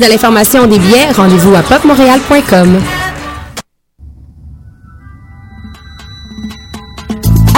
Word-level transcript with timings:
de 0.00 0.06
l'information 0.06 0.66
des 0.66 0.78
billets, 0.78 1.10
rendez-vous 1.14 1.54
à 1.54 1.62
popmontréal.com. 1.62 2.78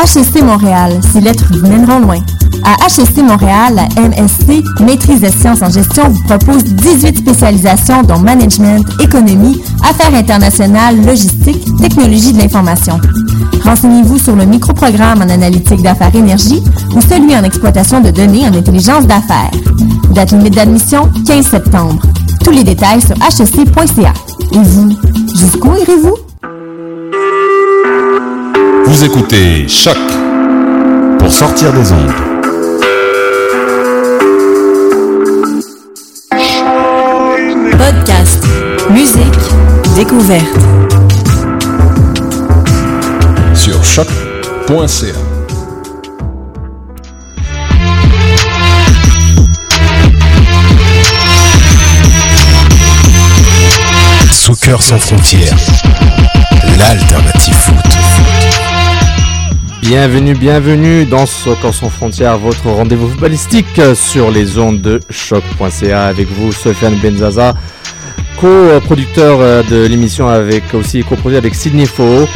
HSC 0.04 0.42
Montréal, 0.42 1.00
si 1.12 1.20
lettres 1.20 1.44
vous 1.50 1.68
mèneront 1.68 2.00
loin. 2.00 2.18
À 2.64 2.88
HSC 2.88 3.22
Montréal, 3.22 3.74
la 3.76 4.02
MSC, 4.02 4.62
Maîtrise 4.80 5.20
des 5.20 5.30
sciences 5.30 5.62
en 5.62 5.70
gestion, 5.70 6.08
vous 6.08 6.22
propose 6.24 6.64
18 6.64 7.18
spécialisations 7.18 8.02
dont 8.02 8.18
management, 8.18 8.84
économie, 9.00 9.62
affaires 9.88 10.14
internationales, 10.14 11.00
logistique, 11.04 11.64
technologie 11.80 12.32
de 12.32 12.38
l'information. 12.38 13.00
Renseignez-vous 13.64 14.18
sur 14.18 14.34
le 14.34 14.44
microprogramme 14.46 15.22
en 15.22 15.28
analytique 15.28 15.82
d'affaires 15.82 16.14
énergie 16.14 16.62
ou 16.94 17.00
celui 17.00 17.36
en 17.36 17.44
exploitation 17.44 18.00
de 18.00 18.10
données 18.10 18.48
en 18.48 18.54
intelligence 18.54 19.06
d'affaires. 19.06 19.50
Date 20.10 20.32
limite 20.32 20.54
d'admission 20.54 21.08
15 21.26 21.46
septembre. 21.46 22.02
Tous 22.44 22.50
les 22.50 22.64
détails 22.64 23.00
sur 23.00 23.16
hsc.ca. 23.16 24.12
Et 24.52 24.58
vous, 24.58 24.90
jusqu'où 25.38 25.74
irez-vous? 25.76 26.16
Vous 28.86 29.04
écoutez 29.04 29.68
Choc 29.68 29.96
pour 31.18 31.32
sortir 31.32 31.72
des 31.72 31.92
ondes. 31.92 32.12
Podcast, 37.78 38.44
musique, 38.90 39.94
découverte. 39.96 40.58
Sur 43.54 43.84
choc.ca. 43.84 45.31
Sans 54.80 54.98
frontières, 54.98 55.56
l'alternative 56.78 57.54
foot. 57.54 57.76
Bienvenue, 59.82 60.34
bienvenue 60.34 61.04
dans 61.04 61.26
Soccer 61.26 61.74
sans 61.74 61.90
frontières, 61.90 62.38
votre 62.38 62.70
rendez-vous 62.70 63.08
footballistique 63.08 63.80
sur 63.94 64.30
les 64.30 64.58
ondes 64.58 64.80
de 64.80 64.98
choc.ca 65.10 66.06
avec 66.06 66.26
vous, 66.28 66.52
Sofiane 66.52 66.96
Benzaza, 66.96 67.54
co-producteur 68.40 69.40
euh, 69.40 69.62
de 69.62 69.84
l'émission 69.84 70.28
avec 70.28 70.72
aussi 70.72 71.02
co-produit 71.02 71.36
avec 71.36 71.54
Sydney 71.54 71.86
Faux. 71.86 72.26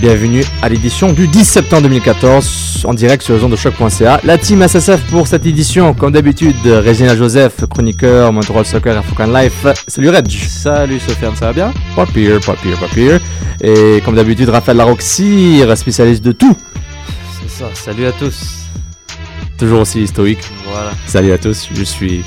Bienvenue 0.00 0.44
à 0.60 0.68
l'édition 0.68 1.12
du 1.12 1.26
10 1.26 1.44
septembre 1.44 1.82
2014 1.84 2.84
en 2.84 2.92
direct 2.92 3.22
sur 3.22 3.34
les 3.34 3.42
ondes 3.42 3.52
de 3.52 3.56
choc.ca. 3.56 4.20
La 4.24 4.36
team 4.36 4.60
SSF 4.62 5.00
pour 5.10 5.26
cette 5.26 5.46
édition, 5.46 5.94
comme 5.94 6.12
d'habitude, 6.12 6.54
Régina 6.66 7.16
Joseph, 7.16 7.64
chroniqueur, 7.70 8.30
Montreal 8.30 8.66
Soccer 8.66 8.98
African 8.98 9.26
Life. 9.26 9.66
Salut 9.88 10.10
Reg. 10.10 10.28
Salut 10.28 11.00
Sofiane, 11.00 11.34
ça 11.34 11.46
va 11.46 11.52
bien? 11.54 11.72
Pas 11.94 12.04
pire, 12.04 12.38
pas 12.44 12.54
pire, 12.54 12.78
pas 12.78 12.88
pire. 12.88 13.20
Et 13.62 14.02
comme 14.04 14.16
d'habitude, 14.16 14.50
Raphaël 14.50 14.76
Laroxir, 14.76 15.76
spécialiste 15.76 16.22
de 16.22 16.32
tout. 16.32 16.56
C'est 17.40 17.62
ça, 17.62 17.70
salut 17.72 18.04
à 18.04 18.12
tous. 18.12 18.66
Toujours 19.58 19.80
aussi 19.80 20.06
stoïque. 20.06 20.44
Voilà, 20.70 20.90
Salut 21.06 21.32
à 21.32 21.38
tous, 21.38 21.68
je 21.74 21.84
suis 21.84 22.22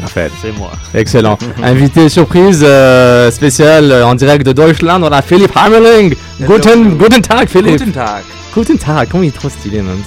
Raphaël. 0.00 0.30
c'est 0.40 0.52
moi. 0.52 0.72
Excellent. 0.94 1.38
Invité 1.62 2.08
surprise 2.08 2.62
euh, 2.62 3.30
spécial 3.30 3.90
euh, 3.90 4.06
en 4.06 4.14
direct 4.14 4.44
de 4.46 4.52
Deutschland, 4.52 5.02
on 5.02 5.12
a 5.12 5.22
Philippe 5.22 5.56
Hammerling. 5.56 6.14
Guten, 6.40 6.96
guten 6.96 7.22
Tag 7.22 7.48
Philippe. 7.48 7.78
Guten 7.78 7.92
Tag. 7.92 8.22
Guten 8.54 8.78
Tag, 8.78 9.08
comment 9.10 9.22
il 9.22 9.28
est 9.28 9.32
trop 9.32 9.48
stylé 9.48 9.82
même. 9.82 10.02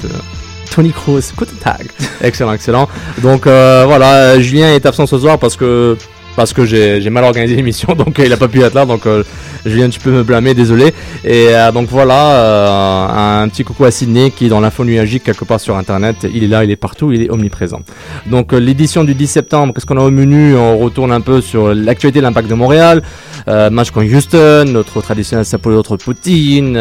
Tony 0.72 0.92
Kroos, 0.92 1.34
Guten 1.38 1.58
Tag. 1.58 1.88
excellent, 2.22 2.53
excellent. 2.53 2.88
Donc 3.22 3.48
euh, 3.48 3.84
voilà, 3.88 4.40
Julien 4.40 4.74
est 4.74 4.86
absent 4.86 5.06
ce 5.06 5.18
soir 5.18 5.40
parce 5.40 5.56
que 5.56 5.98
parce 6.38 6.53
que 6.53 6.66
j'ai 6.66 7.09
mal 7.09 7.24
organisé 7.24 7.56
l'émission, 7.58 7.96
donc 7.96 8.20
euh, 8.20 8.25
il 8.25 8.31
a 8.31 8.38
pas 8.38 8.48
pu 8.48 8.62
être 8.62 8.75
là. 8.75 8.86
Donc 8.86 9.08
euh, 9.08 9.24
Julien, 9.66 9.90
tu 9.90 10.00
peux 10.00 10.12
me 10.12 10.24
blâmer, 10.24 10.53
désolé. 10.53 10.94
Et 11.25 11.48
euh, 11.50 11.72
donc 11.72 11.90
voilà, 11.90 13.42
un 13.42 13.50
petit 13.50 13.64
coucou 13.64 13.86
à 13.86 13.92
Sydney 13.92 14.30
qui 14.30 14.46
est 14.46 14.50
dans 14.50 14.59
l'info 14.59 14.86
nuagique 14.86 15.24
quelque 15.24 15.46
part 15.46 15.59
sur 15.59 15.75
Internet. 15.75 16.28
Il 16.31 16.44
est 16.44 16.48
là, 16.48 16.64
il 16.64 16.70
est 16.70 16.75
partout, 16.75 17.12
il 17.12 17.24
est 17.24 17.31
omniprésent. 17.31 17.81
Donc 18.28 18.53
l'édition 18.53 19.03
du 19.03 19.16
10 19.16 19.28
septembre, 19.28 19.74
qu'est-ce 19.74 19.88
qu'on 19.88 19.98
a 19.98 20.02
au 20.02 20.12
menu? 20.12 20.56
On 20.56 20.78
retourne 20.78 21.12
un 21.12 21.22
peu 21.22 21.42
sur 21.42 21.74
l'actualité 21.74 22.20
de 22.20 22.24
l'impact 22.24 22.48
de 22.48 22.54
Montréal. 22.54 23.02
Match 23.48 23.90
contre 23.90 24.14
Houston, 24.14 24.66
notre 24.72 25.02
traditionnel 25.02 25.44
Sapo 25.44 25.72
notre 25.72 25.98
Poutine, 25.98 26.74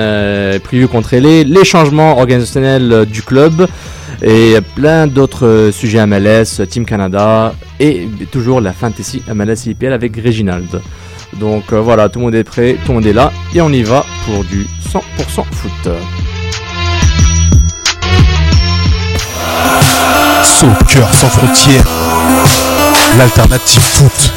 prévu 0.62 0.86
contre 0.86 1.16
LA, 1.16 1.44
les 1.44 1.64
changements 1.64 2.18
organisationnels 2.18 3.06
du 3.06 3.22
club 3.22 3.66
et 4.22 4.56
plein 4.74 5.06
d'autres 5.06 5.46
euh, 5.46 5.72
sujets 5.72 6.04
MLS, 6.06 6.66
Team 6.68 6.84
Canada 6.84 7.54
et 7.78 8.08
toujours 8.30 8.60
la 8.60 8.72
fantasy 8.72 9.22
MLS 9.32 9.66
IPL 9.66 9.92
avec 9.92 10.16
Reginald. 10.16 10.80
Donc 11.34 11.72
euh, 11.72 11.80
voilà, 11.80 12.08
tout 12.08 12.18
le 12.18 12.26
monde 12.26 12.34
est 12.34 12.44
prêt, 12.44 12.76
tout 12.84 12.92
le 12.92 12.94
monde 12.94 13.06
est 13.06 13.12
là 13.12 13.32
et 13.54 13.60
on 13.60 13.70
y 13.70 13.82
va 13.82 14.04
pour 14.24 14.44
du 14.44 14.66
100% 14.88 15.00
foot. 15.52 15.90
Soccer 20.44 21.14
sans 21.14 21.28
frontières, 21.28 21.84
l'alternative 23.18 23.82
foot. 23.82 24.32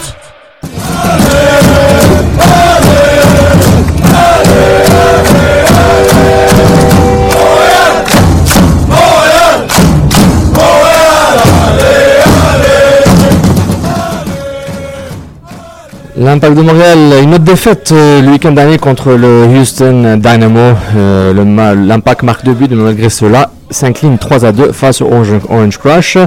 L'impact 16.22 16.58
de 16.58 16.62
Montréal, 16.64 16.98
une 17.24 17.34
autre 17.36 17.46
défaite 17.46 17.94
euh, 17.94 18.22
le 18.22 18.32
week-end 18.32 18.52
dernier 18.52 18.78
contre 18.78 19.14
le 19.14 19.46
Houston 19.46 20.20
Dynamo. 20.22 20.76
Euh, 20.98 21.76
L'impact 21.76 22.24
marque 22.24 22.44
deux 22.44 22.52
buts, 22.52 22.68
mais 22.70 22.76
malgré 22.84 23.10
cela 23.10 23.52
s'incline 23.70 24.18
3 24.18 24.44
à 24.44 24.52
2 24.52 24.74
face 24.74 25.00
au 25.02 25.06
Orange, 25.06 25.32
Orange 25.48 25.78
Crush. 25.78 26.18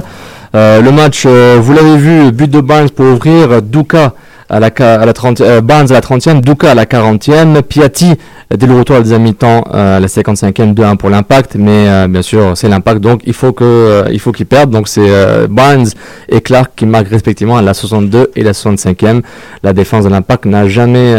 Euh, 0.55 0.81
le 0.81 0.91
match, 0.91 1.27
vous 1.27 1.73
l'avez 1.73 1.97
vu, 1.97 2.31
but 2.31 2.49
de 2.49 2.59
Barnes 2.59 2.89
pour 2.89 3.05
ouvrir, 3.05 3.61
Duka 3.61 4.13
à 4.53 4.59
la, 4.59 4.67
à 4.67 5.05
la 5.05 5.13
30, 5.13 5.41
euh, 5.41 5.61
Barnes 5.61 5.87
à 5.91 5.93
la 5.95 6.01
30e, 6.01 6.41
Duka 6.41 6.71
à 6.71 6.75
la 6.75 6.85
40e, 6.85 7.61
Piatti 7.61 8.13
dès 8.55 8.67
le 8.67 8.75
retour 8.75 8.95
à 8.95 8.99
la 8.99 9.17
mi-temps 9.17 9.63
euh, 9.73 9.97
à 9.97 9.99
la 9.99 10.07
55e, 10.07 10.73
2-1 10.73 10.97
pour 10.97 11.09
l'impact, 11.09 11.55
mais 11.55 11.87
euh, 11.87 12.07
bien 12.07 12.21
sûr 12.21 12.53
c'est 12.55 12.69
l'impact, 12.69 13.01
donc 13.01 13.21
il 13.25 13.33
faut 13.33 13.51
que 13.51 13.63
euh, 13.63 14.03
il 14.11 14.19
faut 14.19 14.31
qu'il 14.31 14.45
perde, 14.45 14.69
donc 14.69 14.87
c'est 14.87 15.09
Barnes 15.49 15.87
et 16.29 16.41
Clark 16.41 16.71
qui 16.75 16.85
marquent 16.85 17.09
respectivement 17.09 17.57
à 17.57 17.61
la 17.61 17.73
62 17.73 18.31
et 18.35 18.43
la 18.43 18.51
65e. 18.51 19.21
La 19.63 19.73
défense 19.73 20.03
de 20.05 20.09
l'impact 20.09 20.45
n'a 20.45 20.67
jamais 20.67 21.15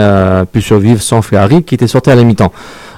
pu 0.52 0.60
survivre 0.62 1.02
sans 1.02 1.22
Ferrari 1.22 1.62
qui 1.62 1.74
était 1.74 1.86
sorti 1.86 2.10
à 2.10 2.14
la 2.14 2.24
mi-temps. 2.24 2.52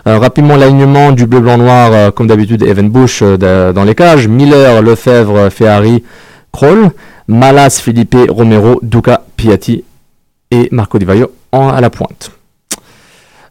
Euh, 0.06 0.18
rapidement 0.18 0.54
l'alignement 0.56 1.10
du 1.10 1.26
bleu 1.26 1.40
blanc 1.40 1.58
noir 1.58 1.90
euh, 1.92 2.10
comme 2.12 2.28
d'habitude 2.28 2.62
Evan 2.62 2.88
Bush 2.88 3.22
euh, 3.22 3.72
dans 3.72 3.82
les 3.82 3.96
cages, 3.96 4.28
Miller, 4.28 4.80
Lefebvre, 4.80 5.50
Ferrari, 5.50 6.04
Kroll, 6.52 6.90
Malas, 7.26 7.80
Felipe, 7.82 8.16
Romero, 8.28 8.78
Duca, 8.84 9.22
Piatti 9.36 9.82
et 10.50 10.68
Marco 10.72 10.98
Di 10.98 11.04
Vaio 11.04 11.32
en, 11.52 11.68
à 11.68 11.80
la 11.80 11.90
pointe. 11.90 12.30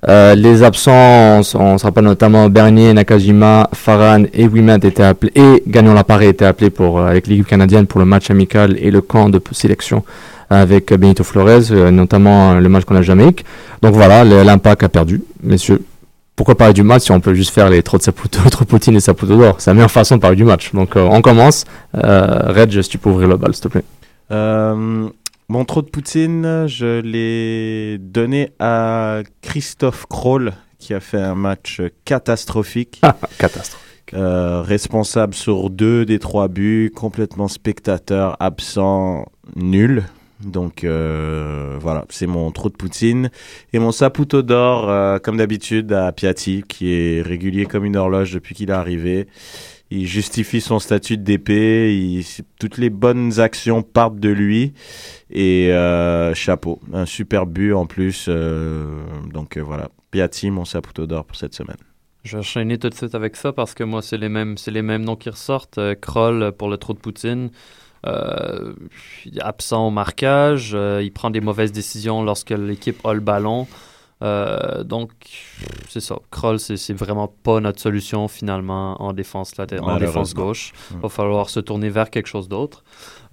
Euh, 0.08 0.36
les 0.36 0.62
absents, 0.62 1.40
on, 1.56 1.78
se 1.78 1.84
rappelle 1.84 2.04
notamment 2.04 2.48
Bernier, 2.50 2.94
Nakajima, 2.94 3.70
Farhan 3.74 4.26
et 4.34 4.48
Wimet 4.48 4.76
étaient 4.84 5.02
appelés, 5.02 5.32
et 5.36 5.64
Gagnon 5.68 5.94
Laparé 5.94 6.28
étaient 6.28 6.46
appelés 6.46 6.70
pour, 6.70 7.00
euh, 7.00 7.08
avec 7.08 7.26
l'équipe 7.26 7.48
canadienne 7.48 7.88
pour 7.88 8.00
le 8.00 8.06
match 8.06 8.30
amical 8.30 8.78
et 8.80 8.92
le 8.92 9.02
camp 9.02 9.30
de 9.30 9.42
sélection 9.52 10.04
avec 10.52 10.94
Benito 10.94 11.24
Flores, 11.24 11.72
euh, 11.72 11.90
notamment 11.90 12.54
le 12.54 12.70
match 12.70 12.84
contre 12.84 13.00
la 13.00 13.02
Jamaïque. 13.02 13.46
Donc 13.82 13.96
voilà, 13.96 14.24
l'impact 14.24 14.84
a 14.84 14.90
perdu, 14.90 15.24
messieurs. 15.42 15.82
Pourquoi 16.36 16.56
parler 16.56 16.74
du 16.74 16.84
match 16.84 17.04
si 17.04 17.12
on 17.12 17.20
peut 17.20 17.34
juste 17.34 17.52
faire 17.52 17.70
les 17.70 17.82
trop 17.82 17.98
de 17.98 18.04
Saputo, 18.04 18.40
trop 18.52 18.66
Poutine 18.66 18.96
et 18.96 19.00
Saputo 19.00 19.36
d'or 19.36 19.56
C'est 19.58 19.72
la 19.72 19.74
meilleure 19.74 19.90
façon 19.90 20.18
de 20.18 20.22
parler 20.22 20.36
du 20.36 20.44
match. 20.44 20.72
Donc 20.74 20.98
on 20.98 21.22
commence. 21.22 21.64
Reg, 21.94 22.82
si 22.82 22.90
tu 22.90 22.98
peux 22.98 23.10
ouvrir 23.10 23.30
le 23.30 23.38
bal, 23.38 23.56
s'il 23.56 23.64
te 23.64 23.68
plaît. 23.70 23.86
Mon 25.48 25.64
trou 25.64 25.84
de 25.84 25.90
Poutine, 25.90 26.66
je 26.66 27.02
l'ai 27.02 28.00
donné 28.00 28.54
à 28.58 29.22
Christophe 29.42 30.08
Kroll, 30.08 30.54
qui 30.80 30.96
a 30.96 31.00
fait 31.00 31.22
un 31.22 31.36
match 31.36 31.84
catastrophique. 32.04 33.00
Ah, 33.04 33.16
catastrophe. 33.38 33.84
Euh, 34.16 34.64
responsable 34.64 35.36
sur 35.36 35.70
deux 35.70 36.04
des 36.04 36.18
trois 36.18 36.48
buts, 36.48 36.92
complètement 36.96 37.48
spectateur, 37.48 38.38
absent, 38.40 39.26
nul. 39.56 40.06
Donc 40.44 40.84
euh, 40.84 41.78
voilà, 41.80 42.06
c'est 42.10 42.28
mon 42.28 42.50
trou 42.50 42.70
de 42.70 42.76
poutine. 42.76 43.30
Et 43.72 43.78
mon 43.78 43.92
saputo 43.92 44.42
d'or, 44.42 44.90
euh, 44.90 45.20
comme 45.20 45.38
d'habitude, 45.38 45.94
à 45.94 46.12
Piatti, 46.12 46.64
qui 46.68 46.92
est 46.92 47.22
régulier 47.22 47.68
comme 47.68 47.86
une 47.86 47.98
horloge 47.98 48.34
depuis 48.34 48.56
qu'il 48.56 48.72
est 48.72 48.74
arrivé. 48.74 49.28
Il 49.96 50.08
justifie 50.08 50.60
son 50.60 50.80
statut 50.80 51.18
de 51.18 52.22
toutes 52.60 52.78
les 52.78 52.90
bonnes 52.90 53.40
actions 53.40 53.82
partent 53.82 54.20
de 54.20 54.28
lui. 54.28 54.74
Et 55.30 55.72
euh, 55.72 56.34
chapeau, 56.34 56.82
un 56.92 57.06
super 57.06 57.46
but 57.46 57.72
en 57.72 57.86
plus. 57.86 58.26
euh, 58.28 59.04
donc 59.32 59.56
euh, 59.56 59.62
voilà, 59.62 59.90
Piatti, 60.12 60.52
mon 60.52 60.66
saputo 60.66 61.08
d'or 61.08 61.24
pour 61.24 61.38
cette 61.38 61.54
semaine. 61.54 61.78
Je 62.24 62.34
vais 62.34 62.40
enchaîner 62.40 62.78
tout 62.78 62.90
de 62.90 62.94
suite 62.94 63.16
avec 63.16 63.38
ça 63.38 63.54
parce 63.54 63.74
que 63.74 63.86
moi, 63.86 64.02
c'est 64.02 64.18
les 64.18 64.28
mêmes, 64.28 64.58
c'est 64.58 64.72
les 64.72 64.82
mêmes 64.82 65.06
noms 65.06 65.16
qui 65.16 65.30
ressortent. 65.30 65.78
Euh, 65.78 65.96
Kroll 65.96 66.52
pour 66.58 66.68
le 66.68 66.76
trou 66.76 66.94
de 66.94 67.00
Poutine. 67.00 67.50
Euh, 68.06 68.74
absent 69.40 69.88
au 69.88 69.92
marquage. 69.92 70.78
il 71.02 71.12
prend 71.14 71.30
des 71.30 71.42
mauvaises 71.42 71.72
décisions 71.72 72.22
lorsque 72.22 72.52
l'équipe 72.52 73.04
a 73.06 73.14
le 73.14 73.22
ballon. 73.22 73.66
Euh, 74.24 74.84
donc, 74.84 75.12
c'est 75.90 76.00
ça. 76.00 76.18
Kroll, 76.32 76.58
c'est, 76.60 76.94
vraiment 76.94 77.28
pas 77.28 77.60
notre 77.60 77.80
solution 77.82 78.28
finalement 78.28 79.02
en 79.02 79.12
défense, 79.14 79.54
en 79.60 79.98
défense 80.00 80.34
gauche. 80.34 80.72
Mm. 80.92 81.00
va 81.02 81.10
falloir 81.10 81.50
se 81.50 81.60
tourner 81.60 81.90
vers 81.90 82.10
quelque 82.10 82.28
chose 82.28 82.48
d'autre. 82.48 82.84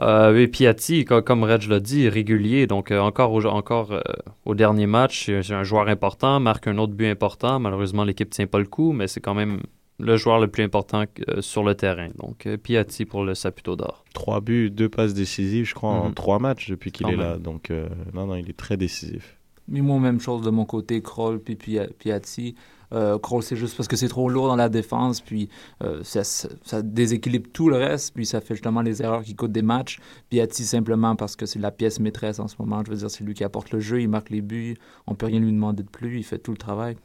Euh, 0.01 0.37
et 0.39 0.49
Piatti, 0.49 1.05
co- 1.05 1.23
comme 1.23 1.45
Reg 1.45 1.69
l'a 1.69 1.79
dit, 1.81 2.09
régulier. 2.09 2.67
Donc, 2.67 2.91
euh, 2.91 2.99
encore, 3.01 3.33
au, 3.33 3.45
encore 3.47 3.93
euh, 3.93 4.01
au 4.45 4.55
dernier 4.55 4.87
match, 4.87 5.27
c'est 5.43 5.55
un 5.55 5.63
joueur 5.63 5.89
important, 5.89 6.41
marque 6.41 6.67
un 6.67 6.79
autre 6.79 6.95
but 6.95 7.07
important. 7.09 7.61
Malheureusement, 7.61 8.03
l'équipe 8.05 8.31
tient 8.31 8.47
pas 8.49 8.59
le 8.59 8.67
coup, 8.67 8.93
mais 8.93 9.07
c'est 9.07 9.21
quand 9.21 9.35
même 9.35 9.61
le 10.01 10.17
joueur 10.17 10.41
le 10.41 10.49
plus 10.49 10.65
important 10.65 11.05
sur 11.39 11.63
le 11.63 11.77
terrain. 11.77 12.09
Donc, 12.19 12.49
Piatti 12.65 13.05
pour 13.05 13.23
le 13.25 13.37
Saputo 13.37 13.77
d'or. 13.77 14.05
Trois 14.15 14.41
buts, 14.41 14.69
deux 14.69 14.89
passes 14.89 15.15
décisives, 15.15 15.67
je 15.67 15.75
crois, 15.75 15.91
en 15.91 16.09
Mhm. 16.09 16.15
trois 16.15 16.41
matchs 16.41 16.71
depuis 16.71 16.91
qu'il 16.91 17.07
est 17.07 17.11
même. 17.11 17.21
là. 17.21 17.37
Donc 17.39 17.71
non, 18.13 18.27
non, 18.27 18.35
il 18.35 18.51
est 18.51 18.57
très 18.57 18.77
décisif. 18.77 19.39
Mais 19.69 19.81
moi, 19.81 19.99
même 20.01 20.21
chose 20.21 20.43
de 20.43 20.51
mon 20.51 20.65
côté, 20.65 21.01
Kroll 21.03 21.39
puis 21.41 21.55
Pia- 21.57 21.89
Piatti. 21.99 22.55
Euh, 22.93 23.19
Kroll, 23.19 23.43
c'est 23.43 23.57
juste 23.57 23.75
parce 23.75 23.89
que 23.89 23.97
c'est 23.97 24.09
trop 24.09 24.29
lourd 24.29 24.49
dans 24.49 24.57
la 24.57 24.69
défense, 24.69 25.23
puis 25.23 25.49
euh, 25.83 26.01
ça, 26.05 26.25
ça- 26.25 26.49
ça 26.63 26.83
déséquilibre 26.83 27.49
tout 27.51 27.71
le 27.71 27.77
reste, 27.77 28.13
puis 28.15 28.27
ça 28.27 28.43
fait 28.43 28.55
justement 28.55 28.83
les 28.83 29.01
erreurs 29.01 29.23
qui 29.23 29.35
coûtent 29.35 29.53
des 29.53 29.63
matchs. 29.63 29.99
Piatti, 30.29 30.65
simplement 30.65 31.17
parce 31.17 31.35
que 31.35 31.47
c'est 31.47 31.59
la 31.59 31.71
pièce 31.71 32.01
maîtresse 32.01 32.39
en 32.39 32.49
ce 32.49 32.57
moment. 32.59 32.83
Je 32.85 32.91
veux 32.91 32.97
dire, 32.99 33.11
c'est 33.11 33.25
lui 33.25 33.33
qui 33.33 33.45
apporte 33.45 33.71
le 33.71 33.81
jeu, 33.81 34.03
il 34.03 34.09
marque 34.09 34.29
les 34.29 34.43
buts, 34.43 34.77
on 35.07 35.15
peut 35.15 35.25
rien 35.27 35.41
lui 35.41 35.53
demander 35.53 35.83
de 35.85 35.89
plus, 35.89 36.19
il 36.19 36.23
fait 36.25 36.39
tout 36.39 36.51
le 36.51 36.59
travail. 36.59 36.97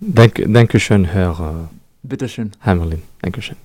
Dank, 0.00 0.42
Dankeschön, 0.46 1.04
Herr 1.04 1.40
äh, 1.42 1.66
Bitteschön. 2.02 2.50
Hamelin. 2.64 2.98
Dankeschön. 3.22 3.56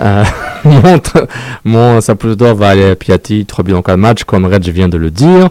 Euh, 0.00 0.24
mon, 0.64 0.96
tr- 0.98 1.28
mon 1.64 2.34
d'or 2.34 2.54
va 2.54 2.68
aller 2.70 2.84
à 2.90 2.96
Piatti, 2.96 3.44
3 3.44 3.64
buts 3.64 3.74
en 3.74 3.82
4 3.82 3.96
matchs, 3.98 4.24
comme 4.24 4.46
Reg 4.46 4.62
vient 4.70 4.88
de 4.88 4.96
le 4.96 5.10
dire. 5.10 5.50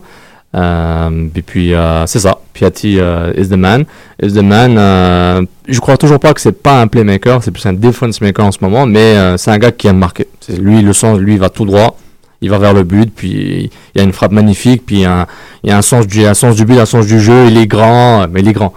Euh, 0.55 1.27
et 1.35 1.41
puis, 1.41 1.73
euh, 1.73 2.05
c'est 2.05 2.19
ça. 2.19 2.39
Piatti 2.53 2.99
euh, 2.99 3.33
is 3.37 3.55
man. 3.55 3.85
Euh, 4.21 5.41
je 5.67 5.79
crois 5.79 5.97
toujours 5.97 6.19
pas 6.19 6.33
que 6.33 6.41
c'est 6.41 6.63
pas 6.63 6.81
un 6.81 6.87
playmaker, 6.87 7.43
c'est 7.43 7.51
plus 7.51 7.65
un 7.65 7.73
defense 7.73 8.21
maker 8.21 8.45
en 8.45 8.51
ce 8.51 8.59
moment, 8.61 8.85
mais 8.85 9.37
c'est 9.37 9.51
un 9.51 9.57
gars 9.57 9.71
qui 9.71 9.87
aime 9.87 9.97
marquer. 9.97 10.27
C'est 10.39 10.57
lui, 10.57 10.81
le 10.81 10.93
sens, 10.93 11.19
lui, 11.19 11.33
il 11.33 11.39
va 11.39 11.49
tout 11.49 11.65
droit. 11.65 11.97
Il 12.39 12.51
va 12.51 12.59
vers 12.59 12.73
le 12.73 12.83
but, 12.83 13.11
puis 13.15 13.71
il 13.95 13.97
y 13.97 13.99
a 13.99 14.03
une 14.03 14.13
frappe 14.13 14.31
magnifique, 14.31 14.85
puis 14.85 14.97
il 14.97 15.01
y 15.01 15.05
a 15.05 15.27
il 15.63 15.71
y 15.71 15.73
a 15.73 15.77
un 15.77 15.81
sens 15.81 16.05
du, 16.05 16.23
un 16.23 16.35
sens 16.35 16.55
du 16.55 16.65
but, 16.65 16.77
un 16.77 16.85
sens 16.85 17.07
du 17.07 17.19
jeu. 17.19 17.47
Il 17.47 17.57
est 17.57 17.65
grand, 17.65 18.27
mais 18.31 18.41
il 18.41 18.47
est 18.47 18.53
grand. 18.53 18.73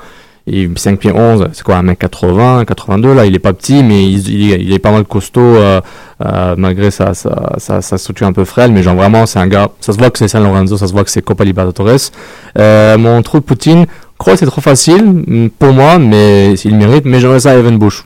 Il 0.46 0.70
5 0.76 0.98
pieds 0.98 1.12
11, 1.12 1.48
c'est 1.52 1.62
quoi, 1.62 1.80
1m80, 1.82 2.64
82, 2.64 3.14
là, 3.14 3.26
il 3.26 3.34
est 3.34 3.38
pas 3.38 3.52
petit, 3.52 3.82
mais 3.84 4.10
il, 4.10 4.72
est- 4.72 4.78
pas 4.78 4.90
mal 4.90 5.04
costaud, 5.04 5.40
euh, 5.40 5.80
euh, 6.24 6.54
malgré 6.56 6.90
sa, 6.90 7.14
sa, 7.14 7.54
sa, 7.58 7.82
sa 7.82 7.96
un 8.22 8.32
peu 8.32 8.44
frêle, 8.44 8.72
mais 8.72 8.82
genre 8.82 8.96
vraiment, 8.96 9.26
c'est 9.26 9.38
un 9.38 9.46
gars, 9.46 9.68
ça 9.80 9.92
se 9.92 9.98
voit 9.98 10.10
que 10.10 10.18
c'est 10.18 10.28
San 10.28 10.42
Lorenzo, 10.42 10.76
ça 10.76 10.86
se 10.86 10.92
voit 10.92 11.04
que 11.04 11.10
c'est 11.10 11.22
Copa 11.22 11.44
Libertadores. 11.44 12.10
Euh, 12.58 12.96
mon 12.98 13.22
trou 13.22 13.40
Poutine, 13.42 13.86
crois 14.18 14.36
c'est 14.36 14.46
trop 14.46 14.60
facile, 14.60 15.04
mm, 15.04 15.50
pour 15.58 15.72
moi, 15.72 15.98
mais 15.98 16.54
il 16.64 16.74
mérite, 16.76 17.04
mais 17.04 17.20
j'aimerais 17.20 17.40
ça 17.40 17.52
à 17.52 17.54
Evan 17.56 17.78
Bush. 17.78 18.04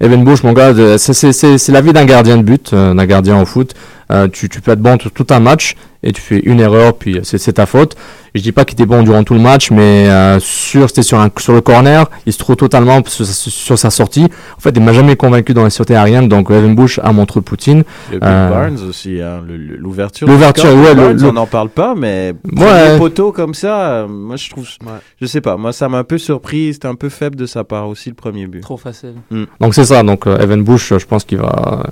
Evan 0.00 0.24
Bush, 0.24 0.42
mon 0.42 0.52
gars, 0.52 0.74
c'est- 0.98 1.68
la 1.72 1.80
vie 1.80 1.92
d'un 1.92 2.04
gardien 2.04 2.36
de 2.36 2.42
but, 2.42 2.72
euh, 2.72 2.92
d'un 2.92 3.06
gardien 3.06 3.40
au 3.40 3.46
foot. 3.46 3.72
Euh, 4.10 4.26
tu, 4.28 4.48
tu 4.48 4.60
peux 4.60 4.72
être 4.72 4.80
bon 4.82 4.98
tout, 4.98 5.10
tout 5.10 5.26
un 5.30 5.38
match 5.40 5.74
et 6.02 6.12
tu 6.12 6.20
fais 6.20 6.40
une 6.40 6.58
erreur, 6.60 6.94
puis 6.94 7.20
c'est 7.22 7.52
ta 7.54 7.66
faute. 7.66 7.96
Je 8.34 8.40
dis 8.40 8.52
pas 8.52 8.64
qu'il 8.64 8.74
était 8.76 8.86
bon 8.86 9.02
durant 9.02 9.24
tout 9.24 9.34
le 9.34 9.40
match, 9.40 9.70
mais 9.70 10.08
euh, 10.08 10.40
sur, 10.40 10.88
c'était 10.88 11.02
sur, 11.02 11.18
un, 11.20 11.30
sur 11.38 11.52
le 11.52 11.60
corner, 11.60 12.08
il 12.24 12.32
se 12.32 12.38
trouve 12.38 12.56
totalement 12.56 13.02
sur, 13.06 13.26
sa- 13.26 13.50
sur 13.50 13.78
sa 13.78 13.90
sortie. 13.90 14.24
En 14.56 14.60
fait, 14.60 14.70
il 14.74 14.82
m'a 14.82 14.94
jamais 14.94 15.16
convaincu 15.16 15.52
dans 15.52 15.64
la 15.64 15.70
sûreté 15.70 15.94
aérienne, 15.96 16.28
donc 16.28 16.50
Evan 16.50 16.74
Bush 16.74 16.98
a 17.02 17.12
mon 17.12 17.26
trou 17.26 17.40
de 17.40 17.44
Poutine. 17.44 17.84
Le 18.10 18.18
Big 18.18 18.28
Euh, 18.28 18.48
Barnes 18.50 18.78
aussi, 18.88 19.20
hein, 19.20 19.42
l'ouverture. 19.78 20.26
L'ouverture, 20.26 20.70
ouais, 20.74 20.94
le- 20.94 21.02
Barnes, 21.02 21.16
le- 21.20 21.28
on 21.28 21.32
n'en 21.34 21.46
parle 21.46 21.68
pas, 21.68 21.94
mais 21.94 22.32
Ouais. 22.44 22.52
premier 22.86 22.98
poteau 22.98 23.32
comme 23.32 23.52
ça, 23.54 23.90
euh, 23.90 24.08
moi 24.08 24.36
je 24.36 24.48
trouve, 24.48 24.66
Ouais. 24.84 24.92
je 25.20 25.26
sais 25.26 25.40
pas, 25.42 25.56
moi 25.58 25.72
ça 25.74 25.88
m'a 25.90 25.98
un 25.98 26.04
peu 26.04 26.16
surpris, 26.16 26.72
c'était 26.72 26.88
un 26.88 26.94
peu 26.94 27.10
faible 27.10 27.36
de 27.36 27.44
sa 27.46 27.64
part 27.64 27.86
aussi 27.88 28.08
le 28.08 28.14
premier 28.14 28.46
but. 28.46 28.60
Trop 28.62 28.78
facile. 28.78 29.14
Donc 29.60 29.74
c'est 29.74 29.84
ça, 29.84 30.02
donc 30.02 30.26
euh, 30.26 30.38
Evan 30.38 30.62
Bush, 30.62 30.92
euh, 30.92 30.98
je 30.98 31.06
pense 31.06 31.24
qu'il 31.24 31.38
va... 31.38 31.82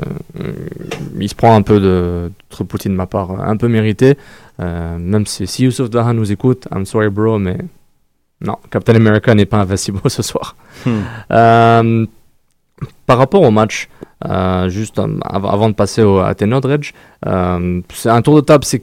euh, 0.41 0.53
il 1.21 1.29
se 1.29 1.35
prend 1.35 1.55
un 1.55 1.63
peu 1.63 1.81
de 1.81 2.31
de 2.59 2.65
Poutine 2.65 2.93
de 2.93 2.97
ma 2.97 3.07
part, 3.07 3.31
euh, 3.31 3.35
un 3.45 3.57
peu 3.57 3.69
mérité. 3.69 4.17
Euh, 4.61 4.99
même 4.99 5.27
si, 5.27 5.47
si 5.47 5.65
Youssouf 5.65 5.89
Dahan 5.91 6.15
nous 6.15 6.31
écoute, 6.33 6.67
I'm 6.75 6.85
sorry 6.85 7.09
bro, 7.09 7.39
mais 7.39 7.59
non, 8.41 8.57
Captain 8.71 8.95
America 8.95 9.35
n'est 9.35 9.47
pas 9.47 9.59
invincible 9.59 10.01
ce 10.07 10.23
soir. 10.23 10.57
Hmm. 10.87 11.01
Euh, 11.33 12.07
par 13.07 13.19
rapport 13.19 13.43
au 13.43 13.51
match, 13.51 13.89
euh, 14.25 14.69
juste 14.69 14.99
av- 14.99 15.47
avant 15.47 15.69
de 15.69 15.75
passer 15.75 16.03
au, 16.03 16.19
à 16.19 16.35
euh, 16.41 17.81
c'est 17.93 18.09
un 18.09 18.23
tour 18.23 18.37
de 18.37 18.41
table. 18.41 18.65
C'est 18.65 18.83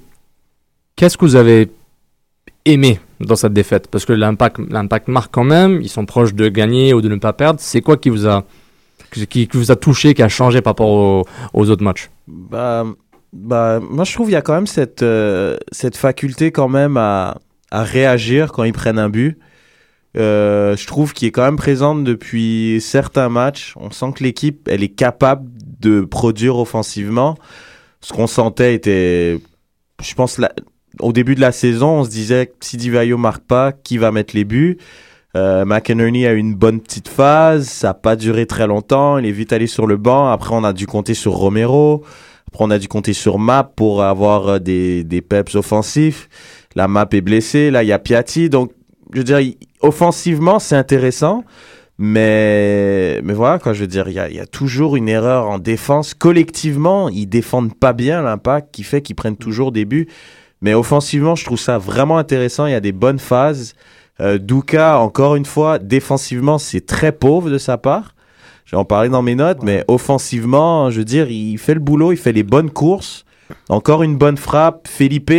qu'est-ce 0.95 1.17
que 1.17 1.25
vous 1.25 1.35
avez 1.35 1.71
aimé 2.65 2.99
dans 3.19 3.35
cette 3.35 3.53
défaite? 3.53 3.87
Parce 3.89 4.05
que 4.05 4.13
l'impact, 4.13 4.59
l'impact 4.69 5.07
marque 5.07 5.33
quand 5.33 5.43
même. 5.43 5.81
Ils 5.81 5.89
sont 5.89 6.05
proches 6.05 6.33
de 6.33 6.49
gagner 6.49 6.93
ou 6.93 7.01
de 7.01 7.09
ne 7.09 7.15
pas 7.15 7.33
perdre. 7.33 7.59
C'est 7.59 7.81
quoi 7.81 7.97
qui 7.97 8.09
vous 8.09 8.27
a 8.27 8.43
qui, 9.11 9.47
qui 9.47 9.57
vous 9.57 9.71
a 9.71 9.75
touché, 9.75 10.13
qui 10.13 10.21
a 10.21 10.27
changé 10.27 10.61
par 10.61 10.71
rapport 10.71 10.89
aux, 10.89 11.25
aux 11.53 11.69
autres 11.69 11.83
matchs? 11.83 12.09
Bah, 12.27 12.85
bah, 13.37 13.79
moi 13.79 14.03
je 14.03 14.13
trouve 14.13 14.27
qu'il 14.27 14.33
y 14.33 14.37
a 14.37 14.41
quand 14.41 14.53
même 14.55 14.67
cette, 14.67 15.03
euh, 15.03 15.57
cette 15.71 15.95
faculté 15.95 16.51
quand 16.51 16.69
même 16.69 16.97
à, 16.97 17.37
à 17.71 17.83
réagir 17.83 18.51
quand 18.51 18.63
ils 18.63 18.73
prennent 18.73 18.99
un 18.99 19.09
but. 19.09 19.37
Euh, 20.17 20.75
je 20.75 20.87
trouve 20.87 21.13
qu'il 21.13 21.27
est 21.27 21.31
quand 21.31 21.43
même 21.43 21.57
présente 21.57 22.03
depuis 22.03 22.79
certains 22.81 23.29
matchs. 23.29 23.73
On 23.75 23.91
sent 23.91 24.13
que 24.15 24.23
l'équipe, 24.23 24.67
elle 24.71 24.81
est 24.81 24.95
capable 24.95 25.47
de 25.79 26.01
produire 26.01 26.57
offensivement. 26.57 27.35
Ce 28.01 28.13
qu'on 28.13 28.27
sentait 28.27 28.73
était, 28.73 29.39
je 30.01 30.13
pense, 30.15 30.39
la- 30.39 30.53
au 30.99 31.13
début 31.13 31.35
de 31.35 31.41
la 31.41 31.51
saison, 31.51 31.99
on 31.99 32.03
se 32.03 32.09
disait 32.09 32.51
si 32.61 32.77
Divayo 32.77 33.17
marque 33.17 33.43
pas, 33.43 33.71
qui 33.71 33.97
va 33.97 34.11
mettre 34.11 34.35
les 34.35 34.45
buts? 34.45 34.77
Euh, 35.35 35.69
a 35.69 36.33
eu 36.33 36.37
une 36.37 36.55
bonne 36.55 36.81
petite 36.81 37.09
phase, 37.09 37.67
ça 37.67 37.89
n'a 37.89 37.93
pas 37.93 38.15
duré 38.15 38.47
très 38.47 38.65
longtemps, 38.65 39.19
il 39.19 39.25
est 39.27 39.31
vite 39.31 39.53
allé 39.53 39.67
sur 39.67 39.85
le 39.85 39.97
banc. 39.97 40.31
Après, 40.31 40.55
on 40.55 40.63
a 40.63 40.73
dû 40.73 40.87
compter 40.87 41.13
sur 41.13 41.33
Romero. 41.33 42.03
Après, 42.47 42.63
on 42.63 42.71
a 42.71 42.79
dû 42.79 42.87
compter 42.87 43.13
sur 43.13 43.39
Map 43.39 43.71
pour 43.75 44.03
avoir 44.03 44.47
euh, 44.47 44.59
des, 44.59 45.03
des 45.03 45.21
peps 45.21 45.55
offensifs. 45.55 46.29
La 46.75 46.87
Map 46.87 47.07
est 47.11 47.21
blessée, 47.21 47.71
là, 47.71 47.83
il 47.83 47.87
y 47.87 47.91
a 47.91 47.99
Piatti. 47.99 48.49
Donc, 48.49 48.71
je 49.13 49.19
veux 49.19 49.23
dire, 49.23 49.39
offensivement, 49.81 50.59
c'est 50.59 50.75
intéressant. 50.75 51.43
Mais, 51.99 53.19
mais 53.23 53.33
voilà, 53.33 53.57
quoi, 53.57 53.73
je 53.73 53.81
veux 53.81 53.87
dire, 53.87 54.07
il 54.07 54.13
y 54.13 54.19
a, 54.19 54.29
y 54.29 54.39
a 54.39 54.45
toujours 54.45 54.95
une 54.95 55.09
erreur 55.09 55.49
en 55.49 55.57
défense. 55.57 56.13
Collectivement, 56.13 57.09
ils 57.09 57.25
défendent 57.25 57.73
pas 57.73 57.93
bien 57.93 58.21
l'impact 58.21 58.73
qui 58.73 58.83
fait 58.83 59.01
qu'ils 59.01 59.15
prennent 59.15 59.37
toujours 59.37 59.71
des 59.71 59.85
buts. 59.85 60.07
Mais 60.61 60.73
offensivement, 60.73 61.35
je 61.35 61.45
trouve 61.45 61.59
ça 61.59 61.77
vraiment 61.77 62.17
intéressant. 62.17 62.67
Il 62.67 62.71
y 62.71 62.75
a 62.75 62.79
des 62.79 62.91
bonnes 62.91 63.19
phases. 63.19 63.73
Euh, 64.19 64.37
Douka, 64.37 64.99
encore 64.99 65.35
une 65.35 65.45
fois, 65.45 65.79
défensivement, 65.79 66.57
c'est 66.57 66.85
très 66.85 67.11
pauvre 67.11 67.49
de 67.49 67.57
sa 67.57 67.77
part. 67.77 68.13
Je 68.67 68.71
vais 68.71 68.77
en 68.77 68.85
parler 68.85 69.07
dans 69.09 69.21
mes 69.21 69.33
notes, 69.35 69.63
mais 69.63 69.83
offensivement, 69.87 70.89
je 70.91 70.99
veux 70.99 71.05
dire, 71.05 71.31
il 71.31 71.57
fait 71.57 71.73
le 71.73 71.79
boulot, 71.79 72.11
il 72.11 72.17
fait 72.17 72.33
les 72.33 72.43
bonnes 72.43 72.69
courses. 72.69 73.23
Encore 73.69 74.03
une 74.03 74.17
bonne 74.17 74.35
frappe. 74.35 74.89
Felipe, 74.89 75.31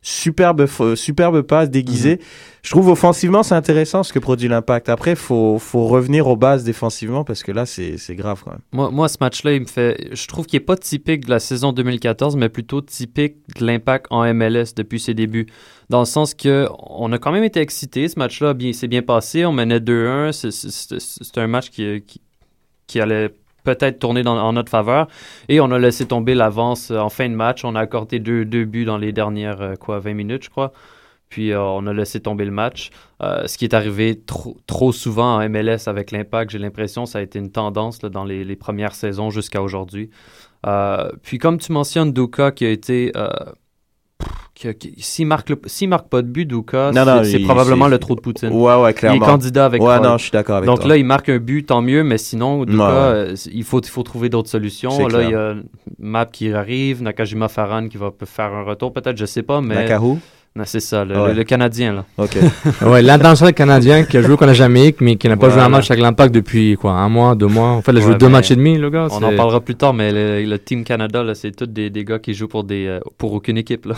superbe, 0.00 0.62
f- 0.62 0.94
superbe 0.94 1.42
passe 1.42 1.68
déguisée. 1.68 2.18
Je 2.62 2.70
trouve 2.70 2.88
offensivement, 2.88 3.42
c'est 3.42 3.54
intéressant 3.54 4.02
ce 4.02 4.14
que 4.14 4.18
produit 4.18 4.48
l'impact. 4.48 4.88
Après, 4.88 5.14
faut, 5.14 5.58
faut 5.58 5.86
revenir 5.86 6.26
aux 6.26 6.36
bases 6.36 6.64
défensivement 6.64 7.22
parce 7.22 7.42
que 7.42 7.52
là, 7.52 7.66
c'est 7.66 7.98
c'est 7.98 8.14
grave 8.14 8.40
quand 8.42 8.52
même. 8.52 8.60
Moi, 8.72 8.90
moi, 8.90 9.08
ce 9.08 9.18
match-là, 9.20 9.52
il 9.52 9.60
me 9.60 9.66
fait. 9.66 10.08
Je 10.12 10.26
trouve 10.26 10.46
qu'il 10.46 10.58
n'est 10.58 10.64
pas 10.64 10.76
typique 10.76 11.26
de 11.26 11.30
la 11.30 11.38
saison 11.38 11.72
2014, 11.74 12.34
mais 12.36 12.48
plutôt 12.48 12.80
typique 12.80 13.36
de 13.58 13.66
l'impact 13.66 14.06
en 14.08 14.24
MLS 14.32 14.72
depuis 14.74 14.98
ses 14.98 15.12
débuts. 15.12 15.46
Dans 15.90 16.00
le 16.00 16.06
sens 16.06 16.32
que 16.32 16.66
on 16.88 17.12
a 17.12 17.18
quand 17.18 17.32
même 17.32 17.44
été 17.44 17.60
excités. 17.60 18.08
Ce 18.08 18.18
match-là, 18.18 18.54
bien, 18.54 18.72
c'est 18.72 18.88
bien 18.88 19.02
passé. 19.02 19.44
On 19.44 19.52
menait 19.52 19.80
2-1. 19.80 20.32
C'est- 20.32 20.50
c'est- 20.50 20.70
C'est 20.70 20.98
c'est 20.98 21.38
un 21.38 21.46
match 21.46 21.68
qui, 21.68 22.02
qui, 22.06 22.22
qui 22.90 23.00
allait 23.00 23.30
peut-être 23.62 24.00
tourner 24.00 24.26
en 24.26 24.52
notre 24.52 24.70
faveur. 24.70 25.06
Et 25.48 25.60
on 25.60 25.70
a 25.70 25.78
laissé 25.78 26.06
tomber 26.06 26.34
l'avance 26.34 26.90
euh, 26.90 26.98
en 26.98 27.08
fin 27.08 27.28
de 27.28 27.34
match. 27.34 27.64
On 27.64 27.76
a 27.76 27.80
accordé 27.80 28.18
deux, 28.18 28.44
deux 28.44 28.64
buts 28.64 28.84
dans 28.84 28.98
les 28.98 29.12
dernières 29.12 29.60
euh, 29.60 29.74
quoi, 29.76 30.00
20 30.00 30.14
minutes, 30.14 30.44
je 30.44 30.50
crois. 30.50 30.72
Puis 31.28 31.52
euh, 31.52 31.62
on 31.62 31.86
a 31.86 31.92
laissé 31.92 32.18
tomber 32.18 32.44
le 32.44 32.50
match. 32.50 32.90
Ce 33.20 33.56
qui 33.56 33.64
est 33.64 33.74
arrivé 33.74 34.20
trop, 34.20 34.56
trop 34.66 34.92
souvent 34.92 35.36
en 35.36 35.48
MLS 35.48 35.86
avec 35.86 36.10
l'impact, 36.10 36.50
j'ai 36.50 36.58
l'impression, 36.58 37.06
ça 37.06 37.18
a 37.18 37.22
été 37.22 37.38
une 37.38 37.52
tendance 37.52 38.02
là, 38.02 38.08
dans 38.08 38.24
les, 38.24 38.56
premières 38.56 38.94
saisons 38.94 39.30
jusqu'à 39.30 39.62
aujourd'hui. 39.62 40.10
Puis 41.22 41.38
comme 41.38 41.58
tu 41.58 41.70
mentionnes 41.70 42.12
Duka 42.12 42.50
qui 42.50 42.64
a 42.64 42.70
été, 42.70 43.12
s'il 44.98 45.26
marque, 45.26 45.50
marque 45.88 46.08
pas 46.08 46.22
de 46.22 46.28
but, 46.28 46.44
Douka, 46.46 46.90
c'est- 47.24 47.38
probablement 47.40 47.88
le 47.88 47.98
trop 47.98 48.14
de 48.14 48.20
Poutine. 48.20 48.50
Ouais, 48.50 48.74
ouais, 48.76 48.94
Il 49.02 49.14
est 49.16 49.18
candidat 49.18 49.64
avec 49.66 49.82
Ouais, 49.82 49.98
non, 50.00 50.18
je 50.18 50.22
suis 50.24 50.30
d'accord 50.30 50.56
avec 50.56 50.66
Donc 50.66 50.80
toi. 50.80 50.88
là, 50.88 50.96
il 50.96 51.04
marque 51.04 51.28
un 51.28 51.38
but, 51.38 51.64
tant 51.64 51.82
mieux, 51.82 52.04
mais 52.04 52.18
sinon, 52.18 52.64
Douka, 52.64 52.84
Ouais, 52.84 52.90
euh, 52.90 53.34
il, 53.52 53.64
faut, 53.64 53.80
il 53.80 53.88
faut 53.88 54.02
trouver 54.02 54.28
d'autres 54.28 54.50
solutions. 54.50 55.06
Là, 55.08 55.22
il 55.22 55.30
y 55.30 55.34
a 55.34 55.54
Map 55.98 56.26
qui 56.26 56.52
arrive, 56.52 57.02
Nakajima 57.02 57.48
Farhan 57.48 57.88
qui 57.88 57.96
va 57.96 58.10
faire 58.24 58.52
un 58.52 58.62
retour, 58.62 58.92
peut-être, 58.92 59.16
je 59.16 59.26
sais 59.26 59.42
pas, 59.42 59.60
mais. 59.60 59.74
Nakahu? 59.76 60.18
Non, 60.56 60.64
c'est 60.66 60.80
ça, 60.80 61.04
le, 61.04 61.14
Ouais. 61.16 61.28
le- 61.28 61.34
le 61.34 61.44
Canadien, 61.44 61.92
là. 61.92 62.04
Ok. 62.18 62.36
ouais, 62.86 63.02
l'international 63.02 63.54
canadien 63.54 64.02
qui 64.02 64.16
a 64.16 64.20
joué 64.22 64.30
contre 64.32 64.46
la 64.46 64.52
Jamaïque, 64.52 64.96
mais 65.00 65.14
qui 65.14 65.28
n'a 65.28 65.36
pas 65.36 65.48
joué 65.48 65.60
un 65.60 65.68
match 65.68 65.88
avec 65.92 66.02
l'impact 66.02 66.34
depuis 66.34 66.76
quoi, 66.76 66.90
un 66.92 67.08
mois, 67.08 67.36
deux 67.36 67.46
mois. 67.46 67.68
En 67.68 67.82
fait, 67.82 67.92
il 67.92 67.98
a 67.98 68.00
joué 68.00 68.12
Ouais, 68.12 68.18
deux 68.18 68.28
matchs 68.28 68.50
et 68.50 68.56
demi, 68.56 68.76
le 68.76 68.90
gars. 68.90 69.06
On 69.12 69.22
en 69.22 69.36
parlera 69.36 69.60
plus 69.60 69.76
tard, 69.76 69.94
mais 69.94 70.10
le, 70.10 70.44
le 70.44 70.58
Team 70.58 70.82
Canada, 70.82 71.22
là, 71.22 71.36
c'est 71.36 71.52
tous 71.52 71.66
des, 71.66 71.88
des 71.88 72.04
gars 72.04 72.18
qui 72.18 72.34
jouent 72.34 72.48
pour, 72.48 72.64
des, 72.64 72.86
euh, 72.88 72.98
pour 73.16 73.32
aucune 73.32 73.58
équipe. 73.58 73.86
Là. 73.86 73.94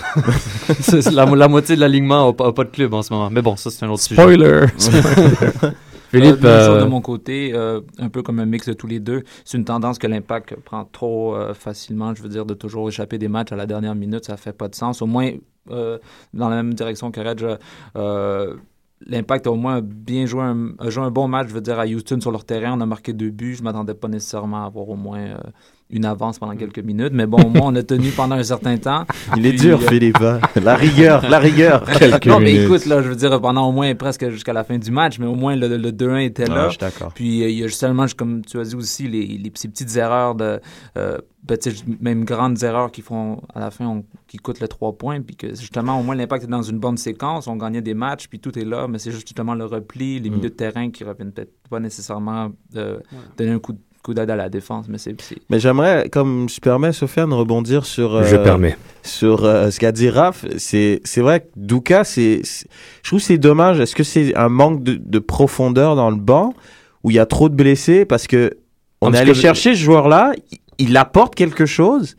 C'est- 0.80 1.00
c'est 1.02 1.10
la, 1.12 1.24
la 1.24 1.48
moitié 1.48 1.74
de 1.74 1.80
l'alignement 1.80 2.26
n'a 2.26 2.52
pas 2.52 2.64
de 2.64 2.70
club 2.70 2.92
en 2.92 3.00
ce 3.02 3.14
moment. 3.14 3.30
Mais 3.30 3.40
bon, 3.40 3.56
ça, 3.56 3.70
c'est 3.70 3.86
un 3.86 3.88
autre 3.88 4.02
sujet. 4.02 4.20
Spoiler. 4.20 4.66
Philippe, 6.12 6.44
Euh, 6.44 6.76
euh, 6.76 6.84
de 6.84 6.88
mon 6.88 7.00
côté, 7.00 7.52
euh, 7.54 7.80
un 7.98 8.10
peu 8.10 8.22
comme 8.22 8.38
un 8.38 8.44
mix 8.44 8.68
de 8.68 8.74
tous 8.74 8.86
les 8.86 9.00
deux. 9.00 9.22
C'est 9.46 9.56
une 9.56 9.64
tendance 9.64 9.98
que 9.98 10.06
l'impact 10.06 10.56
prend 10.56 10.84
trop 10.84 11.34
facilement. 11.54 12.14
Je 12.14 12.22
veux 12.22 12.28
dire, 12.28 12.44
de 12.44 12.54
toujours 12.54 12.88
échapper 12.88 13.16
des 13.18 13.28
matchs 13.28 13.52
à 13.52 13.56
la 13.56 13.66
dernière 13.66 13.94
minute, 13.94 14.26
ça 14.26 14.36
fait 14.36 14.52
pas 14.52 14.68
de 14.68 14.74
sens. 14.74 15.00
Au 15.00 15.06
moins, 15.06 15.30
dans 15.68 16.48
la 16.48 16.56
même 16.56 16.74
direction 16.74 17.10
que 17.10 17.20
Reg, 17.20 17.58
euh, 17.96 18.56
l'impact 19.06 19.46
a 19.46 19.52
au 19.52 19.56
moins 19.56 19.80
bien 19.80 20.26
joué 20.26 20.42
un, 20.42 20.72
a 20.78 20.90
joué 20.90 21.02
un 21.02 21.10
bon 21.10 21.28
match. 21.28 21.48
Je 21.48 21.54
veux 21.54 21.62
dire, 21.62 21.78
à 21.78 21.86
Houston 21.86 22.20
sur 22.20 22.30
leur 22.30 22.44
terrain, 22.44 22.76
on 22.76 22.80
a 22.82 22.86
marqué 22.86 23.14
deux 23.14 23.30
buts. 23.30 23.54
Je 23.54 23.62
m'attendais 23.62 23.94
pas 23.94 24.08
nécessairement 24.08 24.64
à 24.64 24.66
avoir 24.66 24.88
au 24.90 24.96
moins 24.96 25.38
une 25.90 26.04
avance 26.04 26.38
pendant 26.38 26.56
quelques 26.56 26.78
minutes. 26.78 27.12
Mais 27.12 27.26
bon, 27.26 27.38
au 27.42 27.48
moins, 27.48 27.68
on 27.72 27.74
a 27.76 27.82
tenu 27.82 28.10
pendant 28.10 28.36
un 28.36 28.42
certain 28.42 28.76
temps. 28.78 29.04
Il 29.36 29.44
est 29.46 29.50
Puis, 29.50 29.60
dur, 29.60 29.78
euh, 29.82 29.86
Philippe. 29.88 30.20
hein. 30.22 30.40
La 30.62 30.74
rigueur, 30.76 31.28
la 31.28 31.38
rigueur. 31.38 31.84
non, 32.26 32.40
mais 32.40 32.64
écoute, 32.64 32.86
là, 32.86 33.02
je 33.02 33.08
veux 33.08 33.16
dire, 33.16 33.40
pendant 33.40 33.68
au 33.68 33.72
moins 33.72 33.94
presque 33.94 34.28
jusqu'à 34.30 34.52
la 34.52 34.64
fin 34.64 34.78
du 34.78 34.90
match, 34.90 35.18
mais 35.18 35.26
au 35.26 35.34
moins 35.34 35.54
le, 35.56 35.76
le 35.76 35.90
2-1 35.92 36.18
était 36.26 36.48
Ouais, 36.48 36.54
là. 36.54 36.64
je 36.66 36.70
suis 36.70 36.78
d'accord. 36.78 37.12
Puis 37.14 37.42
euh, 37.42 37.48
il 37.50 37.58
y 37.58 37.64
a 37.64 37.68
seulement, 37.68 38.06
comme 38.16 38.42
tu 38.44 38.58
as 38.58 38.64
dit 38.64 38.74
aussi, 38.74 39.08
les, 39.08 39.26
les- 39.26 39.52
ces 39.54 39.68
petites 39.68 39.94
erreurs, 39.96 40.34
de, 40.34 40.60
euh, 40.96 41.18
petites, 41.46 41.84
même 42.00 42.24
grandes 42.24 42.62
erreurs 42.62 42.90
qui 42.92 43.02
font 43.02 43.42
à 43.54 43.60
la 43.60 43.70
fin, 43.70 43.86
on- 43.86 44.04
qui 44.26 44.38
coûtent 44.38 44.60
le 44.60 44.68
3 44.68 44.92
points. 44.96 45.20
Puis 45.20 45.36
que 45.36 45.48
justement, 45.50 45.98
au 46.00 46.02
moins 46.02 46.14
l'impact 46.14 46.44
est 46.44 46.48
dans 46.48 46.62
une 46.62 46.78
bonne 46.78 46.96
séquence, 46.96 47.46
on 47.48 47.56
gagnait 47.56 47.82
des 47.82 47.94
matchs, 47.94 48.28
puis 48.28 48.38
tout 48.38 48.58
est 48.58 48.64
là, 48.64 48.86
mais 48.88 48.98
c'est 48.98 49.10
juste 49.10 49.26
justement 49.26 49.54
le 49.54 49.66
repli, 49.66 50.20
les 50.20 50.30
Mm. 50.30 50.34
milieux 50.34 50.48
de 50.50 50.54
terrain 50.54 50.90
qui 50.90 51.04
reviennent 51.04 51.32
peut-être 51.32 51.52
pas 51.68 51.80
nécessairement 51.80 52.50
euh, 52.76 52.98
donner 53.36 53.50
un 53.52 53.58
coup, 53.58 53.72
de- 53.72 53.78
coup 54.02 54.14
d'aide 54.14 54.30
à 54.30 54.36
la 54.36 54.48
défense. 54.48 54.86
Mais 54.88 54.98
c'est. 54.98 55.20
c'est- 55.20 55.38
Mais 55.50 55.58
j'aimerais, 55.60 56.08
comme 56.10 56.48
je 56.48 56.58
permets, 56.60 56.92
Sofiane, 56.92 57.30
de 57.30 57.34
rebondir 57.34 57.86
sur, 57.86 58.16
euh, 58.16 58.24
je 58.24 58.36
permets. 58.36 58.76
sur 59.02 59.44
euh, 59.44 59.70
ce 59.70 59.78
qu'a 59.78 59.92
dit 59.92 60.10
Raph. 60.10 60.44
C'est, 60.58 61.00
c'est 61.04 61.20
vrai 61.20 61.40
que 61.40 61.46
Douka, 61.56 62.04
c'est, 62.04 62.40
c'est- 62.44 62.66
je 63.02 63.08
trouve 63.10 63.20
que 63.20 63.24
c'est 63.26 63.38
dommage. 63.38 63.80
Est-ce 63.80 63.94
que 63.94 64.02
c'est 64.04 64.34
un 64.36 64.48
manque 64.48 64.82
de, 64.82 64.94
de 64.94 65.18
profondeur 65.18 65.94
dans 65.96 66.10
le 66.10 66.16
banc 66.16 66.54
où 67.04 67.10
il 67.10 67.14
y 67.14 67.18
a 67.20 67.26
trop 67.26 67.48
de 67.48 67.54
blessés? 67.54 68.04
Parce 68.04 68.26
que 68.26 68.52
on 69.00 69.10
Non, 69.10 69.14
est 69.14 69.18
allé 69.18 69.32
que- 69.32 69.38
chercher 69.38 69.74
ce 69.74 69.80
joueur-là, 69.80 70.32
il, 70.50 70.58
il 70.78 70.96
apporte 70.96 71.34
quelque 71.34 71.66
chose. 71.66 72.16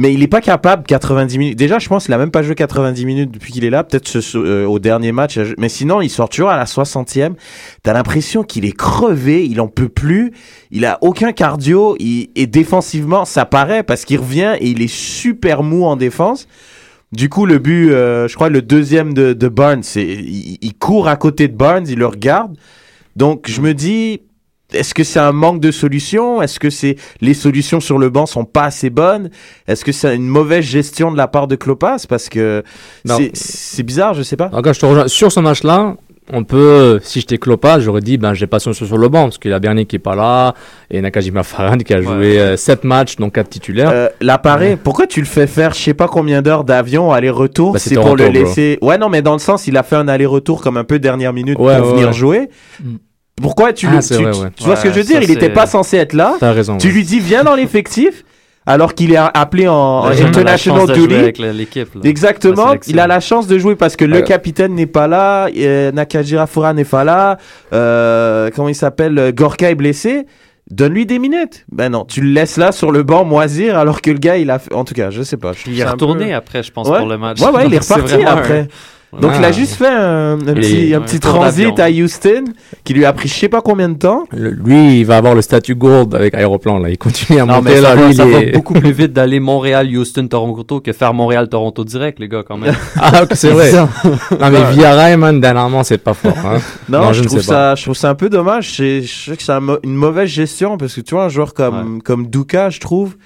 Mais 0.00 0.14
il 0.14 0.20
n'est 0.20 0.28
pas 0.28 0.40
capable 0.40 0.84
90 0.84 1.36
minutes. 1.36 1.58
Déjà, 1.58 1.78
je 1.78 1.86
pense 1.86 2.06
qu'il 2.06 2.14
a 2.14 2.16
même 2.16 2.30
pas 2.30 2.40
joué 2.40 2.54
90 2.54 3.04
minutes 3.04 3.30
depuis 3.30 3.52
qu'il 3.52 3.66
est 3.66 3.70
là. 3.70 3.84
Peut-être 3.84 4.10
euh, 4.34 4.64
au 4.64 4.78
dernier 4.78 5.12
match. 5.12 5.38
Mais 5.58 5.68
sinon, 5.68 6.00
il 6.00 6.08
sort 6.08 6.30
toujours 6.30 6.48
à 6.48 6.56
la 6.56 6.64
60e. 6.64 7.34
T'as 7.82 7.92
l'impression 7.92 8.42
qu'il 8.42 8.64
est 8.64 8.74
crevé. 8.74 9.46
Il 9.46 9.60
en 9.60 9.68
peut 9.68 9.90
plus. 9.90 10.32
Il 10.70 10.86
a 10.86 10.96
aucun 11.02 11.32
cardio. 11.32 11.98
Et 12.00 12.46
défensivement, 12.46 13.26
ça 13.26 13.44
paraît 13.44 13.82
parce 13.82 14.06
qu'il 14.06 14.18
revient 14.20 14.54
et 14.58 14.70
il 14.70 14.80
est 14.80 14.90
super 14.90 15.62
mou 15.62 15.84
en 15.84 15.96
défense. 15.96 16.48
Du 17.12 17.28
coup, 17.28 17.44
le 17.44 17.58
but, 17.58 17.90
euh, 17.90 18.26
je 18.26 18.34
crois, 18.36 18.48
le 18.48 18.62
deuxième 18.62 19.12
de, 19.12 19.34
de 19.34 19.48
Barnes, 19.48 19.82
il 19.96 20.72
court 20.78 21.08
à 21.08 21.16
côté 21.16 21.46
de 21.46 21.54
Barnes, 21.54 21.84
il 21.86 21.98
le 21.98 22.06
regarde. 22.06 22.56
Donc, 23.16 23.50
je 23.50 23.60
me 23.60 23.74
dis, 23.74 24.22
est-ce 24.72 24.94
que 24.94 25.04
c'est 25.04 25.18
un 25.20 25.32
manque 25.32 25.60
de 25.60 25.70
solutions? 25.70 26.42
Est-ce 26.42 26.58
que 26.60 26.70
c'est 26.70 26.96
les 27.20 27.34
solutions 27.34 27.80
sur 27.80 27.98
le 27.98 28.08
banc 28.10 28.26
sont 28.26 28.44
pas 28.44 28.64
assez 28.64 28.90
bonnes? 28.90 29.30
Est-ce 29.68 29.84
que 29.84 29.92
c'est 29.92 30.14
une 30.14 30.26
mauvaise 30.28 30.64
gestion 30.64 31.10
de 31.12 31.16
la 31.16 31.28
part 31.28 31.46
de 31.46 31.56
Klopas 31.56 32.04
Parce 32.08 32.28
que 32.28 32.62
c'est- 33.34 33.82
bizarre, 33.82 34.14
je 34.14 34.22
sais 34.22 34.36
pas. 34.36 34.50
Encore, 34.52 34.72
je 34.74 34.80
te 34.80 34.86
rejoins. 34.86 35.08
Sur 35.08 35.32
ce 35.32 35.40
match-là, 35.40 35.96
on 36.32 36.44
peut, 36.44 37.00
si 37.02 37.18
j'étais 37.20 37.38
Klopas, 37.38 37.80
j'aurais 37.80 38.02
dit, 38.02 38.16
ben, 38.16 38.34
j'ai 38.34 38.46
pas 38.46 38.60
son 38.60 38.72
sur 38.72 38.96
le 38.98 39.08
banc, 39.08 39.24
parce 39.24 39.38
qu'il 39.38 39.50
y 39.50 39.54
a 39.54 39.58
Bernier 39.58 39.84
qui 39.86 39.96
est 39.96 40.00
pas 40.00 40.14
là, 40.14 40.54
et 40.90 41.00
Nakajima 41.00 41.42
Farhan 41.42 41.78
qui 41.78 41.92
a 41.92 42.00
joué 42.00 42.56
7 42.56 42.84
matchs, 42.84 43.16
donc 43.16 43.34
4 43.34 43.48
titulaires. 43.48 43.90
Euh, 43.92 44.08
L'appareil, 44.20 44.76
pourquoi 44.76 45.06
tu 45.08 45.18
le 45.20 45.26
fais 45.26 45.48
faire 45.48 45.72
je 45.74 45.80
sais 45.80 45.94
pas 45.94 46.06
combien 46.06 46.40
d'heures 46.40 46.62
d'avion 46.62 47.10
aller-retour 47.12 47.72
Bah, 47.72 47.78
c'est 47.80 47.96
pour 47.96 48.14
le 48.16 48.24
bro. 48.24 48.32
laisser? 48.32 48.78
Ouais, 48.80 48.96
non, 48.96 49.08
mais 49.08 49.22
dans 49.22 49.32
le 49.32 49.38
sens, 49.40 49.66
il 49.66 49.76
a 49.76 49.82
fait 49.82 49.96
un 49.96 50.06
aller-retour 50.06 50.60
comme 50.62 50.76
un 50.76 50.84
peu 50.84 51.00
dernière 51.00 51.32
minute 51.32 51.58
Ouais, 51.58 51.78
pour 51.78 51.88
venir 51.94 52.12
jouer. 52.12 52.48
Mm. 52.80 52.94
Pourquoi 53.40 53.72
tu 53.72 53.86
Ah, 53.88 53.96
le. 53.96 54.00
Tu, 54.02 54.14
vrai, 54.14 54.30
tu- 54.32 54.38
ouais. 54.40 54.48
tu 54.56 54.64
vois 54.64 54.76
ce 54.76 54.82
que 54.84 54.90
je 54.90 54.94
veux 54.94 55.04
dire? 55.04 55.22
Il 55.22 55.30
était 55.30 55.46
c'est- 55.46 55.50
pas 55.50 55.66
censé 55.66 55.96
être 55.96 56.12
là. 56.12 56.34
Raison. 56.40 56.76
Tu 56.78 56.88
ouais. 56.88 56.92
lui 56.92 57.04
dis, 57.04 57.20
viens 57.20 57.42
dans 57.44 57.54
l'effectif, 57.54 58.24
alors 58.66 58.94
qu'il 58.94 59.12
est 59.12 59.16
appelé 59.16 59.66
en 59.68 60.04
international 60.06 60.58
chance 60.80 60.88
de 60.88 60.94
jouer 60.94 61.06
duty. 61.08 61.20
avec 61.20 61.38
l'équipe. 61.38 61.88
Exactement, 62.04 62.74
il 62.86 63.00
a 63.00 63.06
la 63.06 63.20
chance 63.20 63.46
de 63.46 63.58
jouer 63.58 63.74
parce 63.74 63.96
que 63.96 64.04
le 64.04 64.20
capitaine 64.20 64.74
n'est 64.74 64.86
pas 64.86 65.06
là, 65.08 65.48
euh, 65.56 65.90
Nakajira 65.92 66.46
Fura 66.46 66.72
n'est 66.74 66.84
pas 66.84 67.02
là, 67.04 67.38
euh, 67.72 68.50
comment 68.54 68.68
il 68.68 68.74
s'appelle, 68.74 69.18
euh, 69.18 69.32
Gorka 69.32 69.70
est 69.70 69.74
blessé. 69.74 70.26
Donne-lui 70.70 71.04
des 71.04 71.18
minutes. 71.18 71.64
Ben 71.72 71.88
non, 71.90 72.04
tu 72.04 72.20
le 72.20 72.30
laisses 72.30 72.56
là 72.56 72.70
sur 72.70 72.92
le 72.92 73.02
banc 73.02 73.24
moisir 73.24 73.76
alors 73.76 74.00
que 74.00 74.10
le 74.12 74.18
gars 74.18 74.36
il 74.36 74.50
a 74.52 74.60
fait... 74.60 74.72
En 74.72 74.84
tout 74.84 74.94
cas, 74.94 75.10
je 75.10 75.22
sais 75.22 75.36
pas. 75.36 75.52
je 75.52 75.68
il 75.68 75.80
est 75.80 75.84
retourné 75.84 76.26
peu- 76.26 76.34
après, 76.34 76.62
je 76.62 76.70
pense, 76.70 76.88
Ouais. 76.88 76.98
pour 76.98 77.08
le 77.08 77.18
match. 77.18 77.40
Ouais, 77.40 77.50
ouais, 77.50 77.66
il 77.66 77.74
est 77.74 77.78
reparti 77.78 78.22
après. 78.24 78.60
un- 78.60 78.66
Donc 79.18 79.32
il 79.36 79.44
a 79.44 79.48
Ah. 79.48 79.52
juste 79.52 79.74
fait 79.74 79.88
un, 79.88 80.38
petit, 80.38 80.94
un 80.94 81.00
transit 81.18 81.78
à 81.80 81.90
Houston 81.90 82.44
qui 82.84 82.94
lui 82.94 83.04
a 83.04 83.12
pris 83.12 83.28
je 83.28 83.34
sais 83.34 83.48
pas 83.48 83.60
combien 83.60 83.88
de 83.88 83.98
temps. 83.98 84.24
Le- 84.30 84.50
Lui, 84.50 85.00
il 85.00 85.04
va 85.04 85.16
avoir 85.16 85.34
le 85.34 85.42
statut 85.42 85.74
gold 85.74 86.14
avec 86.14 86.32
aéroplan, 86.34 86.78
là. 86.78 86.90
Il 86.90 86.96
continue 86.98 87.40
à 87.40 87.44
Non, 87.44 87.54
monter, 87.54 87.70
mais 87.70 87.76
ça, 87.76 87.80
là. 87.82 87.94
va, 87.96 88.06
Lui, 88.06 88.14
ça 88.14 88.24
il 88.26 88.32
va 88.32 88.38
est- 88.40 88.52
beaucoup 88.52 88.74
plus 88.74 88.92
vite 88.92 89.12
d'aller 89.12 89.40
Montréal, 89.40 89.88
Houston, 89.96 90.28
Toronto 90.28 90.80
que 90.80 90.92
faire 90.92 91.12
Montréal-Toronto 91.12 91.82
direct, 91.84 92.20
les 92.20 92.28
gars, 92.28 92.44
quand 92.46 92.56
même. 92.56 92.74
Ah, 93.00 93.24
c'est 93.32 93.50
vrai. 93.50 93.72
non, 93.72 93.88
mais 94.52 94.70
Villarreal, 94.72 95.18
man, 95.18 95.40
dernièrement, 95.40 95.82
c'est 95.82 95.98
pas 95.98 96.14
fort, 96.14 96.36
hein. 96.46 96.58
Non, 96.88 97.00
Non, 97.06 97.12
je, 97.12 97.22
je 97.24 97.28
trouve 97.28 97.38
pas. 97.38 97.44
ça, 97.44 97.74
je 97.74 97.82
trouve 97.82 97.96
ça 97.96 98.10
un 98.10 98.14
peu 98.14 98.28
dommage. 98.28 98.76
C'est- 98.76 99.02
Je 99.02 99.30
sais 99.30 99.36
que 99.36 99.42
c'est 99.42 99.52
une 99.82 99.94
mauvaise 99.96 100.28
gestion 100.28 100.76
parce 100.78 100.94
que 100.94 101.00
tu 101.00 101.14
vois, 101.16 101.24
un 101.24 101.28
joueur 101.28 101.52
comme, 101.54 102.00
comme 102.02 102.28
Duka, 102.28 102.70
je 102.70 102.78
trouve, 102.78 103.16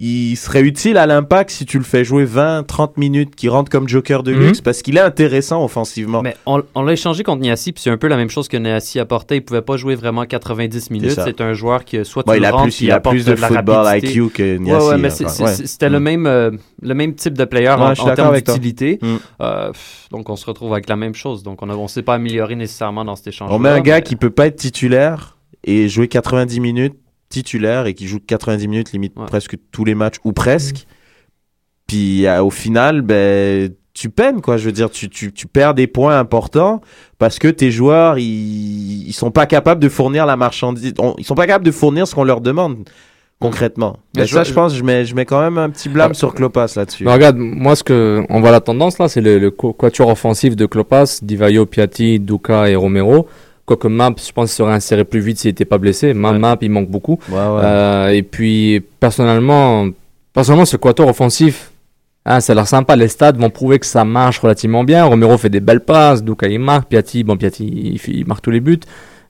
il 0.00 0.36
serait 0.36 0.60
utile 0.62 0.96
à 0.96 1.06
l'impact 1.06 1.50
si 1.50 1.66
tu 1.66 1.76
le 1.76 1.82
fais 1.82 2.04
jouer 2.04 2.24
20, 2.24 2.62
30 2.64 2.96
minutes, 2.98 3.34
qui 3.34 3.48
rentre 3.48 3.68
comme 3.68 3.88
joker 3.88 4.22
de 4.22 4.32
Mhm. 4.32 4.40
luxe 4.40 4.60
parce 4.60 4.80
qu'il 4.82 4.96
est 4.96 5.00
intéressant 5.00 5.64
offensivement. 5.64 6.22
Mais 6.22 6.36
on, 6.46 6.62
on 6.76 6.82
l'a 6.82 6.92
échangé 6.92 7.24
contre 7.24 7.42
Niassi, 7.42 7.72
puis 7.72 7.82
c'est 7.82 7.90
un 7.90 7.96
peu 7.96 8.06
la 8.06 8.16
même 8.16 8.30
chose 8.30 8.46
que 8.46 8.56
Niassi 8.56 9.00
apportait. 9.00 9.38
Il 9.38 9.40
pouvait 9.40 9.60
pas 9.60 9.76
jouer 9.76 9.96
vraiment 9.96 10.24
90 10.24 10.90
minutes. 10.92 11.18
C'est 11.24 11.40
un 11.40 11.52
joueur 11.52 11.84
qui, 11.84 12.04
soit 12.04 12.22
tu 12.22 12.36
il 12.36 12.44
a 12.44 12.50
rentres, 12.52 12.62
plus, 12.64 12.76
puis 12.76 12.84
il 12.86 12.92
a 12.92 13.00
plus 13.00 13.24
de 13.24 13.32
la 13.32 13.48
football 13.48 13.74
rapidité. 13.86 14.12
IQ 14.12 14.30
que 14.30 14.42
Ouais, 14.42 14.58
Niassi. 14.60 14.86
ouais, 14.86 14.98
mais 14.98 15.08
hein, 15.08 15.26
Ouais. 15.26 15.52
c'est- 15.54 15.66
c'était 15.66 15.88
le, 15.88 15.98
même, 15.98 16.26
euh, 16.26 16.52
le 16.80 16.94
même 16.94 17.14
type 17.14 17.34
de 17.36 17.44
player 17.44 17.68
en, 17.70 17.92
termes 18.14 18.36
d'utilité. 18.36 19.00
Mm. 19.02 19.16
Euh, 19.40 19.72
donc 20.12 20.30
on 20.30 20.36
se 20.36 20.46
retrouve 20.46 20.72
avec 20.74 20.88
la 20.88 20.94
même 20.96 21.14
chose. 21.16 21.42
Donc 21.42 21.60
on 21.62 21.66
ne 21.66 21.88
s'est 21.88 22.02
pas 22.02 22.14
amélioré 22.14 22.54
nécessairement 22.54 23.04
dans 23.04 23.16
cet 23.16 23.26
échange. 23.26 23.50
On 23.52 23.58
met 23.58 23.68
un 23.68 23.80
gars 23.80 24.00
qui 24.00 24.14
peut 24.14 24.30
pas 24.30 24.46
être 24.46 24.56
titulaire 24.56 25.36
et 25.64 25.88
jouer 25.88 26.06
90 26.06 26.60
minutes 26.60 26.94
titulaire 27.28 27.86
et 27.86 27.94
qui 27.94 28.06
joue 28.08 28.18
90 28.20 28.68
minutes 28.68 28.92
limite 28.92 29.12
Ouais. 29.16 29.26
presque 29.26 29.56
tous 29.72 29.84
les 29.84 29.94
matchs 29.94 30.16
ou 30.24 30.32
presque. 30.32 30.86
Puis 31.86 32.26
euh, 32.26 32.42
au 32.42 32.50
final, 32.50 33.02
ben 33.02 33.70
tu 33.94 34.10
peines 34.10 34.40
quoi. 34.40 34.56
Je 34.58 34.64
veux 34.66 34.72
dire, 34.72 34.90
tu, 34.90 35.08
tu, 35.08 35.32
tu 35.32 35.46
perds 35.46 35.74
des 35.74 35.86
points 35.86 36.18
importants 36.18 36.80
parce 37.18 37.38
que 37.38 37.48
tes 37.48 37.70
joueurs 37.70 38.18
ils, 38.18 39.08
ils 39.08 39.12
sont 39.12 39.30
pas 39.30 39.46
capables 39.46 39.82
de 39.82 39.88
fournir 39.88 40.26
la 40.26 40.36
marchandise. 40.36 40.92
on- 40.98 41.14
ils 41.18 41.24
sont 41.24 41.34
pas 41.34 41.46
capables 41.46 41.64
de 41.66 41.70
fournir 41.72 42.06
ce 42.06 42.14
qu'on 42.14 42.24
leur 42.24 42.40
demande 42.40 42.88
concrètement. 43.40 43.96
Mais 44.14 44.22
Mais 44.22 44.26
je- 44.26 44.34
ça, 44.34 44.44
je 44.44 44.52
pense, 44.52 44.74
je 44.74 44.82
mets, 44.82 45.04
je 45.04 45.14
mets 45.14 45.24
quand 45.24 45.40
même 45.40 45.58
un 45.58 45.70
petit 45.70 45.88
blâme 45.88 46.10
Ah. 46.12 46.14
sur 46.14 46.34
Klopas 46.34 46.72
là-dessus. 46.76 47.04
Mais 47.04 47.12
regarde, 47.12 47.36
moi, 47.38 47.76
ce 47.76 47.84
que, 47.84 48.24
on 48.28 48.40
voit 48.40 48.50
la 48.50 48.60
tendance, 48.60 48.98
là, 48.98 49.08
c'est 49.08 49.20
le, 49.20 49.38
le 49.38 49.50
qu- 49.52 49.72
quatuor 49.72 50.08
offensif 50.08 50.56
de 50.56 50.66
Klopas, 50.66 51.20
Divayo, 51.22 51.64
Piatti, 51.64 52.18
Duca 52.18 52.68
et 52.68 52.74
Romero. 52.76 53.28
Quoique 53.68 53.86
Map, 53.88 54.14
je 54.26 54.32
pense, 54.32 54.50
serait 54.50 54.72
inséré 54.72 55.04
plus 55.04 55.20
vite 55.20 55.38
s'il 55.38 55.50
n'était 55.50 55.64
pas 55.66 55.76
blessé. 55.78 56.14
Map, 56.14 56.32
Ouais. 56.32 56.38
Map, 56.38 56.56
il 56.62 56.70
manque 56.70 56.88
beaucoup. 56.88 57.18
Ouais, 57.28 57.36
ouais. 57.36 57.60
Euh, 57.62 58.08
et 58.08 58.22
puis, 58.22 58.82
personnellement, 58.98 59.88
personnellement, 60.32 60.64
ce 60.64 60.76
quatuor 60.78 61.08
offensif, 61.08 61.70
hein, 62.24 62.40
ça 62.40 62.52
a 62.52 62.54
l'air 62.56 62.66
sympa. 62.66 62.96
Les 62.96 63.08
stats 63.08 63.32
vont 63.32 63.50
prouver 63.50 63.78
que 63.78 63.86
ça 63.86 64.04
marche 64.04 64.38
relativement 64.38 64.84
bien. 64.84 65.04
Romero 65.04 65.36
fait 65.36 65.50
des 65.50 65.60
belles 65.60 65.80
passes, 65.84 66.24
Duca 66.24 66.48
il 66.48 66.58
marque, 66.60 66.88
Piatti, 66.88 67.24
bon, 67.24 67.36
Piatti, 67.36 67.66
il, 67.66 68.00
marque 68.26 68.42
tous 68.42 68.50
les 68.50 68.60
buts. 68.60 68.80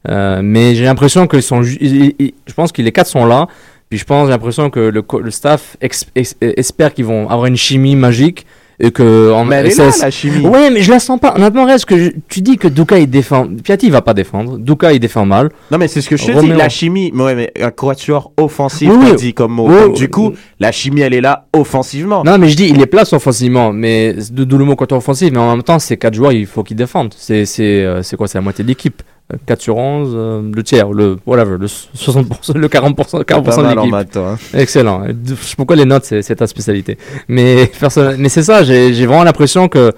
Euh, 0.09 0.41
mais 0.43 0.75
j'ai 0.77 0.85
l'impression 0.85 1.27
sont, 1.43 1.63
ju- 1.63 1.79
ils- 1.81 2.15
ils- 2.21 2.35
je 2.47 2.53
pense 2.55 2.71
que 2.71 2.81
les 2.81 2.93
quatre 2.93 3.09
sont 3.09 3.27
là. 3.27 3.49
Puis 3.91 3.99
je 3.99 4.05
pense, 4.05 4.27
j'ai 4.27 4.33
l'impression 4.33 4.71
que 4.71 4.79
le, 4.81 5.03
staff 5.33 5.77
ex- 5.81 6.07
ex- 6.15 6.37
espère 6.41 6.95
qu'ils 6.95 7.07
vont 7.07 7.29
avoir 7.29 7.47
une 7.47 7.57
chimie 7.57 7.97
magique 7.97 8.47
et 8.81 8.91
que 8.93 9.33
en 9.33 9.45
Mais 9.45 9.57
elle 9.57 9.67
est 9.67 9.71
ça- 9.71 9.87
là, 9.87 9.93
la 10.03 10.11
chimie. 10.11 10.47
Ouais, 10.47 10.71
mais 10.71 10.83
je 10.83 10.91
la 10.91 11.01
sens 11.01 11.19
pas. 11.19 11.35
Honnêtement, 11.37 11.65
reste 11.65 11.85
que 11.87 11.99
je- 11.99 12.11
tu 12.29 12.41
dis 12.43 12.57
que 12.59 12.69
Duka 12.69 12.99
il 12.99 13.09
défend. 13.11 13.47
Piatti 13.65 13.87
il 13.87 13.93
va 13.93 14.03
pas 14.03 14.15
défendre. 14.15 14.57
Duka 14.59 14.93
il 14.93 15.01
défend 15.01 15.27
mal. 15.27 15.51
Non, 15.71 15.79
mais 15.79 15.89
c'est 15.89 16.01
ce 16.01 16.09
que 16.09 16.17
je 16.17 16.27
te 16.27 16.41
dis, 16.41 16.49
la 16.49 16.69
chimie. 16.69 17.11
Mais 17.15 17.23
ouais, 17.25 17.35
mais 17.35 17.53
un 17.61 17.71
quatuor 17.71 18.33
offensif, 18.37 18.91
Oui, 18.93 19.17
dit 19.17 19.35
comme 19.35 19.53
mot. 19.53 19.69
Oui, 19.69 19.93
du 19.95 20.09
coup, 20.09 20.33
la 20.61 20.71
chimie, 20.73 21.01
elle 21.01 21.15
est 21.15 21.21
là 21.21 21.47
offensivement. 21.53 22.23
Non, 22.25 22.39
mais 22.39 22.49
je 22.49 22.57
dis 22.57 22.69
il 22.69 22.77
les 22.77 22.87
place 22.87 23.13
offensivement, 23.13 23.73
mais 23.73 24.15
d'où 24.31 24.59
le 24.59 24.65
mot 24.65 24.77
côté 24.77 24.95
offensif. 24.95 25.31
Mais 25.33 25.39
en 25.39 25.51
même 25.57 25.63
temps, 25.65 25.79
ces 25.79 25.97
quatre 25.97 26.15
joueurs, 26.15 26.33
il 26.33 26.47
faut 26.47 26.63
qu'ils 26.63 26.77
défendent. 26.77 27.15
C'est 27.17 27.45
c'est 27.47 27.85
euh, 27.85 28.03
c'est 28.03 28.17
quoi 28.17 28.29
C'est 28.29 28.39
la 28.39 28.43
moitié 28.43 28.63
de 28.65 28.69
l'équipe. 28.69 29.03
Euh, 29.33 29.37
4 29.45 29.61
sur 29.61 29.77
11, 29.77 30.13
euh, 30.15 30.43
le 30.55 30.63
tiers, 30.63 30.91
le 30.91 31.19
whatever, 31.27 31.57
le 31.59 31.67
60%, 31.67 32.57
le 32.57 32.69
40%, 32.69 33.25
40% 33.25 33.25
Pas 33.25 33.63
de 33.63 33.77
l'équipe. 33.77 33.91
maths, 33.91 34.11
toi, 34.13 34.33
hein. 34.33 34.59
Excellent. 34.59 35.05
Je 35.07 35.35
sais 35.35 35.57
pourquoi 35.57 35.77
les 35.77 35.85
notes, 35.85 36.05
c'est 36.05 36.23
c'est 36.23 36.37
ta 36.37 36.47
spécialité. 36.47 36.97
Mais, 37.29 37.71
personne... 37.79 38.17
mais 38.19 38.31
c'est 38.31 38.43
ça, 38.43 38.63
j'ai 38.63 38.95
j'ai 38.95 39.07
vraiment 39.07 39.25
l'impression 39.25 39.69
que 39.69 39.93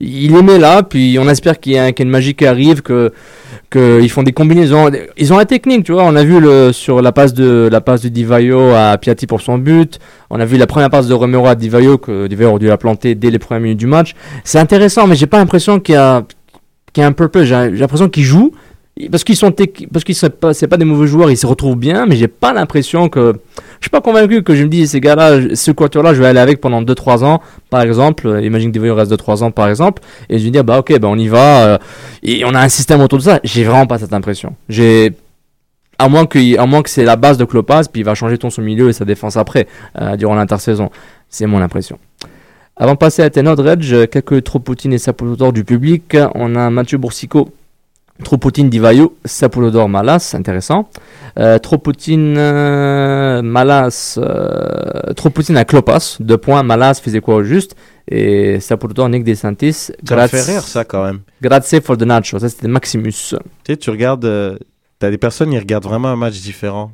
il 0.00 0.32
met 0.42 0.58
là, 0.58 0.82
puis 0.82 1.18
on 1.20 1.28
espère 1.28 1.60
qu'il 1.60 1.72
y, 1.72 1.78
a 1.78 1.92
qu'il 1.92 2.04
y 2.04 2.06
a 2.06 2.06
une 2.06 2.10
magie 2.10 2.34
qui 2.34 2.46
arrive, 2.46 2.80
que 2.80 3.12
qu'ils 3.70 4.08
font 4.10 4.22
des 4.22 4.32
combinaisons. 4.32 4.90
Ils 5.18 5.32
ont 5.32 5.36
la 5.36 5.44
technique, 5.44 5.84
tu 5.84 5.92
vois. 5.92 6.04
On 6.04 6.16
a 6.16 6.24
vu 6.24 6.40
le, 6.40 6.72
sur 6.72 7.02
la 7.02 7.12
passe 7.12 7.34
de 7.34 7.68
la 7.70 7.82
passe 7.82 8.00
de 8.00 8.08
Divayo 8.08 8.70
à 8.74 8.96
Piatti 8.96 9.26
pour 9.26 9.42
son 9.42 9.58
but. 9.58 9.98
On 10.30 10.40
a 10.40 10.46
vu 10.46 10.56
la 10.56 10.66
première 10.66 10.88
passe 10.88 11.06
de 11.06 11.14
Romero 11.14 11.46
à 11.46 11.54
Divayo 11.54 11.98
que 11.98 12.26
Divayo 12.26 12.50
aurait 12.50 12.58
dû 12.58 12.66
la 12.66 12.78
planter 12.78 13.14
dès 13.14 13.30
les 13.30 13.38
premières 13.38 13.60
minutes 13.60 13.78
du 13.78 13.86
match. 13.86 14.14
C'est 14.42 14.58
intéressant, 14.58 15.06
mais 15.06 15.16
j'ai 15.16 15.26
pas 15.26 15.38
l'impression 15.38 15.78
qu'il 15.80 15.94
y 15.94 15.98
a 15.98 16.24
qu'il 16.94 17.02
y 17.02 17.04
a 17.04 17.06
un 17.06 17.12
purpose. 17.12 17.44
J'ai 17.44 17.70
j'ai 17.74 17.80
l'impression 17.80 18.08
qu'ils 18.08 18.24
jouent 18.24 18.52
parce 19.08 19.24
qu'ils 19.24 19.36
sont 19.36 19.52
parce 19.92 20.04
qu'ils 20.04 20.14
sont 20.14 20.30
pas 20.30 20.52
c'est 20.52 20.66
pas 20.66 20.76
des 20.76 20.84
mauvais 20.84 21.06
joueurs, 21.06 21.30
ils 21.30 21.36
se 21.36 21.46
retrouvent 21.46 21.76
bien, 21.76 22.06
mais 22.06 22.16
j'ai 22.16 22.28
pas 22.28 22.52
l'impression 22.52 23.08
que 23.08 23.34
je 23.80 23.84
suis 23.84 23.90
pas 23.90 24.00
convaincu 24.00 24.42
que 24.42 24.54
je 24.54 24.64
me 24.64 24.68
dis 24.68 24.86
ces 24.86 25.00
gars-là, 25.00 25.54
ce 25.54 25.70
quatuor-là, 25.70 26.12
je 26.12 26.20
vais 26.20 26.26
aller 26.28 26.40
avec 26.40 26.60
pendant 26.60 26.82
2-3 26.82 27.24
ans, 27.24 27.40
par 27.70 27.82
exemple. 27.82 28.26
Euh, 28.26 28.42
Imagine 28.42 28.70
que 28.70 28.74
Divayo 28.74 28.94
reste 28.94 29.12
2-3 29.12 29.44
ans, 29.44 29.50
par 29.50 29.68
exemple, 29.68 30.02
et 30.28 30.38
je 30.38 30.46
me 30.46 30.50
dis 30.50 30.62
bah 30.62 30.78
ok, 30.80 30.98
bah 30.98 31.08
on 31.08 31.16
y 31.16 31.28
va, 31.28 31.66
euh, 31.66 31.78
et 32.22 32.44
on 32.44 32.54
a 32.54 32.60
un 32.60 32.68
système 32.68 33.00
autour 33.00 33.18
de 33.18 33.24
ça. 33.24 33.40
J'ai 33.44 33.64
vraiment 33.64 33.86
pas 33.86 33.98
cette 33.98 34.12
impression. 34.12 34.54
J'ai 34.68 35.12
à 35.98 36.08
moins 36.08 36.26
que 36.26 36.58
à 36.58 36.66
moins 36.66 36.82
que 36.82 36.90
c'est 36.90 37.04
la 37.04 37.16
base 37.16 37.38
de 37.38 37.44
Klopas, 37.44 37.84
puis 37.90 38.00
il 38.00 38.04
va 38.04 38.14
changer 38.14 38.38
ton 38.38 38.50
son 38.50 38.62
milieu 38.62 38.88
et 38.88 38.92
sa 38.92 39.04
défense 39.04 39.36
après 39.36 39.66
euh, 40.00 40.16
durant 40.16 40.34
l'intersaison. 40.34 40.90
C'est 41.28 41.46
mon 41.46 41.60
impression. 41.60 41.98
Avant 42.76 42.94
de 42.94 42.98
passer 42.98 43.22
à 43.22 43.28
tes 43.28 43.42
notes, 43.42 43.60
Reg, 43.60 44.08
quelques 44.08 44.42
Tropoutine 44.42 44.94
et 44.94 44.98
Sapolodor 44.98 45.52
du 45.52 45.64
public. 45.64 46.16
On 46.34 46.56
a 46.56 46.70
Mathieu 46.70 46.96
Boursico, 46.96 47.50
Tropoutine 48.24 48.68
Divayo, 48.68 49.16
Sapolodor 49.24 49.88
Malas, 49.88 50.34
intéressant. 50.36 50.88
Euh, 51.38 51.58
Tropoutine 51.58 52.34
euh, 52.36 53.40
Malas, 53.42 54.18
euh, 54.18 55.12
Tropoutine 55.14 55.56
à 55.56 55.64
Klopas, 55.64 56.16
deux 56.20 56.36
points. 56.38 56.62
Malas 56.62 56.94
faisait 57.02 57.20
quoi 57.20 57.36
au 57.36 57.42
juste 57.44 57.76
Et 58.10 58.60
Sapolodor 58.60 59.08
Nick 59.08 59.24
DeSantis. 59.24 59.72
Ça 59.72 59.92
Grazie- 60.04 60.36
fait 60.36 60.52
rire, 60.52 60.62
ça, 60.62 60.84
quand 60.84 61.04
même. 61.04 61.20
Grazie 61.42 61.80
for 61.80 61.96
the 61.96 62.02
nacho. 62.02 62.38
Ça, 62.38 62.48
c'était 62.48 62.68
Maximus. 62.68 63.12
Tu 63.12 63.36
sais, 63.66 63.76
tu 63.76 63.90
regardes, 63.90 64.24
euh, 64.24 64.58
t'as 64.98 65.10
des 65.10 65.18
personnes 65.18 65.50
qui 65.50 65.58
regardent 65.58 65.84
vraiment 65.84 66.08
un 66.08 66.16
match 66.16 66.40
différent. 66.40 66.90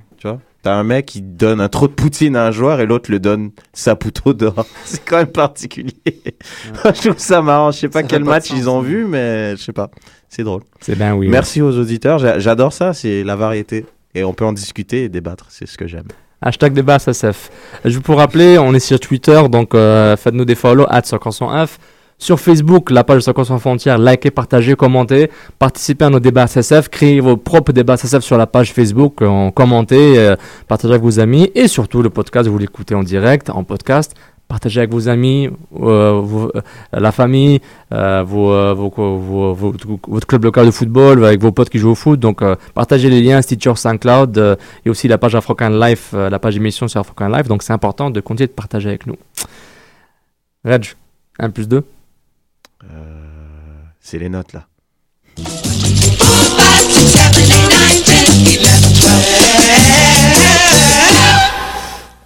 T'as 0.66 0.75
un 0.75 0.82
mec 0.82 1.06
qui 1.06 1.23
donne 1.23 1.61
un 1.61 1.68
trop 1.68 1.87
de 1.87 1.92
poutine 1.92 2.35
à 2.35 2.44
un 2.46 2.50
joueur 2.50 2.80
et 2.80 2.87
l'autre 2.87 3.08
le 3.12 3.20
donne 3.20 3.52
Saputo 3.73 4.35
dehors. 4.35 4.66
C'est 4.85 5.04
quand 5.04 5.18
même 5.18 5.28
particulier. 5.28 5.94
je 6.85 6.90
trouve 6.90 7.18
ça 7.18 7.40
marrant. 7.40 7.70
Je 7.70 7.78
sais 7.78 7.88
pas 7.88 8.00
Ça 8.00 8.08
quel 8.08 8.25
pas 8.25 8.30
match 8.30 8.49
sens, 8.49 8.58
ils 8.58 8.68
ont 8.68 8.80
vu, 8.80 9.04
mais 9.04 9.56
je 9.56 9.62
sais 9.62 9.73
pas. 9.73 9.92
C'est 10.28 10.42
drôle. 10.42 10.62
C'est 10.80 10.99
bien 10.99 11.14
oui. 11.14 11.28
Merci 11.28 11.62
aux 11.62 11.78
auditeurs. 11.78 12.18
J'a- 12.18 12.40
J'adore 12.40 12.73
ça. 12.73 12.94
C'est 12.94 13.23
la 13.23 13.37
variété. 13.37 13.87
Et 14.16 14.25
on 14.25 14.35
peut 14.35 14.44
en 14.44 14.52
discuter 14.52 15.04
et 15.04 15.08
débattre. 15.08 15.46
C'est 15.50 15.66
ce 15.66 15.78
que 15.78 15.87
j'aime. 15.87 16.08
Hashtag 16.42 16.73
débat 16.73 16.99
SSF. 16.99 17.49
Je 17.85 18.00
vous 18.04 18.16
rappelle, 18.16 18.58
on 18.58 18.75
est 18.75 18.80
sur 18.80 18.99
Twitter, 18.99 19.40
donc 19.48 19.72
euh, 19.72 20.16
faites-nous 20.16 20.44
des 20.44 20.57
follow, 20.57 20.85
at 20.90 21.02
500F. 21.02 21.76
Sur 22.18 22.40
Facebook, 22.40 22.90
la 22.90 23.05
page 23.05 23.20
500 23.20 23.59
Frontières, 23.59 23.98
likez, 23.98 24.31
partagez, 24.31 24.74
commentez, 24.74 25.31
participez 25.59 26.07
à 26.07 26.11
nos 26.11 26.18
débats 26.18 26.46
SSF, 26.46 26.88
créez 26.88 27.20
vos 27.20 27.37
propres 27.37 27.72
débats 27.72 27.98
SSF 27.98 28.20
sur 28.24 28.38
la 28.38 28.46
page 28.46 28.72
Facebook, 28.72 29.20
en 29.20 29.50
commentez, 29.50 30.18
euh, 30.18 30.35
partagez 30.66 30.94
avec 30.94 31.02
vos 31.02 31.20
amis, 31.20 31.50
et 31.55 31.68
surtout 31.68 32.00
le 32.02 32.09
podcast, 32.09 32.48
vous 32.48 32.57
l'écoutez 32.57 32.94
en 32.94 33.02
direct, 33.02 33.50
en 33.50 33.64
podcast, 33.64 34.14
partagez 34.48 34.81
avec 34.81 34.92
vos 34.92 35.11
amis, 35.11 35.50
euh, 35.79 36.18
vos- 36.22 36.50
euh, 36.57 36.61
la 36.92 37.12
famille, 37.12 37.61
euh, 37.92 38.24
vos, 38.26 38.50
euh, 38.50 38.72
vos, 38.72 39.52
votre 40.09 40.26
club 40.26 40.44
local 40.44 40.64
de 40.64 40.70
football, 40.70 41.22
avec 41.22 41.42
vos 41.42 41.52
potes 41.52 41.68
qui 41.68 41.79
jouent 41.79 41.90
au 41.90 41.94
foot, 41.94 42.18
donc 42.18 42.40
euh, 42.40 42.57
partagez 42.72 43.11
les 43.11 43.20
liens, 43.20 43.42
Stitcher, 43.42 43.74
SoundCloud, 43.76 44.38
euh, 44.38 44.57
et 44.87 44.90
aussi 44.90 45.07
la 45.07 45.18
page 45.18 45.35
African 45.35 45.68
Life, 45.68 46.12
euh, 46.14 46.31
la 46.31 46.38
page 46.38 46.57
émission 46.57 46.88
sur 46.88 46.98
African 46.98 47.29
Life. 47.29 47.46
Donc 47.46 47.62
c'est 47.62 47.74
important 47.74 48.09
de 48.09 48.20
continuer 48.22 48.46
de 48.46 48.52
partager 48.52 48.88
avec 48.88 49.07
nous. 49.07 49.16
Reg, 50.64 50.94
1 51.38 51.50
plus 51.50 51.68
2. 51.68 51.85
Euh, 52.84 53.82
c'est 54.00 54.18
les 54.18 54.28
notes 54.28 54.52
là. 54.52 54.66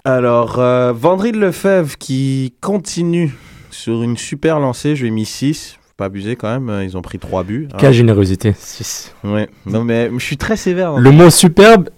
Alors, 0.03 0.57
euh, 0.59 0.93
Vandril 0.95 1.39
Lefebvre 1.39 1.95
qui 1.97 2.53
continue 2.59 3.31
sur 3.69 4.01
une 4.03 4.17
super 4.17 4.59
lancée. 4.59 4.95
Je 4.95 5.01
lui 5.03 5.09
ai 5.09 5.11
mis 5.11 5.25
6. 5.25 5.77
Faut 5.79 5.93
pas 5.97 6.05
abuser 6.05 6.35
quand 6.35 6.59
même. 6.59 6.81
Ils 6.83 6.97
ont 6.97 7.01
pris 7.03 7.19
3 7.19 7.43
buts. 7.43 7.67
hein. 7.71 7.77
Quelle 7.79 7.93
générosité. 7.93 8.55
Six. 8.57 9.13
Ouais. 9.23 9.47
Non, 9.65 9.83
mais 9.83 10.09
je 10.17 10.23
suis 10.23 10.37
très 10.37 10.57
sévère. 10.57 10.91
hein. 10.91 10.99
Le 10.99 11.11
mot 11.11 11.29
superbe 11.29 11.89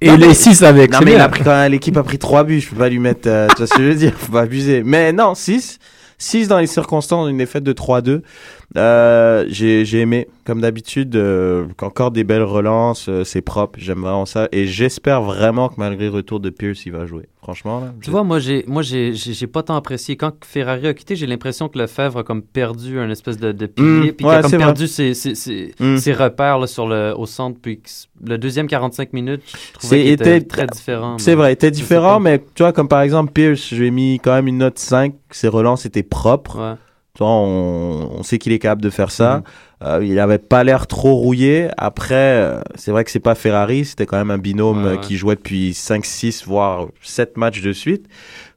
et 0.00 0.08
Non, 0.08 0.16
les 0.16 0.34
6 0.34 0.64
avec. 0.64 0.90
Non, 0.92 0.98
mais 1.04 1.12
il 1.12 1.14
bien. 1.16 1.24
a 1.24 1.28
pris 1.28 1.44
quand 1.44 1.50
même, 1.50 1.70
l'équipe 1.70 1.96
a 1.96 2.02
pris 2.02 2.18
3 2.18 2.42
buts. 2.44 2.60
Je 2.60 2.68
peux 2.70 2.76
pas 2.76 2.88
lui 2.88 2.98
mettre, 2.98 3.28
euh, 3.28 3.46
tu 3.50 3.56
vois 3.58 3.66
ce 3.68 3.74
que 3.74 3.82
je 3.82 3.88
veux 3.88 3.94
dire? 3.94 4.12
Faut 4.16 4.32
pas 4.32 4.42
abuser. 4.42 4.82
Mais 4.84 5.12
non, 5.12 5.34
6. 5.36 5.78
6 6.18 6.48
dans 6.48 6.58
les 6.58 6.66
circonstances, 6.66 7.28
une 7.30 7.38
défaite 7.38 7.64
de 7.64 7.72
3-2. 7.72 8.22
Euh, 8.78 9.44
j'ai, 9.48 9.84
j'ai 9.84 10.00
aimé, 10.00 10.28
comme 10.44 10.60
d'habitude, 10.60 11.16
euh, 11.16 11.66
encore 11.82 12.10
des 12.10 12.24
belles 12.24 12.42
relances, 12.42 13.08
euh, 13.08 13.24
c'est 13.24 13.42
propre, 13.42 13.78
j'aime 13.80 14.00
vraiment 14.00 14.26
ça. 14.26 14.48
Et 14.52 14.66
j'espère 14.66 15.22
vraiment 15.22 15.68
que 15.68 15.74
malgré 15.78 16.06
le 16.06 16.10
retour 16.12 16.40
de 16.40 16.50
Pierce, 16.50 16.86
il 16.86 16.92
va 16.92 17.04
jouer. 17.06 17.26
Franchement, 17.42 17.80
là. 17.80 17.94
Tu 18.02 18.10
vois, 18.10 18.24
moi, 18.24 18.38
j'ai, 18.40 18.64
moi, 18.66 18.82
j'ai, 18.82 19.14
j'ai 19.14 19.32
j'ai 19.32 19.46
pas 19.46 19.62
tant 19.62 19.74
apprécié. 19.74 20.16
Quand 20.16 20.32
Ferrari 20.44 20.86
a 20.86 20.92
quitté, 20.94 21.16
j'ai 21.16 21.26
l'impression 21.26 21.68
que 21.68 21.78
Lefebvre 21.78 22.18
a 22.18 22.22
comme 22.22 22.42
perdu 22.42 22.98
un 22.98 23.08
espèce 23.10 23.38
de, 23.38 23.52
de 23.52 23.66
pilier, 23.66 24.10
Mm, 24.10 24.12
puis 24.12 24.26
ouais, 24.26 24.36
qu'il 24.36 24.38
a 24.38 24.42
comme 24.42 24.58
perdu 24.58 24.86
ses, 24.86 25.14
ses, 25.14 25.34
ses, 25.34 25.74
Mm. 25.80 25.96
ses 25.96 26.12
repères 26.12 26.58
là, 26.58 26.66
sur 26.66 26.86
le, 26.86 27.14
au 27.16 27.24
centre. 27.26 27.58
Puis 27.62 27.80
le 28.24 28.36
deuxième 28.36 28.66
45 28.66 29.12
minutes, 29.14 29.42
je 29.46 29.78
trouvais 29.78 30.02
qu'il 30.02 30.12
était, 30.12 30.36
était- 30.38 30.46
très 30.46 30.66
différent. 30.66 31.16
C'est 31.18 31.34
vrai, 31.34 31.50
il 31.50 31.54
était 31.54 31.70
différent, 31.70 32.20
mais 32.20 32.38
tu 32.54 32.62
vois, 32.62 32.72
comme 32.72 32.88
par 32.88 33.00
exemple 33.00 33.32
Pierce, 33.32 33.68
je 33.70 33.76
lui 33.76 33.86
ai 33.86 33.90
mis 33.90 34.20
quand 34.22 34.34
même 34.34 34.46
une 34.48 34.58
note 34.58 34.78
5. 34.78 35.14
Ses 35.30 35.48
relances 35.48 35.86
étaient 35.86 36.02
propres. 36.02 36.58
Ouais. 36.58 36.74
Tu 37.18 37.24
vois, 37.24 37.32
on, 37.32 38.18
on 38.20 38.22
sait 38.22 38.38
qu'il 38.38 38.52
est 38.52 38.60
capable 38.60 38.80
de 38.82 38.90
faire 38.90 39.10
ça. 39.10 39.38
Mhm. 39.38 39.42
Euh, 39.88 40.04
il 40.04 40.18
avait 40.20 40.38
pas 40.38 40.62
l'air 40.62 40.86
trop 40.86 41.14
rouillé. 41.16 41.66
Après, 41.76 42.14
euh, 42.14 42.60
c'est 42.76 42.92
vrai 42.92 43.02
que 43.02 43.10
c'est 43.10 43.18
pas 43.18 43.34
Ferrari, 43.34 43.84
c'était 43.86 44.06
quand 44.06 44.16
même 44.18 44.30
un 44.30 44.38
binôme 44.38 44.84
Ouais, 44.84 44.90
euh, 44.90 44.94
ouais. 44.94 45.00
qui 45.00 45.16
jouait 45.16 45.34
depuis 45.34 45.74
5, 45.74 46.04
6, 46.04 46.44
voire 46.46 46.86
7 47.02 47.36
matchs 47.36 47.60
de 47.60 47.72
suite. 47.72 48.06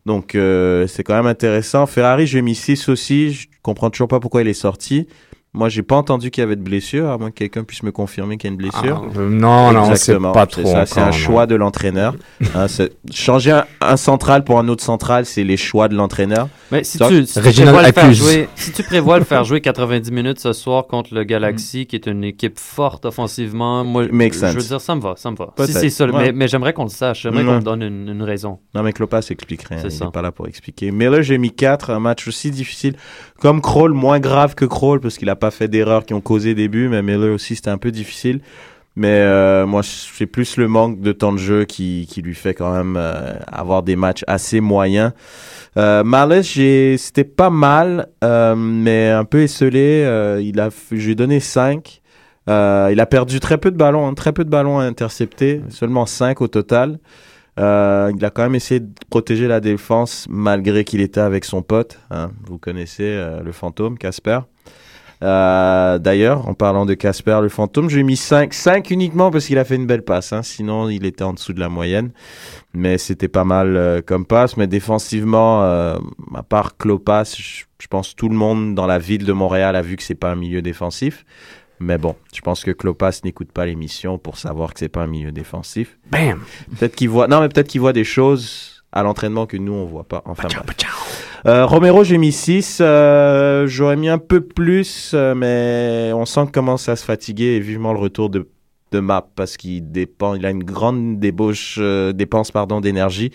Donc, 0.05 0.35
euh, 0.35 0.85
c'est 0.85 1.01
quand 1.03 1.15
même 1.15 1.25
intéressant. 1.25 1.87
Ferrari, 1.87 2.27
j'ai 2.27 2.43
mis 2.43 2.53
6 2.53 2.87
aussi. 2.89 3.33
Je 3.33 3.47
comprends 3.63 3.89
toujours 3.89 4.07
pas 4.07 4.19
pourquoi 4.19 4.41
il 4.43 4.47
est 4.47 4.53
sorti. 4.53 5.07
Moi, 5.53 5.67
j'ai 5.67 5.83
pas 5.83 5.97
entendu 5.97 6.31
qu'il 6.31 6.41
y 6.41 6.45
avait 6.45 6.55
de 6.55 6.61
blessure, 6.61 7.09
à 7.09 7.17
moins 7.17 7.29
que 7.29 7.35
quelqu'un 7.35 7.65
puisse 7.65 7.83
me 7.83 7.91
confirmer 7.91 8.37
qu'il 8.37 8.49
y 8.49 8.51
a 8.51 8.53
une 8.53 8.57
blessure. 8.57 9.03
Ah, 9.13 9.19
euh, 9.19 9.29
non, 9.29 9.73
non, 9.73 9.83
c'est 9.87 9.91
Exactement. 9.91 10.31
pas 10.31 10.47
C'est 10.49 10.61
trop. 10.63 10.71
ça, 10.71 10.85
C'est 10.85 11.01
un 11.01 11.07
non. 11.07 11.11
choix 11.11 11.45
de 11.45 11.55
l'entraîneur. 11.55 12.15
Hein, 12.55 12.67
changer 13.11 13.51
un, 13.51 13.65
un 13.81 13.95
central 13.97 14.43
pour 14.43 14.59
un 14.59 14.67
autre 14.67 14.83
central, 14.83 15.25
c'est 15.25 15.43
les 15.43 15.57
choix 15.57 15.87
de 15.87 15.95
l'entraîneur. 15.95 16.47
Mais 16.71 16.83
si 16.83 16.97
tu, 16.99 17.25
si 17.25 17.33
tu 17.33 17.39
Reginald 17.39 17.75
prévois 17.75 17.87
le 17.87 17.93
faire 17.93 18.13
jouer, 18.13 18.49
si 18.55 18.71
tu 18.71 18.83
prévois 18.83 19.19
le 19.19 19.25
faire 19.25 19.43
jouer 19.45 19.61
90 19.61 20.11
minutes 20.11 20.39
ce 20.39 20.51
soir 20.53 20.87
contre 20.87 21.13
le 21.13 21.23
Galaxy, 21.23 21.85
qui 21.85 21.95
est 21.95 22.07
une 22.07 22.23
équipe 22.23 22.57
forte 22.59 23.05
offensivement, 23.05 23.83
moi, 23.85 24.03
je 24.05 24.31
sense. 24.33 24.55
veux 24.55 24.61
dire, 24.61 24.81
ça 24.81 24.95
me 24.95 25.01
va, 25.01 25.13
ça 25.17 25.31
me 25.31 25.35
va. 25.37 25.47
Peut-être. 25.55 25.67
Si 25.71 25.73
c'est 25.79 25.89
ça, 25.89 26.05
Ouais. 26.05 26.11
mais, 26.25 26.31
mais 26.33 26.47
j'aimerais 26.47 26.73
qu'on 26.73 26.83
le 26.83 26.89
sache, 26.89 27.21
j'aimerais 27.23 27.43
qu'on 27.45 27.55
me 27.55 27.61
donne 27.61 27.83
une, 27.83 28.09
une 28.09 28.23
raison. 28.23 28.59
Non, 28.75 28.83
mais 28.83 28.91
Klopas 28.93 29.21
expliquerait. 29.29 29.77
C'est 29.81 29.87
il 29.87 29.91
ça. 29.91 30.05
n'est 30.05 30.11
pas 30.11 30.21
là 30.21 30.31
pour 30.31 30.47
expliquer. 30.47 30.91
Miller, 30.91 31.21
j'ai 31.23 31.37
mis 31.37 31.51
4. 31.51 31.89
Un 31.91 31.99
match 31.99 32.27
aussi 32.27 32.51
difficile. 32.51 32.95
Comme 33.39 33.61
Kroll, 33.61 33.93
moins 33.93 34.19
grave 34.19 34.55
que 34.55 34.65
Kroll, 34.65 34.99
parce 34.99 35.17
qu'il 35.17 35.27
n'a 35.27 35.35
pas 35.41 35.51
fait 35.51 35.67
d'erreurs 35.67 36.05
qui 36.05 36.13
ont 36.13 36.21
causé 36.21 36.55
début. 36.55 36.87
Mais 36.87 37.01
Miller 37.01 37.33
aussi, 37.33 37.57
c'était 37.57 37.69
un 37.69 37.77
peu 37.77 37.91
difficile. 37.91 38.39
Mais 38.95 39.21
euh, 39.21 39.65
moi, 39.65 39.81
c'est 39.83 40.25
plus 40.25 40.57
le 40.57 40.67
manque 40.67 40.99
de 40.99 41.11
temps 41.11 41.31
de 41.31 41.37
jeu 41.37 41.65
qui, 41.65 42.07
lui 42.23 42.35
fait 42.35 42.53
quand 42.53 42.73
même 42.73 42.95
euh, 42.97 43.33
avoir 43.47 43.83
des 43.83 43.95
matchs 43.95 44.23
assez 44.27 44.59
moyens. 44.59 45.13
Euh, 45.77 46.43
c'était 46.43 47.23
pas 47.23 47.49
mal, 47.49 48.07
euh, 48.23 48.55
mais 48.55 49.09
un 49.09 49.23
peu 49.23 49.41
esselé. 49.41 50.39
Il 50.43 50.59
a, 50.59 50.69
j'ai 50.91 51.15
donné 51.15 51.39
5. 51.39 52.01
Euh, 52.49 52.89
il 52.91 52.99
a 52.99 53.05
perdu 53.05 53.39
très 53.39 53.57
peu 53.57 53.71
de 53.71 53.77
ballons, 53.77 54.07
hein, 54.07 54.13
très 54.13 54.33
peu 54.33 54.43
de 54.43 54.49
ballons 54.49 54.79
interceptés, 54.79 55.61
seulement 55.69 56.05
5 56.05 56.41
au 56.41 56.47
total. 56.47 56.99
Il 57.57 57.61
a 58.25 58.29
quand 58.33 58.41
même 58.41 58.55
essayé 58.55 58.79
de 58.79 58.89
protéger 59.09 59.47
la 59.47 59.59
défense 59.59 60.25
malgré 60.29 60.83
qu'il 60.83 60.99
était 60.99 61.21
avec 61.21 61.45
son 61.45 61.61
pote. 61.61 61.99
hein. 62.09 62.31
Vous 62.47 62.57
connaissez 62.57 63.23
le 63.43 63.51
fantôme, 63.51 63.97
Casper. 63.99 64.39
Euh, 65.23 65.99
D'ailleurs, 65.99 66.47
en 66.47 66.53
parlant 66.53 66.85
de 66.85 66.93
Casper 66.93 67.39
le 67.41 67.49
fantôme, 67.49 67.89
j'ai 67.89 68.03
mis 68.03 68.17
5. 68.17 68.53
5 68.53 68.89
uniquement 68.91 69.31
parce 69.31 69.45
qu'il 69.45 69.57
a 69.57 69.63
fait 69.63 69.75
une 69.75 69.87
belle 69.87 70.03
passe. 70.03 70.33
Hein. 70.33 70.43
Sinon, 70.43 70.89
il 70.89 71.05
était 71.05 71.23
en 71.23 71.33
dessous 71.33 71.53
de 71.53 71.59
la 71.59 71.69
moyenne. 71.69 72.11
Mais 72.73 72.97
c'était 72.97 73.27
pas 73.27 73.43
mal 73.43 73.75
euh, 73.75 74.01
comme 74.01 74.25
passe. 74.25 74.57
Mais 74.57 74.67
défensivement, 74.67 75.63
euh, 75.63 75.97
à 76.35 76.43
part 76.43 76.77
Klopas, 76.77 77.35
je 77.37 77.65
je 77.81 77.87
pense 77.87 78.15
tout 78.15 78.29
le 78.29 78.35
monde 78.35 78.75
dans 78.75 78.85
la 78.85 78.99
ville 78.99 79.25
de 79.25 79.33
Montréal 79.33 79.75
a 79.75 79.81
vu 79.81 79.95
que 79.95 80.03
c'est 80.03 80.13
pas 80.13 80.31
un 80.31 80.35
milieu 80.35 80.61
défensif. 80.61 81.25
Mais 81.79 81.97
bon, 81.97 82.15
je 82.31 82.41
pense 82.41 82.63
que 82.63 82.69
Klopas 82.69 83.21
n'écoute 83.23 83.51
pas 83.51 83.65
l'émission 83.65 84.19
pour 84.19 84.37
savoir 84.37 84.75
que 84.75 84.79
c'est 84.79 84.87
pas 84.87 85.01
un 85.01 85.07
milieu 85.07 85.31
défensif. 85.31 85.97
Bam! 86.11 86.41
Peut-être 86.77 86.95
qu'il 86.95 87.09
voit, 87.09 87.27
non, 87.27 87.41
mais 87.41 87.49
peut-être 87.49 87.67
qu'il 87.67 87.81
voit 87.81 87.91
des 87.91 88.03
choses 88.03 88.80
à 88.91 89.03
l'entraînement 89.03 89.45
que 89.45 89.57
nous 89.57 89.73
on 89.73 89.85
voit 89.85 90.03
pas. 90.03 90.21
Enfin. 90.25 90.47
Euh, 91.47 91.65
Romero, 91.65 92.03
j'ai 92.03 92.17
mis 92.17 92.31
6. 92.31 92.77
J'aurais 93.65 93.95
mis 93.95 94.09
un 94.09 94.17
peu 94.17 94.41
plus, 94.41 95.11
euh, 95.13 95.33
mais 95.33 96.11
on 96.13 96.25
sent 96.25 96.43
qu'il 96.43 96.51
commence 96.51 96.87
à 96.87 96.95
se 96.95 97.03
fatiguer 97.03 97.55
et 97.55 97.59
vivement 97.59 97.93
le 97.93 97.99
retour 97.99 98.29
de, 98.29 98.47
de 98.91 98.99
Map 98.99 99.27
parce 99.35 99.57
qu'il 99.57 99.91
dépend, 99.91 100.35
il 100.35 100.45
a 100.45 100.49
une 100.51 100.63
grande 100.63 101.19
débauche, 101.19 101.77
euh, 101.79 102.11
dépense 102.11 102.51
pardon 102.51 102.81
d'énergie 102.81 103.31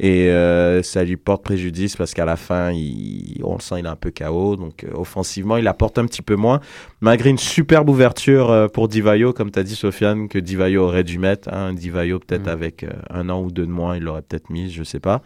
et 0.00 0.28
euh, 0.30 0.82
ça 0.82 1.04
lui 1.04 1.16
porte 1.16 1.44
préjudice 1.44 1.94
parce 1.96 2.14
qu'à 2.14 2.24
la 2.24 2.36
fin, 2.36 2.72
il, 2.72 3.40
on 3.44 3.54
le 3.54 3.60
sent, 3.60 3.76
il 3.78 3.84
est 3.86 3.88
un 3.88 3.96
peu 3.96 4.10
KO. 4.10 4.56
Donc 4.56 4.84
euh, 4.84 4.88
offensivement, 4.94 5.56
il 5.56 5.68
apporte 5.68 5.98
un 5.98 6.06
petit 6.06 6.22
peu 6.22 6.36
moins, 6.36 6.60
malgré 7.00 7.30
une 7.30 7.38
superbe 7.38 7.88
ouverture 7.90 8.50
euh, 8.50 8.66
pour 8.66 8.88
Divayo, 8.88 9.32
comme 9.32 9.50
tu 9.50 9.58
as 9.58 9.62
dit 9.62 9.76
Sofiane, 9.76 10.28
que 10.28 10.38
Divayo 10.38 10.82
aurait 10.82 11.04
dû 11.04 11.18
mettre. 11.18 11.48
Hein, 11.52 11.74
Divayo 11.74 12.18
peut-être 12.18 12.46
Mhm. 12.46 12.48
avec 12.48 12.86
un 13.10 13.28
an 13.28 13.42
ou 13.42 13.50
deux 13.52 13.66
de 13.66 13.70
moins, 13.70 13.96
il 13.96 14.02
l'aurait 14.02 14.22
peut-être 14.22 14.50
mis, 14.50 14.70
je 14.70 14.82
sais 14.82 15.00
pas. 15.00 15.22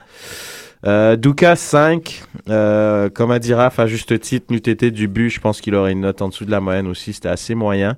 Euh, 0.86 1.16
Duka 1.16 1.56
5, 1.56 2.22
euh, 2.48 3.08
comme 3.10 3.30
a 3.30 3.38
dit 3.38 3.52
Raph, 3.52 3.78
à 3.78 3.86
juste 3.86 4.18
titre, 4.20 4.46
n'eût 4.50 4.58
été 4.58 4.90
du 4.90 5.08
but, 5.08 5.28
je 5.30 5.40
pense 5.40 5.60
qu'il 5.60 5.74
aurait 5.74 5.92
une 5.92 6.02
note 6.02 6.22
en 6.22 6.28
dessous 6.28 6.44
de 6.44 6.50
la 6.50 6.60
moyenne 6.60 6.86
aussi, 6.86 7.12
c'était 7.12 7.28
assez 7.28 7.54
moyen. 7.54 7.96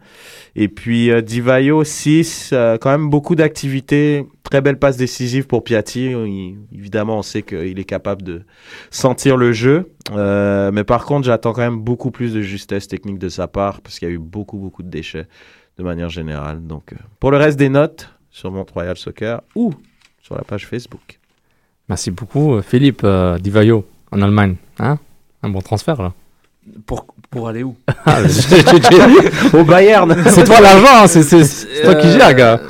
Et 0.57 0.69
puis 0.69 1.11
euh, 1.11 1.21
Divayo 1.21 1.85
6, 1.85 2.51
euh, 2.53 2.79
quand 2.79 2.91
même 2.91 3.11
beaucoup 3.11 3.35
d'activités, 3.35 4.27
très 4.43 4.63
belle 4.63 4.79
passe 4.79 4.97
décisive 4.97 5.47
pour 5.47 5.63
Piatti. 5.63 6.13
Évidemment, 6.75 7.19
on 7.19 7.23
sait 7.23 7.43
qu'il 7.43 7.79
est 7.79 7.85
capable 7.85 8.23
de 8.23 8.43
sentir 8.91 9.37
le 9.37 9.53
jeu, 9.53 9.91
Euh, 10.13 10.73
mais 10.73 10.83
par 10.83 11.05
contre, 11.05 11.27
j'attends 11.27 11.53
quand 11.53 11.61
même 11.61 11.81
beaucoup 11.81 12.11
plus 12.11 12.33
de 12.35 12.41
justesse 12.41 12.89
technique 12.89 13.19
de 13.19 13.29
sa 13.29 13.47
part 13.47 13.81
parce 13.81 13.99
qu'il 13.99 14.09
y 14.09 14.11
a 14.11 14.15
eu 14.15 14.19
beaucoup, 14.19 14.59
beaucoup 14.59 14.83
de 14.83 14.89
déchets 14.89 15.29
de 15.79 15.85
manière 15.85 16.09
générale. 16.09 16.67
Donc, 16.67 16.95
pour 17.21 17.31
le 17.31 17.37
reste 17.37 17.59
des 17.59 17.69
notes 17.69 18.11
sur 18.31 18.51
mon 18.51 18.65
Royal 18.65 18.97
Soccer 18.97 19.41
ou 19.55 19.73
sur 20.21 20.35
la 20.35 20.43
page 20.43 20.67
Facebook. 20.67 21.20
Merci 21.91 22.11
beaucoup, 22.11 22.55
euh, 22.55 22.63
Philippe 22.63 23.03
euh, 23.05 23.37
Divayo, 23.39 23.85
en 24.13 24.23
Allemagne. 24.23 24.55
Hein 24.79 24.97
Un 25.43 25.49
bon 25.51 25.61
transfert, 25.61 26.01
là. 26.01 26.13
Pour, 26.87 27.05
pour 27.31 27.49
aller 27.49 27.63
où? 27.65 27.77
Ah, 28.07 28.23
je- 28.25 29.57
Au 29.57 29.65
Bayern 29.65 30.17
c'est 30.29 30.45
toi 30.45 30.61
l'argent, 30.61 31.03
hein, 31.03 31.07
c'est 31.07 31.25
toi 31.83 31.95
qui 31.97 32.07
Euh, 32.07 32.13
gères, 32.19 32.35
gars. 32.35 32.61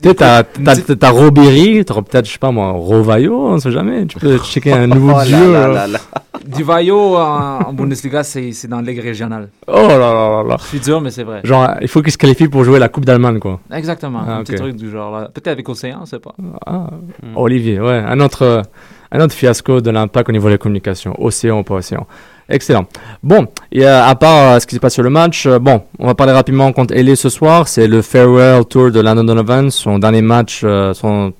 Tu 0.00 0.08
sais, 0.10 0.14
t'as- 0.14 0.44
t'as 0.44 0.76
t'as 0.76 1.10
Robéry, 1.10 1.84
t'auras 1.84 2.02
peut-être, 2.02 2.26
je 2.26 2.32
sais 2.32 2.38
pas 2.38 2.52
moi, 2.52 2.70
Rovayo, 2.70 3.36
on 3.36 3.58
sait 3.58 3.72
jamais. 3.72 4.06
Tu 4.06 4.16
peux 4.18 4.38
checker 4.38 4.72
un 4.72 4.86
nouveau 4.94 5.10
Oh 5.12 5.28
là. 5.28 5.68
là 5.68 5.86
là. 5.88 5.98
Divayo 6.46 7.16
en, 7.16 7.72
Bundesliga, 7.72 8.22
c'est 8.22 8.52
c'est 8.52 8.68
dans 8.68 8.76
la 8.80 8.90
Ligue 8.92 9.00
régionale. 9.00 9.48
Oh 9.66 9.72
là 9.88 9.98
là 9.98 10.12
là 10.14 10.42
là. 10.48 10.56
Je 10.60 10.66
suis 10.66 10.80
dur, 10.80 11.00
mais 11.00 11.10
c'est 11.10 11.24
vrai. 11.24 11.40
Genre, 11.42 11.68
il 11.80 11.88
faut 11.88 12.00
qu'il 12.00 12.12
se 12.12 12.18
qualifie 12.18 12.46
pour 12.48 12.62
jouer 12.64 12.78
la 12.78 12.88
Coupe 12.88 13.04
d'Allemagne, 13.04 13.40
quoi. 13.40 13.58
Exactement. 13.72 14.22
Ah, 14.26 14.36
un 14.36 14.44
petit 14.44 14.54
truc 14.54 14.76
du 14.76 14.88
genre. 14.88 15.28
Peut-être 15.34 15.48
avec 15.48 15.68
Océan, 15.68 15.98
on 16.02 16.06
sait 16.06 16.20
pas. 16.20 16.34
Ah, 16.64 16.90
Olivier, 17.34 17.80
ouais, 17.80 17.98
un 18.06 18.20
autre, 18.20 18.42
euh, 18.42 18.62
un 19.12 19.20
autre 19.20 19.34
fiasco 19.34 19.80
de 19.80 19.90
l'impact 19.90 20.28
au 20.28 20.32
niveau 20.32 20.48
des 20.48 20.58
communications, 20.58 21.14
océan 21.18 21.60
ou 21.60 21.62
pas 21.62 21.76
océan. 21.76 22.06
Excellent. 22.48 22.86
Bon, 23.22 23.46
et 23.70 23.84
euh, 23.84 24.04
à 24.04 24.14
part 24.14 24.52
euh, 24.52 24.58
ce 24.58 24.66
qui 24.66 24.74
s'est 24.74 24.80
passé 24.80 24.94
sur 24.94 25.02
le 25.02 25.10
match, 25.10 25.46
euh, 25.46 25.58
bon, 25.58 25.82
on 25.98 26.06
va 26.06 26.14
parler 26.14 26.32
rapidement 26.32 26.72
contre 26.72 26.94
LA 26.94 27.14
ce 27.14 27.28
soir. 27.28 27.68
C'est 27.68 27.86
le 27.86 28.00
farewell 28.00 28.64
tour 28.64 28.90
de 28.90 29.00
Landon 29.00 29.24
Donovan, 29.24 29.70
son 29.70 29.98
dernier 29.98 30.22
match, 30.22 30.64
son, 30.94 31.32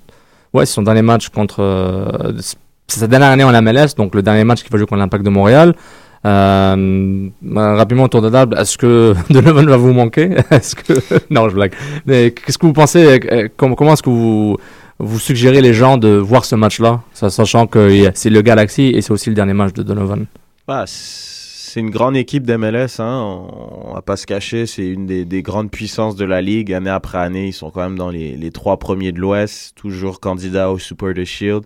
ouais, 0.52 0.66
son 0.66 0.82
dernier 0.82 1.02
match 1.02 1.28
contre, 1.30 2.34
c'est 2.86 3.00
sa 3.00 3.06
dernière 3.06 3.30
année 3.30 3.44
en 3.44 3.62
MLS, 3.62 3.94
donc 3.96 4.14
le 4.14 4.22
dernier 4.22 4.44
match 4.44 4.62
qu'il 4.62 4.70
va 4.70 4.78
jouer 4.78 4.86
contre 4.86 5.00
l'Impact 5.00 5.24
de 5.24 5.30
Montréal. 5.30 5.74
Euh, 6.24 7.28
euh, 7.56 7.76
rapidement 7.76 8.04
autour 8.04 8.22
de 8.22 8.28
table, 8.28 8.56
est-ce 8.58 8.76
que 8.76 9.14
Donovan 9.30 9.66
va 9.66 9.76
vous 9.76 9.92
manquer? 9.92 10.30
Est-ce 10.50 10.74
que 10.74 10.94
non, 11.30 11.48
je 11.48 11.54
blague. 11.54 11.72
Mais 12.06 12.32
qu'est-ce 12.32 12.58
que 12.58 12.66
vous 12.66 12.72
pensez 12.72 13.20
Comment, 13.56 13.74
comment 13.74 13.92
est-ce 13.92 14.02
que 14.02 14.10
vous 14.10 14.56
vous 14.98 15.18
suggérez 15.18 15.60
les 15.60 15.74
gens 15.74 15.96
de 15.96 16.08
voir 16.08 16.44
ce 16.44 16.54
match-là, 16.56 17.02
sachant 17.12 17.66
que 17.66 18.10
c'est 18.14 18.30
le 18.30 18.42
Galaxy 18.42 18.86
et 18.94 19.00
c'est 19.00 19.12
aussi 19.12 19.28
le 19.28 19.34
dernier 19.34 19.54
match 19.54 19.72
de 19.72 19.82
Donovan. 19.82 20.26
Bah, 20.66 20.84
c'est 20.86 21.80
une 21.80 21.90
grande 21.90 22.16
équipe 22.16 22.44
d'MLS, 22.44 22.98
hein. 22.98 23.22
on, 23.22 23.90
on 23.90 23.94
va 23.94 24.02
pas 24.02 24.16
se 24.16 24.26
cacher, 24.26 24.66
c'est 24.66 24.86
une 24.86 25.06
des, 25.06 25.24
des 25.24 25.42
grandes 25.42 25.70
puissances 25.70 26.16
de 26.16 26.24
la 26.24 26.40
ligue. 26.40 26.72
Année 26.72 26.90
après 26.90 27.18
année, 27.18 27.48
ils 27.48 27.52
sont 27.52 27.70
quand 27.70 27.82
même 27.82 27.98
dans 27.98 28.10
les, 28.10 28.50
trois 28.50 28.78
premiers 28.78 29.12
de 29.12 29.20
l'Ouest, 29.20 29.74
toujours 29.76 30.20
candidats 30.20 30.70
au 30.70 30.78
Super 30.78 31.14
de 31.14 31.24
Shield. 31.24 31.64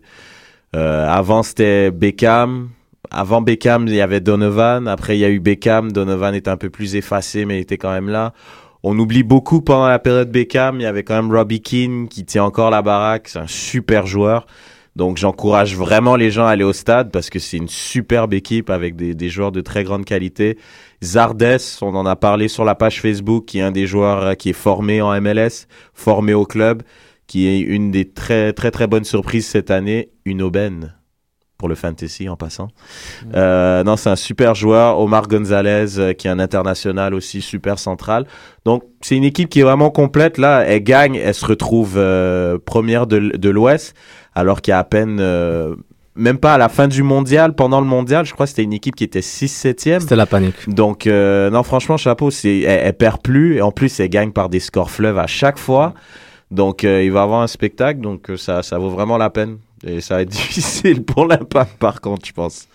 Euh, 0.74 1.06
avant, 1.08 1.42
c'était 1.42 1.90
Beckham. 1.90 2.70
Avant 3.10 3.42
Beckham, 3.42 3.86
il 3.88 3.94
y 3.94 4.00
avait 4.00 4.20
Donovan. 4.20 4.88
Après, 4.88 5.16
il 5.16 5.20
y 5.20 5.24
a 5.24 5.30
eu 5.30 5.40
Beckham. 5.40 5.92
Donovan 5.92 6.34
était 6.34 6.50
un 6.50 6.56
peu 6.56 6.70
plus 6.70 6.96
effacé, 6.96 7.44
mais 7.44 7.58
il 7.58 7.60
était 7.62 7.76
quand 7.76 7.92
même 7.92 8.08
là. 8.08 8.32
On 8.84 8.98
oublie 8.98 9.22
beaucoup 9.22 9.60
pendant 9.60 9.86
la 9.86 9.98
période 9.98 10.30
Beckham. 10.30 10.80
Il 10.80 10.82
y 10.82 10.86
avait 10.86 11.04
quand 11.04 11.14
même 11.14 11.32
Robbie 11.32 11.62
Keane 11.62 12.08
qui 12.08 12.24
tient 12.24 12.44
encore 12.44 12.70
la 12.70 12.82
baraque. 12.82 13.28
C'est 13.28 13.38
un 13.38 13.46
super 13.46 14.06
joueur. 14.06 14.46
Donc 14.96 15.16
j'encourage 15.16 15.76
vraiment 15.76 16.16
les 16.16 16.30
gens 16.30 16.46
à 16.46 16.50
aller 16.50 16.64
au 16.64 16.72
stade 16.72 17.10
parce 17.10 17.30
que 17.30 17.38
c'est 17.38 17.56
une 17.56 17.68
superbe 17.68 18.34
équipe 18.34 18.68
avec 18.68 18.94
des, 18.96 19.14
des 19.14 19.28
joueurs 19.30 19.52
de 19.52 19.60
très 19.60 19.84
grande 19.84 20.04
qualité. 20.04 20.58
Zardes, 21.02 21.58
on 21.80 21.94
en 21.94 22.04
a 22.04 22.16
parlé 22.16 22.48
sur 22.48 22.64
la 22.64 22.74
page 22.74 23.00
Facebook, 23.00 23.46
qui 23.46 23.58
est 23.58 23.62
un 23.62 23.70
des 23.70 23.86
joueurs 23.86 24.22
euh, 24.22 24.34
qui 24.34 24.50
est 24.50 24.54
formé 24.54 25.00
en 25.00 25.18
MLS, 25.20 25.66
formé 25.94 26.34
au 26.34 26.44
club, 26.44 26.82
qui 27.26 27.46
est 27.46 27.60
une 27.60 27.90
des 27.90 28.10
très 28.10 28.52
très 28.52 28.70
très 28.70 28.86
bonnes 28.86 29.04
surprises 29.04 29.46
cette 29.46 29.70
année, 29.70 30.10
une 30.26 30.42
aubaine 30.42 30.94
pour 31.62 31.68
le 31.68 31.76
fantasy 31.76 32.28
en 32.28 32.34
passant. 32.34 32.66
Euh, 33.36 33.84
non, 33.84 33.96
c'est 33.96 34.10
un 34.10 34.16
super 34.16 34.56
joueur. 34.56 34.98
Omar 34.98 35.28
Gonzalez, 35.28 35.98
euh, 35.98 36.12
qui 36.12 36.26
est 36.26 36.30
un 36.30 36.40
international 36.40 37.14
aussi 37.14 37.40
super 37.40 37.78
central. 37.78 38.26
Donc, 38.64 38.82
c'est 39.00 39.16
une 39.16 39.22
équipe 39.22 39.48
qui 39.48 39.60
est 39.60 39.62
vraiment 39.62 39.90
complète. 39.90 40.38
Là, 40.38 40.64
elle 40.66 40.82
gagne, 40.82 41.14
elle 41.14 41.34
se 41.34 41.46
retrouve 41.46 41.94
euh, 41.96 42.58
première 42.58 43.06
de, 43.06 43.48
l'Ouest, 43.48 43.94
alors 44.34 44.60
qu'il 44.60 44.72
y 44.72 44.74
a 44.74 44.80
à 44.80 44.84
peine, 44.84 45.20
même 46.14 46.38
pas 46.38 46.54
à 46.54 46.58
la 46.58 46.68
fin 46.68 46.88
du 46.88 47.02
mondial, 47.02 47.54
pendant 47.54 47.80
le 47.80 47.86
mondial, 47.86 48.26
je 48.26 48.32
crois 48.32 48.46
que 48.46 48.50
c'était 48.50 48.64
une 48.64 48.72
équipe 48.72 48.96
qui 48.96 49.04
était 49.04 49.20
6-7e. 49.20 50.00
C'était 50.00 50.16
la 50.16 50.26
panique. 50.26 50.68
Donc, 50.68 51.06
euh, 51.06 51.50
non, 51.50 51.62
franchement, 51.62 51.96
chapeau, 51.96 52.30
c'est, 52.30 52.60
elle, 52.60 52.80
elle 52.86 52.94
perd 52.94 53.22
plus. 53.22 53.56
Et 53.56 53.62
en 53.62 53.72
plus, 53.72 54.00
elle 54.00 54.08
gagne 54.08 54.32
par 54.32 54.48
des 54.48 54.60
scores 54.60 54.90
fleuves 54.90 55.18
à 55.18 55.26
chaque 55.26 55.58
fois. 55.58 55.94
Donc, 56.50 56.84
euh, 56.84 57.02
il 57.02 57.12
va 57.12 57.22
avoir 57.22 57.40
un 57.40 57.46
spectacle. 57.46 58.00
Donc, 58.00 58.30
ça, 58.36 58.62
ça 58.62 58.78
vaut 58.78 58.90
vraiment 58.90 59.16
la 59.16 59.30
peine. 59.30 59.58
Et 59.84 60.00
ça 60.00 60.16
va 60.16 60.22
être 60.22 60.28
difficile 60.30 61.04
pour 61.04 61.26
l'impact, 61.26 61.78
par 61.78 62.00
contre, 62.00 62.26
je 62.26 62.32
pense. 62.32 62.68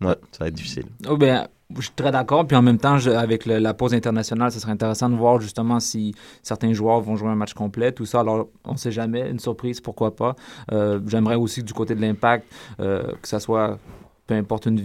Ouais, 0.00 0.16
ça 0.32 0.44
va 0.44 0.48
être 0.48 0.54
difficile. 0.54 0.86
Oh, 1.08 1.16
ben, 1.16 1.48
je 1.76 1.82
suis 1.82 1.92
très 1.94 2.10
d'accord. 2.10 2.46
Puis 2.46 2.56
en 2.56 2.62
même 2.62 2.78
temps, 2.78 2.94
avec 3.06 3.46
la 3.46 3.74
pause 3.74 3.94
internationale, 3.94 4.50
ce 4.50 4.60
serait 4.60 4.72
intéressant 4.72 5.08
de 5.08 5.16
voir 5.16 5.40
justement 5.40 5.80
si 5.80 6.14
certains 6.42 6.72
joueurs 6.72 7.00
vont 7.00 7.16
jouer 7.16 7.28
un 7.28 7.34
match 7.34 7.54
complet, 7.54 7.92
tout 7.92 8.06
ça. 8.06 8.20
Alors, 8.20 8.48
on 8.64 8.72
ne 8.72 8.78
sait 8.78 8.92
jamais. 8.92 9.28
Une 9.28 9.38
surprise, 9.38 9.80
pourquoi 9.80 10.14
pas. 10.14 10.34
Euh, 10.72 11.00
J'aimerais 11.06 11.34
aussi 11.34 11.62
du 11.62 11.72
côté 11.72 11.94
de 11.94 12.00
l'impact, 12.00 12.46
euh, 12.80 13.12
que 13.20 13.28
ça 13.28 13.40
soit 13.40 13.78
peu 14.26 14.34
importe 14.34 14.66
une 14.66 14.78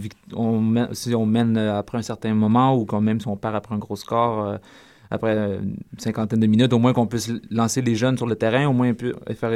si 0.94 1.14
on 1.14 1.26
mène 1.26 1.58
euh, 1.58 1.78
après 1.78 1.98
un 1.98 2.02
certain 2.02 2.34
moment 2.34 2.78
ou 2.78 2.86
quand 2.86 3.02
même 3.02 3.20
si 3.20 3.28
on 3.28 3.36
perd 3.36 3.56
après 3.56 3.76
un 3.76 3.78
gros 3.78 3.98
score, 3.98 4.58
après 5.12 5.34
une 5.36 5.76
cinquantaine 5.98 6.40
de 6.40 6.48
minutes, 6.48 6.74
au 6.74 6.80
moins 6.80 6.94
qu'on 6.94 7.08
puisse 7.08 7.32
lancer 7.52 7.82
les 7.82 7.96
jeunes 7.96 8.18
sur 8.18 8.26
le 8.26 8.36
terrain, 8.36 8.68
au 8.68 8.74
moins 8.74 8.94
faire, 9.36 9.52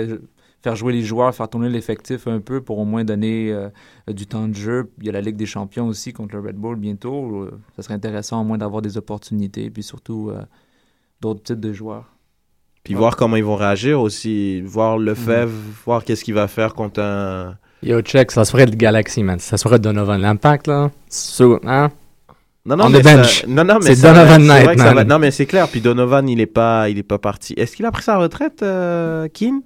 faire 0.64 0.76
jouer 0.76 0.94
les 0.94 1.04
joueurs, 1.04 1.34
faire 1.34 1.48
tourner 1.50 1.70
l'effectif 1.70 2.28
un 2.28 2.40
peu 2.40 2.62
pour 2.62 2.80
au 2.80 2.86
moins 2.86 3.04
donner 3.04 3.52
euh, 3.52 3.70
du 4.12 4.26
temps 4.28 4.48
de 4.48 4.56
jeu. 4.56 4.92
Il 5.00 5.06
y 5.06 5.10
a 5.10 5.12
la 5.12 5.22
Ligue 5.22 5.36
des 5.38 5.46
champions 5.46 5.88
aussi 5.88 6.14
contre 6.14 6.36
le 6.36 6.42
Red 6.42 6.56
Bull 6.56 6.76
bientôt. 6.78 7.44
Euh, 7.44 7.52
ça 7.76 7.84
serait 7.84 7.94
intéressant 7.94 8.42
au 8.42 8.44
moins 8.44 8.58
d'avoir 8.58 8.82
des 8.82 8.98
opportunités, 8.98 9.70
puis 9.70 9.84
surtout 9.84 10.30
euh, 10.32 10.42
d'autres 11.22 11.44
types 11.44 11.60
de 11.60 11.74
joueurs. 11.74 12.06
Puis 12.84 12.94
voir 12.94 13.16
comment 13.18 13.36
ils 13.36 13.44
vont 13.44 13.56
réagir 13.58 14.00
aussi. 14.02 14.62
Voir 14.62 14.98
Lefebvre, 14.98 15.52
voir 15.86 16.04
qu'est-ce 16.06 16.24
qu'il 16.24 16.34
va 16.34 16.48
faire 16.48 16.74
contre 16.74 17.02
un. 17.02 17.58
Yo, 17.84 18.02
check, 18.02 18.32
ça 18.32 18.46
serait 18.46 18.66
le 18.66 18.76
Galaxy, 18.76 19.24
man. 19.24 19.40
Ça 19.40 19.58
serait 19.58 19.78
Donovan. 19.78 20.20
L'impact, 20.22 20.68
là. 20.68 20.90
So, 21.10 21.60
hein? 21.66 21.92
Non, 22.66 22.76
non, 22.78 22.86
On 22.86 22.90
mais 22.90 23.04
ça- 23.04 23.46
non, 23.48 23.64
non, 23.66 23.80
mais 23.84 23.94
C'est 23.96 24.02
Donovan 24.02 24.42
c'est 24.42 24.48
Knight, 24.48 24.64
vrai 24.66 24.76
que 24.76 24.82
ça 24.82 24.86
man. 24.88 24.96
va- 24.96 25.04
Non, 25.04 25.20
mais 25.20 25.32
c'est 25.32 25.46
clair. 25.46 25.68
Puis 25.68 25.80
Donovan, 25.82 26.28
il 26.30 26.40
est 26.42 26.46
pas, 26.46 26.90
il 26.90 26.98
est 26.98 27.04
pas 27.04 27.18
parti. 27.20 27.54
Est-ce 27.58 27.76
qu'il 27.76 27.86
a 27.86 27.92
pris 27.92 28.04
sa 28.04 28.18
retraite, 28.18 28.64
euh, 28.64 29.28
Keane? 29.30 29.62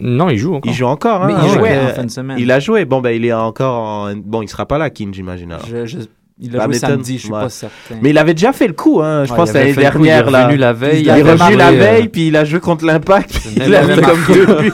Non, 0.00 0.28
il 0.28 0.38
joue 0.38 0.54
encore. 0.54 0.70
Il 0.72 0.74
joue 0.74 0.86
encore, 0.86 1.22
hein 1.22 1.26
Mais 1.28 1.34
Ah 1.36 1.42
il 1.44 1.50
jouait 1.52 1.60
ouais. 1.62 1.78
en 1.92 1.94
fin 1.94 2.04
de 2.04 2.10
semaine. 2.10 2.36
Il 2.38 2.50
a 2.50 2.58
joué. 2.60 2.84
Bon, 2.84 3.00
ben, 3.00 3.10
il 3.10 3.24
est 3.24 3.32
encore 3.32 3.78
en... 3.78 4.14
Bon, 4.16 4.42
il 4.42 4.48
sera 4.48 4.66
pas 4.66 4.76
là, 4.78 4.90
Keane, 4.90 5.14
j'imagine. 5.14 5.52
alors. 5.52 5.66
Je- 5.66 5.86
je- 5.86 5.98
il 6.40 6.52
a 6.56 6.58
Bah, 6.58 6.64
joué 6.64 6.74
m'étonne, 6.74 6.90
samedi, 6.90 7.14
je 7.18 7.22
suis 7.22 7.32
ouais. 7.32 7.40
pas 7.42 7.48
certain. 7.48 7.94
Mais 8.02 8.10
il 8.10 8.18
avait 8.18 8.34
déjà 8.34 8.52
fait 8.52 8.66
le 8.66 8.72
coup, 8.72 9.00
hein. 9.00 9.24
Je 9.24 9.30
Ouais, 9.30 9.36
pense 9.36 9.50
il 9.50 9.54
l'année 9.54 9.68
le 9.68 9.74
coup, 9.74 9.80
dernière, 9.82 10.24
il 10.24 10.28
est 10.28 10.32
là. 10.32 10.44
revenu 10.46 10.58
la 10.58 10.72
veille. 10.72 11.00
Il 11.02 11.08
est 11.08 11.10
avait 11.12 11.32
revenu 11.32 11.56
la 11.56 11.68
euh, 11.68 11.72
veille, 11.78 12.08
puis 12.08 12.26
il 12.26 12.36
a 12.36 12.44
joué 12.44 12.58
contre 12.58 12.84
l'Impact. 12.84 13.40
Il 13.56 13.62
Il 13.68 13.74
a 13.74 13.82
fait 13.84 14.00
comme 14.02 14.18
deux 14.34 14.46
buts. 14.46 14.72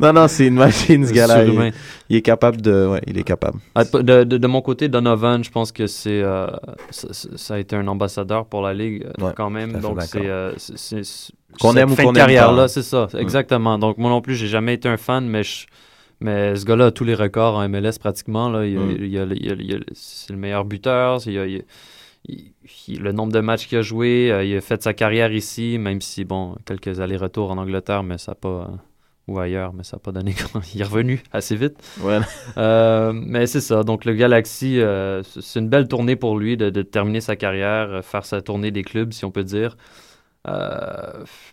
Non, 0.00 0.12
non, 0.12 0.28
c'est 0.28 0.46
une 0.46 0.54
machine, 0.54 1.06
ce 1.06 1.12
gars-là. 1.12 1.44
Il, 2.08 2.16
est 2.16 2.22
capable 2.22 2.60
de. 2.60 2.88
Ouais, 2.92 3.00
il 3.06 3.18
est 3.18 3.22
capable. 3.24 3.58
Ah, 3.74 3.84
De, 3.84 4.24
de, 4.24 4.38
de 4.38 4.46
mon 4.46 4.60
côté, 4.62 4.88
Donovan, 4.88 5.44
je 5.44 5.50
pense 5.50 5.70
que 5.72 5.86
c'est 5.86 6.22
euh, 6.22 6.46
ça, 6.90 7.54
a 7.54 7.58
été 7.58 7.76
un 7.76 7.86
ambassadeur 7.86 8.46
pour 8.46 8.62
la 8.62 8.74
ligue 8.74 9.04
euh, 9.06 9.24
Ouais, 9.26 9.32
quand 9.36 9.50
même. 9.50 9.72
Donc 9.80 10.00
c'est 10.02 10.26
euh, 10.26 10.52
Qu'on 11.60 11.76
aime 11.76 11.92
ou 11.92 11.96
qu'on 11.96 12.02
de 12.04 12.08
aime 12.08 12.14
carrière 12.14 12.46
pas. 12.46 12.56
là, 12.56 12.68
c'est 12.68 12.82
ça, 12.82 13.08
exactement. 13.18 13.78
Donc 13.78 13.98
moi 13.98 14.10
non 14.10 14.20
plus, 14.20 14.34
j'ai 14.34 14.46
jamais 14.48 14.74
été 14.74 14.88
un 14.88 14.96
fan, 14.96 15.26
mais 15.28 15.42
je- 15.42 15.66
mais 16.20 16.54
ce 16.56 16.64
gars-là 16.66 16.86
a 16.86 16.90
tous 16.90 17.04
les 17.04 17.14
records 17.14 17.56
en 17.56 17.68
MLS 17.68 17.98
pratiquement 17.98 18.48
là. 18.50 18.66
Il, 18.66 18.78
Mm. 18.78 18.96
il 19.00 19.14
il 19.60 19.84
c'est 19.92 20.32
le 20.32 20.38
meilleur 20.38 20.64
buteur. 20.64 21.18
Il 21.26 21.64
le 23.00 23.12
nombre 23.12 23.32
de 23.32 23.40
matchs 23.40 23.66
qu'il 23.66 23.78
a 23.78 23.82
joué, 23.82 24.30
euh, 24.30 24.44
il 24.44 24.54
a 24.56 24.60
fait 24.60 24.82
sa 24.82 24.92
carrière 24.92 25.32
ici, 25.32 25.78
même 25.78 26.00
si 26.00 26.24
bon 26.24 26.54
quelques 26.66 27.00
allers-retours 27.00 27.50
en 27.50 27.56
Angleterre, 27.58 28.02
mais 28.02 28.18
ça 28.18 28.32
n'a 28.32 28.36
pas 28.36 28.70
ou 29.30 29.38
ailleurs, 29.38 29.72
mais 29.72 29.84
ça 29.84 29.96
n'a 29.96 30.00
pas 30.00 30.12
donné. 30.12 30.34
il 30.74 30.80
est 30.80 30.84
revenu 30.84 31.22
assez 31.32 31.56
vite. 31.56 31.76
Ouais. 32.02 32.18
Euh, 32.58 33.12
mais 33.14 33.46
c'est 33.46 33.60
ça. 33.60 33.82
Donc, 33.84 34.04
le 34.04 34.14
Galaxy, 34.14 34.80
euh, 34.80 35.22
c'est 35.22 35.60
une 35.60 35.68
belle 35.68 35.88
tournée 35.88 36.16
pour 36.16 36.38
lui 36.38 36.56
de, 36.56 36.68
de 36.70 36.82
terminer 36.82 37.20
sa 37.20 37.36
carrière, 37.36 37.88
euh, 37.90 38.02
faire 38.02 38.24
sa 38.26 38.42
tournée 38.42 38.70
des 38.70 38.82
clubs, 38.82 39.12
si 39.12 39.24
on 39.24 39.30
peut 39.30 39.44
dire. 39.44 39.76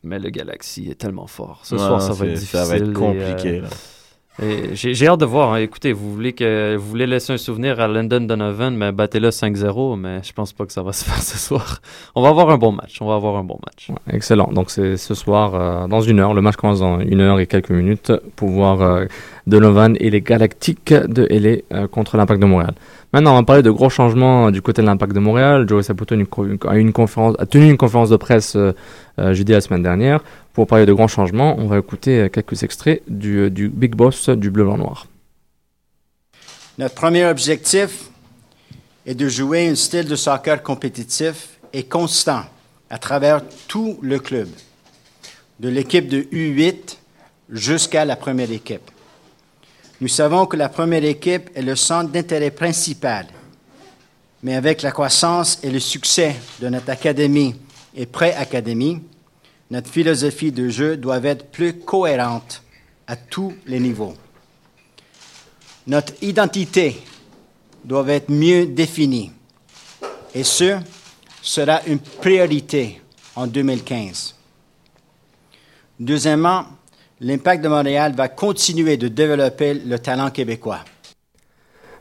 Mais 0.03 0.19
le 0.19 0.29
Galaxy 0.29 0.89
est 0.89 0.95
tellement 0.95 1.27
fort. 1.27 1.61
Ce 1.65 1.75
Ouais, 1.75 1.81
soir, 1.81 2.01
ça 2.01 2.13
va 2.13 2.25
être 2.25 2.33
difficile. 2.33 2.59
Ça 2.59 2.65
va 2.65 2.77
être 2.77 2.89
et, 2.89 2.93
compliqué. 2.93 3.61
là. 3.61 3.67
J'ai 4.39 5.07
hâte 5.07 5.19
de 5.19 5.25
voir. 5.25 5.53
hein. 5.53 5.57
Écoutez, 5.57 5.93
vous 5.93 6.13
voulez, 6.13 7.07
laisser 7.07 7.33
un 7.33 7.37
souvenir 7.37 7.79
à 7.79 7.87
Lyndon 7.87 8.21
Donovan, 8.21 8.75
mais 8.75 8.91
battez-le 8.91 9.29
5-0, 9.29 9.99
mais 9.99 10.21
je 10.21 10.31
pense 10.31 10.53
pas 10.53 10.65
que 10.67 10.73
ça 10.73 10.83
va 10.83 10.93
se 10.93 11.05
faire 11.05 11.21
ce 11.21 11.37
soir. 11.37 11.79
On 12.13 12.21
va 12.21 12.29
avoir 12.29 12.49
un 12.51 12.57
bon 12.57 12.71
match. 12.71 12.97
On 13.01 13.07
va 13.07 13.15
avoir 13.15 13.37
un 13.37 13.43
bon 13.43 13.59
match. 13.65 13.89
Excellent. 14.11 14.49
Donc 14.53 14.69
c'est 14.69 14.95
ce 14.97 15.15
soir 15.15 15.55
euh, 15.55 15.87
dans 15.87 16.01
une 16.01 16.19
heure. 16.19 16.35
Le 16.35 16.41
match 16.41 16.55
commence 16.55 16.81
dans 16.81 16.99
une 16.99 17.19
heure 17.19 17.39
et 17.39 17.47
quelques 17.47 17.71
minutes 17.71 18.11
pour 18.35 18.49
voir 18.49 18.81
euh, 18.81 19.05
Donovan 19.47 19.97
et 19.99 20.11
les 20.11 20.21
Galactiques 20.21 20.93
de 20.93 21.27
LA 21.31 21.75
euh, 21.75 21.87
contre 21.87 22.15
l'Impact 22.15 22.39
de 22.39 22.45
Montréal. 22.45 22.75
Maintenant, 23.13 23.31
on 23.31 23.35
va 23.37 23.43
parler 23.43 23.63
de 23.63 23.71
gros 23.71 23.89
changements 23.89 24.51
du 24.51 24.61
côté 24.61 24.83
de 24.83 24.87
l'Impact 24.87 25.13
de 25.13 25.19
Montréal. 25.19 25.65
Joey 25.67 25.81
Saputo 25.81 26.13
a, 26.13 26.17
une 26.17 26.27
une 26.87 26.93
conférence, 26.93 27.35
a 27.39 27.45
tenu 27.47 27.69
une 27.69 27.77
conférence 27.77 28.09
de 28.09 28.17
presse 28.17 28.55
jeudi 29.17 29.53
la 29.53 29.61
semaine 29.61 29.81
dernière 29.81 30.19
pour 30.57 30.65
parler 30.65 30.87
de 30.87 30.93
grands 30.93 31.07
changements. 31.07 31.55
On 31.59 31.67
va 31.67 31.77
écouter 31.77 32.19
euh, 32.19 32.29
quelques 32.29 32.63
extraits 32.63 33.03
du, 33.07 33.41
euh, 33.41 33.49
du 33.51 33.69
Big 33.69 33.93
Boss 33.93 34.27
du 34.29 34.49
Bleu 34.49 34.63
Blanc 34.63 34.79
Noir. 34.79 35.05
Notre 36.79 36.95
premier 36.95 37.25
objectif 37.25 38.05
est 39.05 39.13
de 39.13 39.29
jouer 39.29 39.67
un 39.67 39.75
style 39.75 40.05
de 40.05 40.15
soccer 40.15 40.63
compétitif 40.63 41.59
et 41.73 41.83
constant 41.83 42.41
à 42.89 42.97
travers 42.97 43.43
tout 43.67 43.99
le 44.01 44.17
club, 44.17 44.47
de 45.59 45.69
l'équipe 45.69 46.07
de 46.07 46.21
U8 46.23 46.97
jusqu'à 47.51 48.03
la 48.03 48.15
première 48.15 48.51
équipe. 48.51 48.89
Nous 50.01 50.07
savons 50.07 50.47
que 50.47 50.57
la 50.57 50.69
première 50.69 51.03
équipe 51.03 51.51
est 51.53 51.61
le 51.61 51.75
centre 51.75 52.09
d'intérêt 52.09 52.49
principal, 52.49 53.27
mais 54.41 54.55
avec 54.55 54.81
la 54.81 54.89
croissance 54.89 55.59
et 55.61 55.69
le 55.69 55.79
succès 55.79 56.35
de 56.59 56.67
notre 56.67 56.89
académie 56.89 57.53
et 57.95 58.07
pré-académie, 58.07 59.03
notre 59.69 59.89
philosophie 59.89 60.51
de 60.51 60.69
jeu 60.69 60.97
doit 60.97 61.23
être 61.23 61.47
plus 61.51 61.73
cohérente 61.79 62.63
à 63.05 63.15
tous 63.15 63.53
les 63.65 63.79
niveaux. 63.79 64.13
Notre 65.87 66.13
identité 66.21 67.01
doit 67.83 68.07
être 68.09 68.29
mieux 68.29 68.65
définie. 68.65 69.31
Et 70.33 70.43
ce 70.43 70.77
sera 71.41 71.81
une 71.87 71.99
priorité 71.99 73.01
en 73.35 73.47
2015. 73.47 74.35
Deuxièmement, 75.99 76.65
l'Impact 77.19 77.63
de 77.63 77.69
Montréal 77.69 78.13
va 78.15 78.27
continuer 78.27 78.97
de 78.97 79.07
développer 79.07 79.73
le 79.73 79.97
talent 79.99 80.29
québécois. 80.29 80.83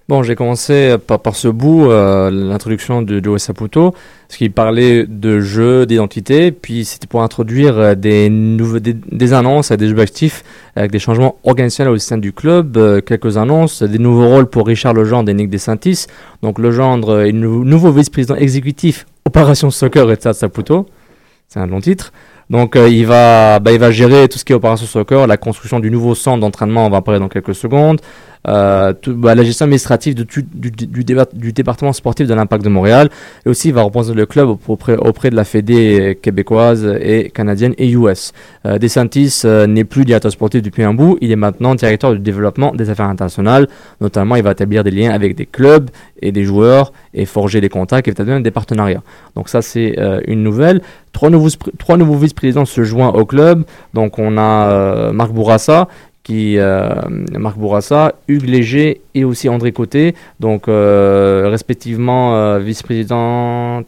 Bon, 0.08 0.22
j'ai 0.22 0.36
commencé 0.36 0.94
par, 1.04 1.18
par 1.18 1.34
ce 1.34 1.48
bout, 1.48 1.90
euh, 1.90 2.30
l'introduction 2.30 3.02
de 3.02 3.20
Joe 3.22 3.42
Saputo, 3.42 3.90
parce 4.28 4.38
qu'il 4.38 4.52
parlait 4.52 5.04
de 5.04 5.40
jeu, 5.40 5.84
d'identité, 5.84 6.52
puis 6.52 6.84
c'était 6.84 7.08
pour 7.08 7.24
introduire 7.24 7.76
euh, 7.76 7.94
des, 7.96 8.28
des, 8.30 8.92
des 8.94 9.32
annonces, 9.32 9.72
euh, 9.72 9.76
des 9.76 9.90
objectifs 9.90 10.44
avec 10.76 10.92
des 10.92 11.00
changements 11.00 11.34
organisationnels 11.42 11.92
au 11.92 11.98
sein 11.98 12.18
du 12.18 12.32
club, 12.32 12.76
euh, 12.76 13.00
quelques 13.00 13.36
annonces, 13.36 13.82
des 13.82 13.98
nouveaux 13.98 14.28
rôles 14.28 14.46
pour 14.46 14.68
Richard 14.68 14.94
Legendre 14.94 15.28
et 15.28 15.34
Nick 15.34 15.50
Desantis. 15.50 16.06
Donc 16.40 16.60
Legendre 16.60 17.22
est 17.26 17.32
nou- 17.32 17.64
nouveau 17.64 17.90
vice-président 17.90 18.36
exécutif 18.36 19.06
Opération 19.24 19.72
Soccer 19.72 20.08
et 20.12 20.14
Stade 20.14 20.34
Saputo. 20.34 20.86
C'est 21.48 21.58
un 21.58 21.66
long 21.66 21.80
titre. 21.80 22.12
Donc 22.48 22.76
euh, 22.76 22.88
il, 22.88 23.06
va, 23.06 23.58
bah, 23.58 23.72
il 23.72 23.80
va 23.80 23.90
gérer 23.90 24.28
tout 24.28 24.38
ce 24.38 24.44
qui 24.44 24.52
est 24.52 24.54
opération 24.54 24.86
soccer, 24.86 25.26
la 25.26 25.36
construction 25.36 25.80
du 25.80 25.90
nouveau 25.90 26.14
centre 26.14 26.38
d'entraînement, 26.38 26.86
on 26.86 26.90
va 26.90 26.98
en 26.98 27.02
parler 27.02 27.18
dans 27.18 27.28
quelques 27.28 27.56
secondes, 27.56 28.00
euh, 28.46 28.92
bah, 29.06 29.34
la 29.34 29.42
gestion 29.42 29.64
administrative 29.64 30.14
du, 30.14 31.52
département 31.52 31.92
sportif 31.92 32.26
de 32.26 32.34
l'Impact 32.34 32.64
de 32.64 32.68
Montréal, 32.68 33.08
et 33.44 33.48
aussi 33.48 33.68
il 33.68 33.74
va 33.74 33.82
représenter 33.82 34.16
le 34.16 34.26
club 34.26 34.48
auprès, 34.68 35.30
de 35.30 35.36
la 35.36 35.44
Fédé 35.44 36.18
québécoise 36.20 36.86
et 37.00 37.30
canadienne 37.30 37.74
et 37.78 37.90
US. 37.90 38.32
Euh, 38.64 38.78
DeSantis 38.78 39.42
euh, 39.44 39.66
n'est 39.66 39.84
plus 39.84 40.04
directeur 40.04 40.30
sportif 40.30 40.62
depuis 40.62 40.82
un 40.82 40.94
bout, 40.94 41.18
il 41.20 41.30
est 41.30 41.36
maintenant 41.36 41.74
directeur 41.74 42.12
du 42.12 42.18
développement 42.18 42.72
des 42.72 42.90
affaires 42.90 43.08
internationales, 43.08 43.68
notamment 44.00 44.36
il 44.36 44.42
va 44.42 44.52
établir 44.52 44.84
des 44.84 44.90
liens 44.90 45.10
avec 45.10 45.34
des 45.34 45.46
clubs 45.46 45.90
et 46.22 46.32
des 46.32 46.44
joueurs 46.44 46.92
et 47.14 47.26
forger 47.26 47.60
des 47.60 47.68
contacts 47.68 48.08
et 48.08 48.12
peut-être 48.12 48.28
même 48.28 48.42
des 48.42 48.50
partenariats. 48.50 49.02
Donc 49.34 49.48
ça 49.48 49.62
c'est 49.62 49.98
euh, 49.98 50.20
une 50.26 50.42
nouvelle. 50.42 50.80
Trois 51.12 51.30
nouveaux, 51.30 52.18
vice-présidents 52.18 52.66
se 52.66 52.84
joignent 52.84 53.14
au 53.14 53.24
club. 53.24 53.64
Donc 53.94 54.18
on 54.18 54.36
a 54.36 55.12
Marc 55.12 55.32
Bourassa, 55.32 55.88
qui, 56.26 56.58
euh, 56.58 56.90
Marc 57.38 57.56
Bourassa, 57.56 58.16
Hugues 58.26 58.48
Léger 58.48 59.00
et 59.14 59.24
aussi 59.24 59.48
André 59.48 59.70
Côté, 59.70 60.16
donc 60.40 60.66
euh, 60.66 61.46
respectivement 61.48 62.34
euh, 62.34 62.58
vice-président, 62.58 63.84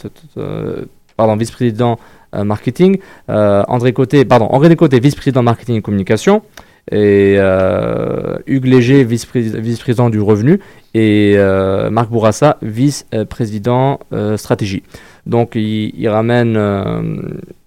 pardon, 1.17 1.35
vice-président 1.35 1.99
marketing, 2.33 2.99
André 3.27 3.93
Côté, 3.93 4.25
pardon, 4.25 4.47
André 4.51 4.77
Côté, 4.77 5.01
vice-président 5.01 5.43
marketing 5.43 5.79
et 5.79 5.83
communication, 5.83 6.43
et 6.93 7.39
Hugues 8.47 8.67
Léger, 8.67 9.03
vice-président 9.03 10.09
du 10.09 10.21
revenu, 10.21 10.61
et 10.95 11.37
Marc 11.91 12.09
Bourassa, 12.09 12.59
vice-président 12.63 13.99
stratégie. 14.37 14.85
Donc 15.29 15.55
il, 15.55 15.93
il 15.97 16.09
ramène, 16.09 16.57
euh, 16.57 17.03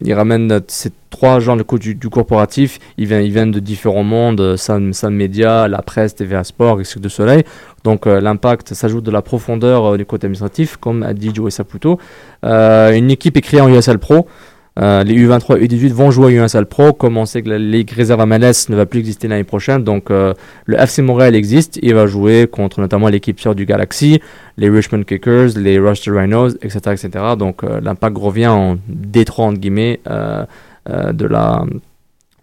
euh, 0.04 0.60
ces 0.68 0.90
trois 1.12 1.40
gens 1.40 1.56
de 1.56 1.64
du, 1.78 1.94
du 1.94 2.10
corporatif. 2.10 2.80
Ils 2.98 3.06
viennent, 3.06 3.24
ils 3.24 3.32
viennent 3.32 3.52
de 3.52 3.60
différents 3.60 4.04
mondes, 4.04 4.42
euh, 4.42 4.58
Sun, 4.58 4.94
Sun 4.94 5.14
Media, 5.14 5.68
la 5.68 5.84
presse, 5.84 6.16
TVA 6.16 6.44
Sport 6.44 6.82
et 6.82 6.84
Cirque 6.84 7.04
de 7.04 7.10
Soleil. 7.10 7.44
Donc 7.84 8.08
euh, 8.08 8.20
l'impact 8.20 8.74
s'ajoute 8.74 9.04
de 9.04 9.12
la 9.12 9.22
profondeur 9.22 9.94
euh, 9.94 9.98
du 9.98 10.06
côté 10.06 10.26
administratif, 10.26 10.78
comme 10.78 11.04
a 11.04 11.14
dit 11.14 11.32
Joey 11.34 11.52
Saputo. 11.52 12.00
Euh, 12.44 12.94
une 12.94 13.12
équipe 13.12 13.38
est 13.38 13.62
en 13.62 13.70
USL 13.70 14.00
Pro. 14.00 14.28
Euh, 14.80 15.04
les 15.04 15.16
U23 15.16 15.58
et 15.62 15.68
U18 15.68 15.90
vont 15.92 16.12
jouer 16.12 16.40
à 16.40 16.44
USL 16.46 16.66
Pro, 16.66 16.94
comme 16.94 17.18
on 17.18 17.26
sait 17.26 17.42
que 17.42 17.50
la 17.50 17.58
Ligue 17.58 17.92
réserve 17.92 18.26
MLS 18.26 18.70
ne 18.70 18.76
va 18.78 18.86
plus 18.86 19.00
exister 19.00 19.28
l'année 19.28 19.44
prochaine. 19.44 19.84
Donc 19.84 20.10
euh, 20.12 20.34
le 20.66 20.78
FC 20.80 21.02
Montréal 21.02 21.36
existe, 21.36 21.78
il 21.82 21.94
va 21.94 22.08
jouer 22.08 22.48
contre 22.50 22.80
notamment 22.80 23.10
l'équipe 23.10 23.38
sœur 23.40 23.54
du 23.54 23.66
Galaxy, 23.66 24.22
les 24.58 24.70
Richmond 24.70 25.04
Kickers, 25.04 25.58
les 25.58 25.78
Rochester 25.78 26.12
Rhinos, 26.12 26.54
etc. 26.62 26.80
etc. 26.92 27.10
Donc 27.38 27.64
euh, 27.66 27.82
l'impact 27.82 28.18
revient 28.18 28.48
en 28.48 28.78
détroit, 28.88 29.48
entre 29.48 29.60
guillemets, 29.60 30.00
euh, 30.10 30.46
euh, 30.90 31.12
de 31.12 31.26
la 31.26 31.64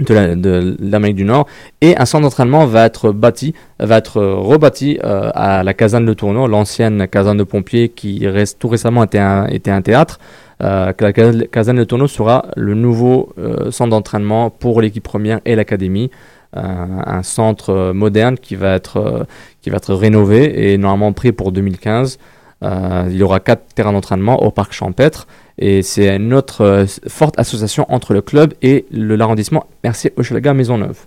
de 0.00 0.14
la- 0.14 0.34
l'Amérique 0.78 1.16
du 1.16 1.24
Nord 1.24 1.48
et 1.80 1.96
un 1.98 2.04
centre 2.04 2.22
d'entraînement 2.22 2.66
va 2.66 2.84
être 2.86 3.10
bâti 3.10 3.52
va 3.80 3.96
être 3.98 4.20
rebâti 4.22 4.96
à 5.02 5.64
la 5.64 5.74
caserne 5.74 6.06
de 6.06 6.12
Tourneau 6.14 6.46
l'ancienne 6.46 7.08
caserne 7.08 7.36
de 7.38 7.42
pompiers 7.42 7.88
qui 7.88 8.24
reste 8.28 8.60
tout 8.60 8.68
récemment 8.68 9.02
était 9.02 9.18
un, 9.18 9.46
était 9.48 9.72
un 9.72 9.82
théâtre 9.82 10.20
euh, 10.62 10.92
que 10.92 11.04
la 11.04 11.12
cas- 11.12 11.32
caserne 11.50 11.78
de 11.78 11.84
Tourneau 11.84 12.08
sera 12.08 12.46
le 12.56 12.74
nouveau 12.74 13.32
euh, 13.38 13.70
centre 13.70 13.90
d'entraînement 13.90 14.50
pour 14.50 14.80
l'équipe 14.80 15.04
première 15.04 15.40
et 15.44 15.54
l'académie 15.54 16.10
Euh, 16.56 16.62
un 17.04 17.22
centre 17.22 17.92
moderne 17.92 18.38
qui 18.38 18.56
va 18.56 18.74
être 18.74 19.26
qui 19.60 19.68
va 19.68 19.76
être 19.76 19.92
rénové 19.92 20.72
et 20.72 20.78
normalement 20.78 21.12
pris 21.12 21.30
pour 21.30 21.52
2015 21.52 22.18
euh, 22.62 23.04
il 23.10 23.16
y 23.16 23.22
aura 23.22 23.38
quatre 23.38 23.74
terrains 23.74 23.92
d'entraînement 23.92 24.42
au 24.42 24.50
parc 24.50 24.72
champêtre 24.72 25.26
et 25.58 25.82
c'est 25.82 26.16
une 26.16 26.32
autre 26.32 26.86
forte 27.06 27.38
association 27.38 27.84
entre 27.90 28.14
le 28.14 28.22
club 28.22 28.54
et 28.62 28.86
l'arrondissement 28.90 29.66
Mercier 29.84 30.14
Hochelaga 30.16 30.54
Maisonneuve. 30.54 31.00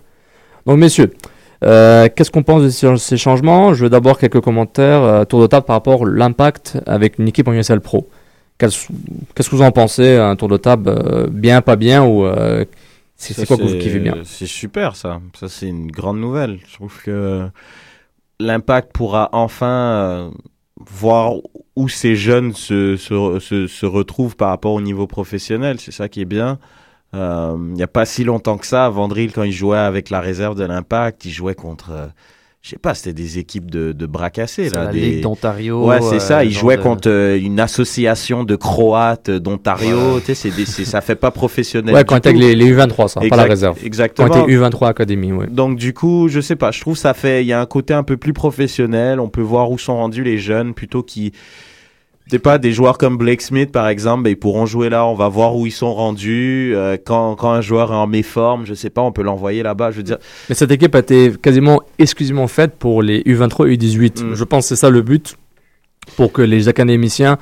Donc 0.67 0.77
messieurs, 0.77 1.11
qu'est-ce 1.61 2.29
qu'on 2.29 2.43
pense 2.43 2.61
de 2.61 2.97
ces, 2.97 3.17
changements? 3.17 3.73
Je 3.73 3.85
veux 3.85 3.89
d'abord 3.89 4.19
quelques 4.19 4.41
commentaires 4.41 5.25
tour 5.27 5.41
de 5.41 5.47
table 5.47 5.65
par 5.65 5.75
rapport 5.77 6.05
à 6.05 6.07
l'impact 6.07 6.77
avec 6.85 7.17
une 7.17 7.27
équipe 7.27 7.47
en 7.47 7.53
USL 7.53 7.81
Pro. 7.81 8.07
Qu'est-ce 8.69 9.49
que 9.49 9.55
vous 9.55 9.61
en 9.61 9.71
pensez 9.71 10.17
Un 10.17 10.35
tour 10.35 10.47
de 10.47 10.57
table 10.57 10.89
euh, 10.89 11.27
bien, 11.27 11.61
pas 11.61 11.75
bien 11.75 12.03
ou 12.03 12.25
euh, 12.25 12.65
c'est 13.15 13.45
quoi 13.45 13.57
que 13.57 13.63
vous 13.63 13.77
kiffez 13.77 13.99
bien? 13.99 14.17
C'est 14.23 14.47
super 14.47 14.95
ça. 14.95 15.19
Ça 15.39 15.47
c'est 15.49 15.67
une 15.67 15.91
grande 15.91 16.19
nouvelle. 16.19 16.59
Je 16.67 16.73
trouve 16.75 17.01
que 17.03 17.47
l'impact 18.39 18.91
pourra 18.93 19.29
enfin 19.31 19.67
euh, 19.67 20.29
voir 20.79 21.33
où 21.75 21.87
ces 21.87 22.15
jeunes 22.15 22.53
se, 22.53 22.97
se, 22.97 23.39
se, 23.39 23.67
se 23.67 23.85
retrouvent 23.85 24.35
par 24.35 24.49
rapport 24.49 24.73
au 24.73 24.81
niveau 24.81 25.07
professionnel. 25.07 25.79
C'est 25.79 25.91
ça 25.91 26.09
qui 26.09 26.21
est 26.21 26.25
bien. 26.25 26.59
Euh, 27.13 27.55
Il 27.57 27.73
n'y 27.73 27.83
a 27.83 27.87
pas 27.87 28.05
si 28.05 28.23
longtemps 28.23 28.57
que 28.57 28.65
ça, 28.65 28.89
Vandril, 28.89 29.31
quand 29.33 29.43
il 29.43 29.51
jouait 29.51 29.77
avec 29.77 30.09
la 30.09 30.21
réserve 30.21 30.57
de 30.57 30.65
l'Impact, 30.65 31.25
il 31.25 31.31
jouait 31.31 31.55
contre, 31.55 31.91
euh, 31.91 32.07
je 32.63 32.69
sais 32.69 32.77
pas, 32.77 32.93
c'était 32.93 33.13
des 33.13 33.39
équipes 33.39 33.71
de, 33.71 33.91
de 33.91 34.05
bras 34.05 34.29
cassés. 34.29 34.69
Là, 34.69 34.83
la 34.85 34.91
des... 34.91 34.99
Ligue 34.99 35.21
d'Ontario. 35.23 35.87
Ouais, 35.87 35.99
c'est 36.01 36.15
euh, 36.17 36.19
ça. 36.19 36.45
Il 36.45 36.51
genre 36.51 36.61
jouait 36.61 36.77
de- 36.77 36.81
contre 36.83 37.09
euh, 37.09 37.39
une 37.39 37.59
association 37.59 38.43
de 38.43 38.55
Croates 38.55 39.31
d'Ontario. 39.31 40.19
Tu 40.19 40.27
sais, 40.27 40.35
c'est 40.35 40.51
des- 40.51 40.65
c'est- 40.67 40.85
ça 40.85 41.01
fait 41.01 41.15
pas 41.15 41.31
professionnel. 41.31 41.95
Ouais, 41.95 42.03
quand 42.03 42.19
t'es 42.19 42.33
les, 42.33 42.53
les 42.55 42.71
U23, 42.71 43.07
ça, 43.07 43.19
pas 43.21 43.35
la 43.35 43.43
réserve. 43.45 43.79
Quand 43.79 43.85
Exactement. 43.85 44.29
t'es 44.45 44.53
U23 44.53 44.87
Academy, 44.89 45.31
ouais. 45.33 45.47
Donc 45.47 45.75
du 45.77 45.93
coup, 45.95 46.27
je 46.29 46.39
sais 46.39 46.55
pas, 46.55 46.69
je 46.69 46.81
trouve 46.81 46.95
ça 46.97 47.15
fait, 47.15 47.43
il 47.43 47.47
y 47.47 47.53
a 47.53 47.59
un 47.59 47.65
côté 47.65 47.95
un 47.95 48.03
peu 48.03 48.15
plus 48.17 48.33
professionnel. 48.33 49.19
On 49.19 49.29
peut 49.29 49.41
voir 49.41 49.71
où 49.71 49.79
sont 49.79 49.95
rendus 49.95 50.23
les 50.23 50.37
jeunes 50.37 50.75
plutôt 50.75 51.01
qui, 51.01 51.33
je 51.33 51.70
sais 52.31 52.39
pas, 52.39 52.57
des 52.57 52.71
joueurs 52.71 52.97
comme 52.97 53.17
Blake 53.17 53.41
Smith 53.41 53.71
par 53.71 53.87
exemple, 53.87 54.23
ben, 54.23 54.29
ils 54.31 54.35
pourront 54.35 54.65
jouer 54.65 54.89
là. 54.89 55.05
On 55.05 55.15
va 55.15 55.27
voir 55.27 55.55
où 55.55 55.65
ils 55.67 55.71
sont 55.71 55.93
rendus. 55.93 56.73
Euh, 56.75 56.97
quand 57.03 57.35
quand 57.35 57.51
un 57.51 57.61
joueur 57.61 57.91
est 57.91 57.95
en 57.95 58.07
méforme, 58.07 58.65
je 58.65 58.73
sais 58.73 58.89
pas, 58.89 59.01
on 59.01 59.11
peut 59.11 59.21
l'envoyer 59.23 59.63
là-bas. 59.63 59.91
Je 59.91 59.97
veux 59.97 60.03
dire, 60.03 60.17
Mais 60.49 60.55
cette 60.55 60.71
équipe 60.71 60.95
a 60.95 60.99
été 60.99 61.31
quasiment 61.41 61.81
exclusivement 61.99 62.47
faite 62.47 62.73
pour 62.79 63.01
les 63.03 63.21
U23 63.23 63.69
et 63.71 63.77
U18. 63.77 64.23
Mm. 64.23 64.35
Je 64.35 64.43
pense 64.43 64.65
que 64.65 64.69
c'est 64.69 64.75
ça 64.81 64.89
le 64.89 65.01
but 65.01 65.35
pour 66.15 66.31
que 66.31 66.41
les 66.41 66.67
académiciens 66.67 67.37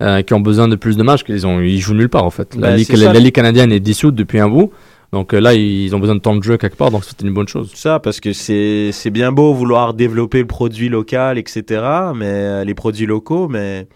euh, 0.00 0.22
qui 0.22 0.32
ont 0.34 0.40
besoin 0.40 0.68
de 0.68 0.76
plus 0.76 0.96
de 0.96 1.02
matchs, 1.02 1.24
qu'ils 1.24 1.46
ont, 1.46 1.60
ils 1.60 1.80
jouent 1.80 1.94
nulle 1.94 2.08
part 2.08 2.24
en 2.24 2.30
fait. 2.30 2.54
La, 2.54 2.68
Ben, 2.68 2.76
ligue, 2.76 2.86
c'est 2.86 2.96
la, 2.96 3.06
ça. 3.06 3.12
la 3.12 3.20
ligue 3.20 3.34
canadienne 3.34 3.72
est 3.72 3.80
dissoute 3.80 4.14
depuis 4.14 4.38
un 4.38 4.48
bout. 4.48 4.70
Donc 5.12 5.34
euh, 5.34 5.40
là, 5.40 5.54
ils 5.54 5.94
ont 5.96 5.98
besoin 5.98 6.14
de 6.14 6.20
temps 6.20 6.36
de 6.36 6.42
jeu 6.42 6.58
quelque 6.58 6.76
part, 6.76 6.90
donc 6.90 7.02
c'est 7.04 7.20
une 7.22 7.32
bonne 7.32 7.48
chose. 7.48 7.72
ça 7.74 7.98
parce 7.98 8.20
que 8.20 8.32
c'est 8.34 8.90
c'est 8.92 9.10
bien 9.10 9.32
beau 9.32 9.54
vouloir 9.54 9.94
développer 9.94 10.40
le 10.40 10.46
produit 10.46 10.88
local, 10.90 11.38
etc. 11.38 11.82
Mais 12.14 12.64
les 12.64 12.74
produits 12.74 13.06
locaux, 13.06 13.48
mais 13.48 13.86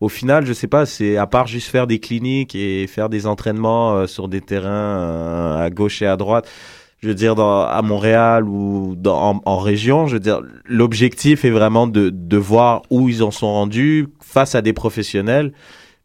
au 0.00 0.08
final, 0.08 0.44
je 0.44 0.52
sais 0.52 0.66
pas, 0.66 0.84
c'est 0.84 1.16
à 1.16 1.26
part 1.26 1.46
juste 1.46 1.68
faire 1.68 1.86
des 1.86 1.98
cliniques 2.00 2.54
et 2.54 2.86
faire 2.86 3.08
des 3.08 3.26
entraînements 3.26 3.94
euh, 3.94 4.06
sur 4.06 4.28
des 4.28 4.40
terrains 4.40 4.68
euh, 4.68 5.64
à 5.64 5.70
gauche 5.70 6.02
et 6.02 6.06
à 6.06 6.16
droite. 6.16 6.48
Je 7.02 7.08
veux 7.08 7.14
dire, 7.14 7.34
dans, 7.34 7.62
à 7.62 7.82
Montréal 7.82 8.44
ou 8.48 8.96
en, 9.06 9.40
en 9.44 9.58
région, 9.58 10.06
je 10.06 10.14
veux 10.14 10.20
dire, 10.20 10.40
l'objectif 10.64 11.44
est 11.44 11.50
vraiment 11.50 11.86
de, 11.86 12.10
de 12.10 12.36
voir 12.36 12.82
où 12.90 13.08
ils 13.08 13.22
en 13.22 13.30
sont 13.30 13.52
rendus 13.52 14.08
face 14.20 14.54
à 14.54 14.62
des 14.62 14.72
professionnels. 14.72 15.52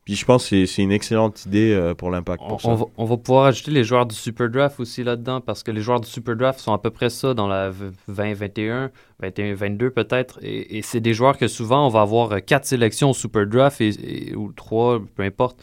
Puis 0.04 0.16
je 0.16 0.26
pense 0.26 0.50
que 0.50 0.66
c'est- 0.66 0.82
une 0.82 0.92
excellente 0.92 1.46
idée 1.46 1.72
euh, 1.74 1.94
pour 1.94 2.10
l'impact 2.10 2.42
On, 2.44 2.58
on 2.72 2.76
va, 2.76 2.86
on 2.98 3.06
va 3.06 3.18
pouvoir 3.18 3.46
ajouter 3.46 3.70
les 3.72 3.84
joueurs 3.84 4.08
du 4.08 4.16
Super 4.16 4.50
Draft 4.50 4.80
aussi 4.80 5.04
là-dedans 5.04 5.42
parce 5.42 5.62
que 5.62 5.70
les 5.70 5.82
joueurs 5.82 6.00
du 6.02 6.08
Super 6.10 6.36
Draft 6.36 6.60
sont 6.60 6.74
à 6.74 6.80
peu 6.80 6.90
près 6.90 7.10
ça 7.12 7.34
dans 7.36 7.48
la 7.48 7.70
v- 7.70 7.92
20-21, 8.10 8.90
21-22 9.22 9.90
peut-être. 9.92 10.40
Et, 10.42 10.78
et 10.78 10.82
c'est 10.82 11.00
des 11.02 11.14
joueurs 11.14 11.38
que 11.38 11.48
souvent 11.48 11.86
on 11.86 11.90
va 11.90 12.02
avoir 12.02 12.32
euh, 12.32 12.40
quatre 12.40 12.66
sélections 12.66 13.12
au 13.12 13.14
Super 13.14 13.46
Draft 13.46 13.80
et, 13.82 13.90
et- 14.32 14.36
ou 14.36 14.52
trois, 14.54 15.00
peu 15.16 15.24
importe, 15.24 15.62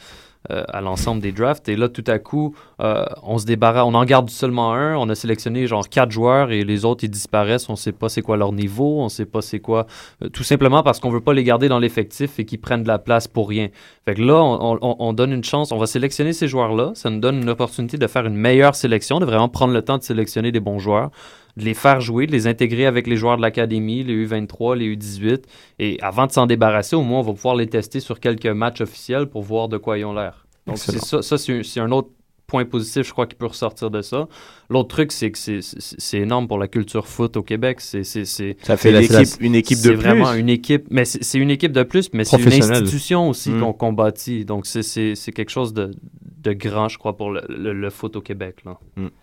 euh, 0.50 0.64
à 0.68 0.80
l'ensemble 0.80 1.20
des 1.20 1.32
drafts. 1.32 1.68
Et 1.68 1.76
là, 1.76 1.88
tout 1.88 2.04
à 2.06 2.18
coup, 2.18 2.54
euh, 2.80 3.04
on 3.22 3.38
se 3.38 3.46
débarrasse, 3.46 3.84
on 3.86 3.94
en 3.94 4.04
garde 4.04 4.30
seulement 4.30 4.72
un. 4.74 4.96
On 4.96 5.08
a 5.08 5.14
sélectionné 5.14 5.66
genre 5.66 5.88
quatre 5.88 6.10
joueurs 6.10 6.50
et 6.50 6.64
les 6.64 6.84
autres 6.84 7.04
ils 7.04 7.10
disparaissent. 7.10 7.68
On 7.68 7.76
sait 7.76 7.92
pas 7.92 8.08
c'est 8.08 8.22
quoi 8.22 8.36
leur 8.36 8.52
niveau, 8.52 9.00
on 9.00 9.08
sait 9.08 9.26
pas 9.26 9.42
c'est 9.42 9.60
quoi. 9.60 9.86
euh, 10.22 10.28
tout 10.28 10.42
simplement 10.44 10.82
parce 10.82 11.00
qu'on 11.00 11.10
veut 11.10 11.20
pas 11.20 11.32
les 11.34 11.44
garder 11.44 11.68
dans 11.68 11.78
l'effectif 11.78 12.38
et 12.38 12.44
qu'ils 12.44 12.60
prennent 12.60 12.82
de 12.82 12.88
la 12.88 12.98
place 12.98 13.28
pour 13.28 13.48
rien. 13.48 13.68
Fait 14.04 14.14
que 14.14 14.22
là, 14.22 14.42
on, 14.42 14.78
on- 14.80 14.96
on 14.98 15.12
donne 15.12 15.32
une 15.32 15.44
chance, 15.44 15.72
on 15.72 15.78
va 15.78 15.86
sélectionner 15.86 16.32
ces 16.32 16.48
joueurs-là. 16.48 16.92
Ça 16.94 17.10
nous 17.10 17.20
donne 17.20 17.42
une 17.42 17.48
opportunité 17.50 17.98
de 17.98 18.06
faire 18.06 18.26
une 18.26 18.34
meilleure 18.36 18.74
sélection, 18.74 19.20
de 19.20 19.24
vraiment 19.24 19.48
prendre 19.48 19.72
le 19.74 19.82
temps 19.82 19.98
de 19.98 20.02
sélectionner 20.02 20.52
des 20.52 20.60
bons 20.60 20.78
joueurs, 20.78 21.10
de 21.56 21.64
les 21.64 21.74
faire 21.74 22.00
jouer, 22.00 22.26
de 22.26 22.32
les 22.32 22.46
intégrer 22.46 22.86
avec 22.86 23.06
les 23.06 23.16
joueurs 23.16 23.36
de 23.36 23.42
l'académie, 23.42 24.04
les 24.04 24.26
U23, 24.26 24.76
les 24.76 24.96
U18. 24.96 25.42
Et 25.78 25.98
avant 26.02 26.26
de 26.26 26.32
s'en 26.32 26.46
débarrasser, 26.46 26.94
au 26.96 27.02
moins, 27.02 27.20
on 27.20 27.22
va 27.22 27.32
pouvoir 27.32 27.56
les 27.56 27.66
tester 27.66 28.00
sur 28.00 28.20
quelques 28.20 28.46
matchs 28.46 28.80
officiels 28.80 29.26
pour 29.26 29.42
voir 29.42 29.68
de 29.68 29.76
quoi 29.76 29.98
ils 29.98 30.04
ont 30.04 30.12
l'air. 30.14 30.46
Donc, 30.66 30.78
c'est 30.78 30.98
ça, 30.98 31.22
ça 31.22 31.38
c'est 31.38 31.58
un- 31.60 31.62
c'est 31.62 31.80
autre 31.80 32.10
point 32.46 32.64
positif, 32.64 33.06
je 33.06 33.12
crois, 33.12 33.26
qui 33.26 33.34
peut 33.34 33.46
ressortir 33.46 33.90
de 33.90 34.00
ça. 34.00 34.26
L'autre 34.70 34.88
truc, 34.88 35.12
c'est 35.12 35.30
que 35.30 35.36
c'est- 35.38 35.60
c'est 35.60 36.00
c'est 36.00 36.18
énorme 36.18 36.48
pour 36.48 36.58
la 36.58 36.66
culture 36.68 37.06
foot 37.06 37.36
au 37.36 37.42
Québec. 37.42 37.80
C'est 37.80 38.04
c'est- 38.04 38.24
c'est- 38.24 38.56
Ça 38.62 38.76
fait 38.78 38.90
C'est 38.90 39.00
une 39.00 39.06
c'est 39.06 39.12
la- 39.12 39.20
équipe, 39.22 39.40
une 39.40 39.54
équipe 39.54 39.78
de 39.78 39.82
c'est 39.82 39.88
plus. 39.90 39.96
vraiment 39.98 40.32
une 40.32 40.48
équipe, 40.48 40.86
mais 40.90 41.04
c'est 41.04 41.22
c'est 41.22 41.38
une 41.38 41.50
équipe 41.50 41.72
de 41.72 41.82
plus, 41.82 42.08
mais 42.14 42.24
c'est 42.24 42.38
une 42.40 42.52
institution 42.52 43.28
aussi 43.28 43.50
Mm. 43.50 43.60
qu'on 43.60 43.72
qu'on 43.74 43.92
bâtit. 43.92 44.44
Donc 44.46 44.64
c'est- 44.66 44.82
c'est 44.82 45.14
c'est 45.14 45.32
quelque 45.32 45.50
chose 45.50 45.74
de, 45.74 45.90
de 46.42 46.52
grand, 46.52 46.88
je 46.88 46.98
crois, 46.98 47.16
pour 47.16 47.30
le, 47.30 47.42
le- 47.48 47.72
le 47.72 47.90
foot 47.90 48.14
au 48.16 48.20
Québec. 48.20 48.58
Là. 48.64 48.78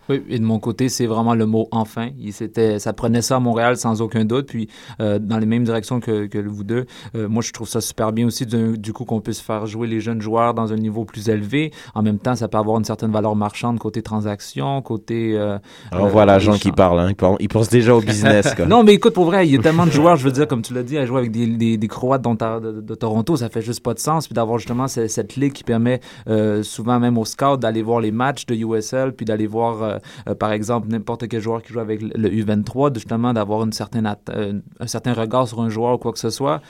Oui, 0.08 0.22
et 0.28 0.38
de 0.38 0.44
mon 0.44 0.58
côté, 0.58 0.88
c'est 0.88 1.06
vraiment 1.06 1.34
le 1.34 1.46
mot 1.46 1.66
enfin. 1.70 2.10
Il, 2.18 2.32
c'était, 2.32 2.78
ça 2.78 2.92
prenait 2.92 3.22
ça 3.22 3.36
à 3.36 3.40
Montréal 3.40 3.76
sans 3.76 4.02
aucun 4.02 4.24
doute. 4.24 4.46
Puis, 4.48 4.68
euh, 5.00 5.18
dans 5.18 5.38
les 5.38 5.46
mêmes 5.46 5.64
directions 5.64 6.00
que, 6.00 6.26
que 6.26 6.38
vous 6.38 6.62
deux, 6.64 6.84
euh, 7.14 7.28
moi, 7.28 7.42
je 7.42 7.52
trouve 7.52 7.68
ça 7.68 7.80
super 7.80 8.12
bien 8.12 8.26
aussi, 8.26 8.44
du, 8.46 8.76
du 8.78 8.92
coup, 8.92 9.04
qu'on 9.04 9.20
puisse 9.20 9.40
faire 9.40 9.66
jouer 9.66 9.86
les 9.86 10.00
jeunes 10.00 10.20
joueurs 10.20 10.52
dans 10.54 10.72
un 10.72 10.76
niveau 10.76 11.04
plus 11.04 11.28
élevé. 11.28 11.72
En 11.94 12.02
même 12.02 12.18
temps, 12.18 12.36
ça 12.36 12.48
peut 12.48 12.58
avoir 12.58 12.78
une 12.78 12.84
certaine 12.84 13.10
valeur 13.12 13.34
marchande 13.34 13.78
côté 13.78 14.02
transaction, 14.02 14.82
côté. 14.82 15.32
euh, 15.36 15.58
Alors 15.90 16.06
euh, 16.06 16.10
voilà, 16.10 16.38
qui 16.38 16.72
parle, 16.72 17.00
hein. 17.00 17.06
il, 17.10 17.16
pense, 17.16 17.36
il 17.40 17.48
pense 17.48 17.68
déjà 17.68 17.94
au 17.94 18.00
business. 18.00 18.54
Quoi. 18.54 18.66
Non, 18.76 18.82
mais 18.84 18.94
écoute, 18.94 19.14
pour 19.14 19.24
vrai, 19.24 19.46
il 19.46 19.54
y 19.54 19.56
a 19.58 19.62
tellement 19.62 19.86
de 19.86 19.90
joueurs, 19.90 20.16
je 20.16 20.24
veux 20.24 20.32
dire, 20.32 20.46
comme 20.46 20.62
tu 20.62 20.74
l'as 20.74 20.82
dit, 20.82 20.98
à 20.98 21.06
jouer 21.06 21.18
avec 21.18 21.30
des, 21.30 21.46
des, 21.46 21.76
des 21.78 21.88
Croates 21.88 22.22
d'Ontar- 22.22 22.60
de, 22.60 22.80
de 22.80 22.94
Toronto, 22.94 23.36
ça 23.36 23.48
fait 23.48 23.62
juste 23.62 23.80
pas 23.82 23.94
de 23.94 23.98
sens. 23.98 24.26
Puis 24.26 24.34
d'avoir 24.34 24.58
justement 24.58 24.86
cette, 24.88 25.10
cette 25.10 25.36
ligue 25.36 25.52
qui 25.52 25.64
permet 25.64 26.00
euh, 26.28 26.62
souvent 26.62 26.98
même 27.06 27.18
aux 27.18 27.24
scouts 27.24 27.56
d'aller 27.56 27.82
voir 27.82 28.00
les 28.00 28.10
matchs 28.10 28.46
de 28.46 28.54
USL, 28.54 29.12
puis 29.12 29.24
d'aller 29.24 29.46
voir, 29.46 29.82
euh, 29.82 29.98
euh, 30.28 30.34
par 30.34 30.52
exemple, 30.52 30.88
n'importe 30.88 31.28
quel 31.28 31.40
joueur 31.40 31.62
qui 31.62 31.72
joue 31.72 31.80
avec 31.80 32.02
le- 32.02 32.10
le 32.14 32.28
U23, 32.30 32.90
de 32.90 32.98
justement 32.98 33.32
d'avoir 33.32 33.62
une 33.64 33.72
certaine 33.72 34.06
euh, 34.30 34.60
un 34.80 34.86
certain 34.86 35.12
regard 35.12 35.46
sur 35.48 35.60
un 35.60 35.68
joueur 35.68 35.94
ou 35.94 35.98
quoi 35.98 36.12
que 36.12 36.18
ce 36.18 36.30
soit. 36.30 36.60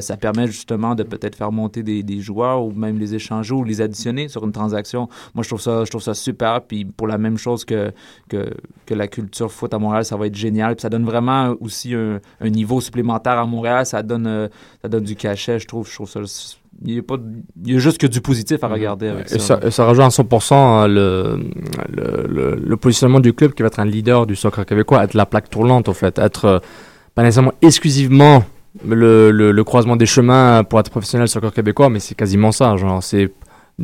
Ça 0.00 0.16
permet 0.16 0.46
justement 0.46 0.94
de 0.94 1.02
peut-être 1.02 1.36
faire 1.36 1.52
monter 1.52 1.82
des, 1.82 2.20
joueurs 2.20 2.64
ou 2.64 2.72
même 2.72 2.98
les 2.98 3.14
échanger 3.14 3.54
ou 3.54 3.64
les 3.64 3.80
additionner 3.80 4.28
sur 4.28 4.44
une 4.44 4.52
transaction. 4.52 5.08
Moi, 5.34 5.42
je 5.42 5.48
trouve 5.48 5.60
ça, 5.60 5.84
je 5.84 5.90
trouve 5.90 6.02
ça 6.02 6.14
super. 6.14 6.62
Puis 6.62 6.84
pour 6.84 7.06
la 7.06 7.18
même 7.18 7.36
chose 7.36 7.64
que, 7.64 7.92
que, 8.28 8.50
que 8.86 8.94
la 8.94 9.08
culture 9.08 9.50
foot 9.50 9.72
à 9.74 9.78
Montréal, 9.78 10.04
ça 10.04 10.16
va 10.16 10.26
être 10.26 10.34
génial. 10.34 10.74
Puis 10.76 10.82
ça 10.82 10.88
donne 10.88 11.04
vraiment 11.04 11.54
aussi 11.60 11.94
un, 11.94 12.20
un 12.40 12.48
niveau 12.50 12.80
supplémentaire 12.80 13.38
à 13.38 13.46
Montréal. 13.46 13.84
Ça 13.86 14.02
donne, 14.02 14.48
ça 14.82 14.88
donne 14.88 15.04
du 15.04 15.16
cachet, 15.16 15.58
je 15.58 15.66
trouve. 15.66 15.88
Je 15.88 15.94
trouve 15.94 16.08
ça. 16.08 16.20
Il 16.84 16.94
y 16.94 16.98
a, 16.98 17.02
pas, 17.02 17.16
de- 17.16 17.22
il 17.64 17.72
y 17.74 17.76
a 17.76 17.78
juste 17.78 17.98
que 17.98 18.06
du 18.08 18.20
positif 18.20 18.64
à 18.64 18.68
regarder 18.68 19.08
avec 19.08 19.26
Et 19.26 19.38
ça. 19.38 19.58
ça, 19.60 19.60
et 19.66 19.70
ça 19.70 19.86
rejoint 19.86 20.06
à 20.06 20.08
100% 20.08 20.88
le, 20.88 21.38
le, 21.90 22.26
le, 22.28 22.56
le 22.56 22.76
positionnement 22.76 23.20
du 23.20 23.32
club 23.34 23.52
qui 23.52 23.62
va 23.62 23.68
être 23.68 23.78
un 23.78 23.84
leader 23.84 24.26
du 24.26 24.34
soccer 24.34 24.66
québécois, 24.66 25.04
être 25.04 25.14
la 25.14 25.26
plaque 25.26 25.48
tournante 25.48 25.88
au 25.88 25.92
fait, 25.92 26.18
être 26.18 26.44
euh, 26.46 26.58
pas 27.14 27.22
nécessairement 27.22 27.52
exclusivement 27.62 28.44
le, 28.84 29.30
le, 29.30 29.52
le 29.52 29.64
croisement 29.64 29.96
des 29.96 30.06
chemins 30.06 30.64
pour 30.64 30.80
être 30.80 30.90
professionnel 30.90 31.28
soccer 31.28 31.52
québécois, 31.52 31.88
mais 31.88 32.00
c'est 32.00 32.14
quasiment 32.16 32.50
ça. 32.52 32.76
Genre, 32.76 33.02
c'est 33.02 33.30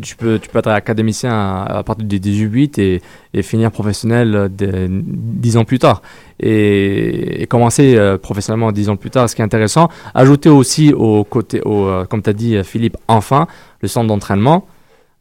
tu 0.02 0.16
peux, 0.16 0.38
tu 0.38 0.48
peux 0.48 0.58
être 0.58 0.68
académicien 0.68 1.30
à, 1.64 1.82
partir 1.82 2.06
des 2.06 2.18
18 2.18 2.78
et, 2.78 3.02
et 3.34 3.42
finir 3.42 3.70
professionnel 3.70 4.34
euh, 4.34 4.48
des- 4.48 4.88
dix 4.88 5.56
ans 5.56 5.64
plus 5.64 5.78
tard. 5.78 6.02
Et, 6.40 7.46
commencer 7.48 7.96
euh, 7.96 8.18
professionnellement 8.18 8.72
dix 8.72 8.88
ans 8.90 8.96
plus 8.96 9.10
tard, 9.10 9.28
ce 9.28 9.34
qui 9.34 9.42
est 9.42 9.44
intéressant. 9.44 9.88
Ajouter 10.14 10.48
aussi 10.50 10.92
au 10.92 11.24
côté, 11.24 11.60
au, 11.62 11.86
euh, 11.86 12.04
comme 12.04 12.22
tu 12.22 12.30
as 12.30 12.34
dit, 12.34 12.62
Philippe, 12.64 12.96
enfin, 13.08 13.46
le 13.80 13.88
centre 13.88 14.06
d'entraînement. 14.06 14.66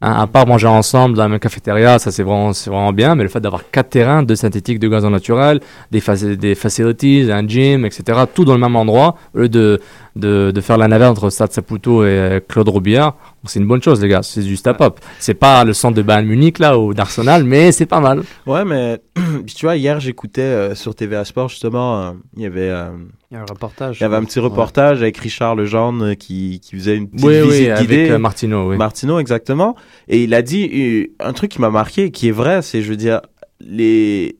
Hein, 0.00 0.12
à 0.12 0.26
part 0.28 0.46
manger 0.46 0.68
ensemble 0.68 1.16
dans 1.16 1.24
la 1.24 1.28
même 1.28 1.40
cafétéria, 1.40 1.98
ça 1.98 2.12
c'est 2.12 2.22
vraiment, 2.22 2.52
c'est 2.52 2.70
vraiment 2.70 2.92
bien, 2.92 3.16
mais 3.16 3.24
le 3.24 3.28
fait 3.28 3.40
d'avoir 3.40 3.68
quatre 3.68 3.90
terrains, 3.90 4.22
deux 4.22 4.36
synthétiques, 4.36 4.78
deux 4.78 4.88
gazons 4.88 5.10
naturels, 5.10 5.58
des, 5.90 6.00
des 6.36 6.54
facilities, 6.54 7.28
un 7.32 7.44
gym, 7.48 7.84
etc., 7.84 8.20
tout 8.32 8.44
dans 8.44 8.54
le 8.54 8.60
même 8.60 8.76
endroit, 8.76 9.16
au 9.34 9.40
lieu 9.40 9.48
de, 9.48 9.80
de, 10.16 10.50
de 10.50 10.60
faire 10.60 10.78
la 10.78 10.88
navette 10.88 11.08
entre 11.08 11.30
Stade 11.30 11.52
Saputo 11.52 12.04
et 12.04 12.08
euh, 12.08 12.40
Claude 12.46 12.68
Robillard, 12.68 13.16
c'est 13.44 13.60
une 13.60 13.66
bonne 13.66 13.82
chose, 13.82 14.00
les 14.02 14.08
gars, 14.08 14.22
c'est 14.22 14.42
du 14.42 14.56
step-up. 14.56 14.98
C'est 15.18 15.34
pas 15.34 15.64
le 15.64 15.72
centre 15.72 15.94
de 15.96 16.02
Bayern 16.02 16.26
Munich, 16.26 16.58
là, 16.58 16.78
ou 16.78 16.92
d'Arsenal, 16.94 17.44
mais 17.44 17.72
c'est 17.72 17.86
pas 17.86 18.00
mal. 18.00 18.22
Ouais, 18.46 18.64
mais 18.64 19.00
tu 19.46 19.66
vois, 19.66 19.76
hier 19.76 20.00
j'écoutais 20.00 20.42
euh, 20.42 20.74
sur 20.74 20.94
TVA 20.94 21.24
Sport 21.24 21.48
justement, 21.48 22.00
euh, 22.02 22.10
il 22.36 22.42
y 22.42 22.46
avait, 22.46 22.68
euh, 22.68 22.90
Il 23.30 23.34
y 23.34 23.36
a 23.36 23.42
un 23.42 23.46
reportage. 23.48 23.98
il 24.00 24.02
y 24.02 24.06
avait 24.06 24.16
un 24.16 24.24
petit 24.24 24.40
reportage 24.40 25.00
avec 25.02 25.16
Richard 25.18 25.54
Legendre 25.56 26.04
euh, 26.04 26.14
qui, 26.14 26.60
qui 26.62 26.76
faisait 26.76 26.96
une 26.96 27.08
petite 27.08 27.24
Oui, 27.26 27.40
oui, 27.42 27.48
visite 27.50 27.68
avec 27.70 27.88
guidée. 27.88 28.10
euh, 28.10 28.18
Martino, 28.18 28.70
oui. 28.70 28.76
Martino, 28.76 29.18
exactement. 29.18 29.76
Et 30.08 30.22
il 30.24 30.34
a 30.34 30.42
dit 30.42 31.10
un 31.20 31.32
truc 31.32 31.50
qui 31.52 31.60
m'a 31.60 31.70
marqué, 31.70 32.10
qui 32.10 32.28
est 32.28 32.32
vrai, 32.32 32.62
c'est, 32.62 32.82
je 32.82 32.90
veux 32.90 32.96
dire, 32.96 33.20
les... 33.60 34.36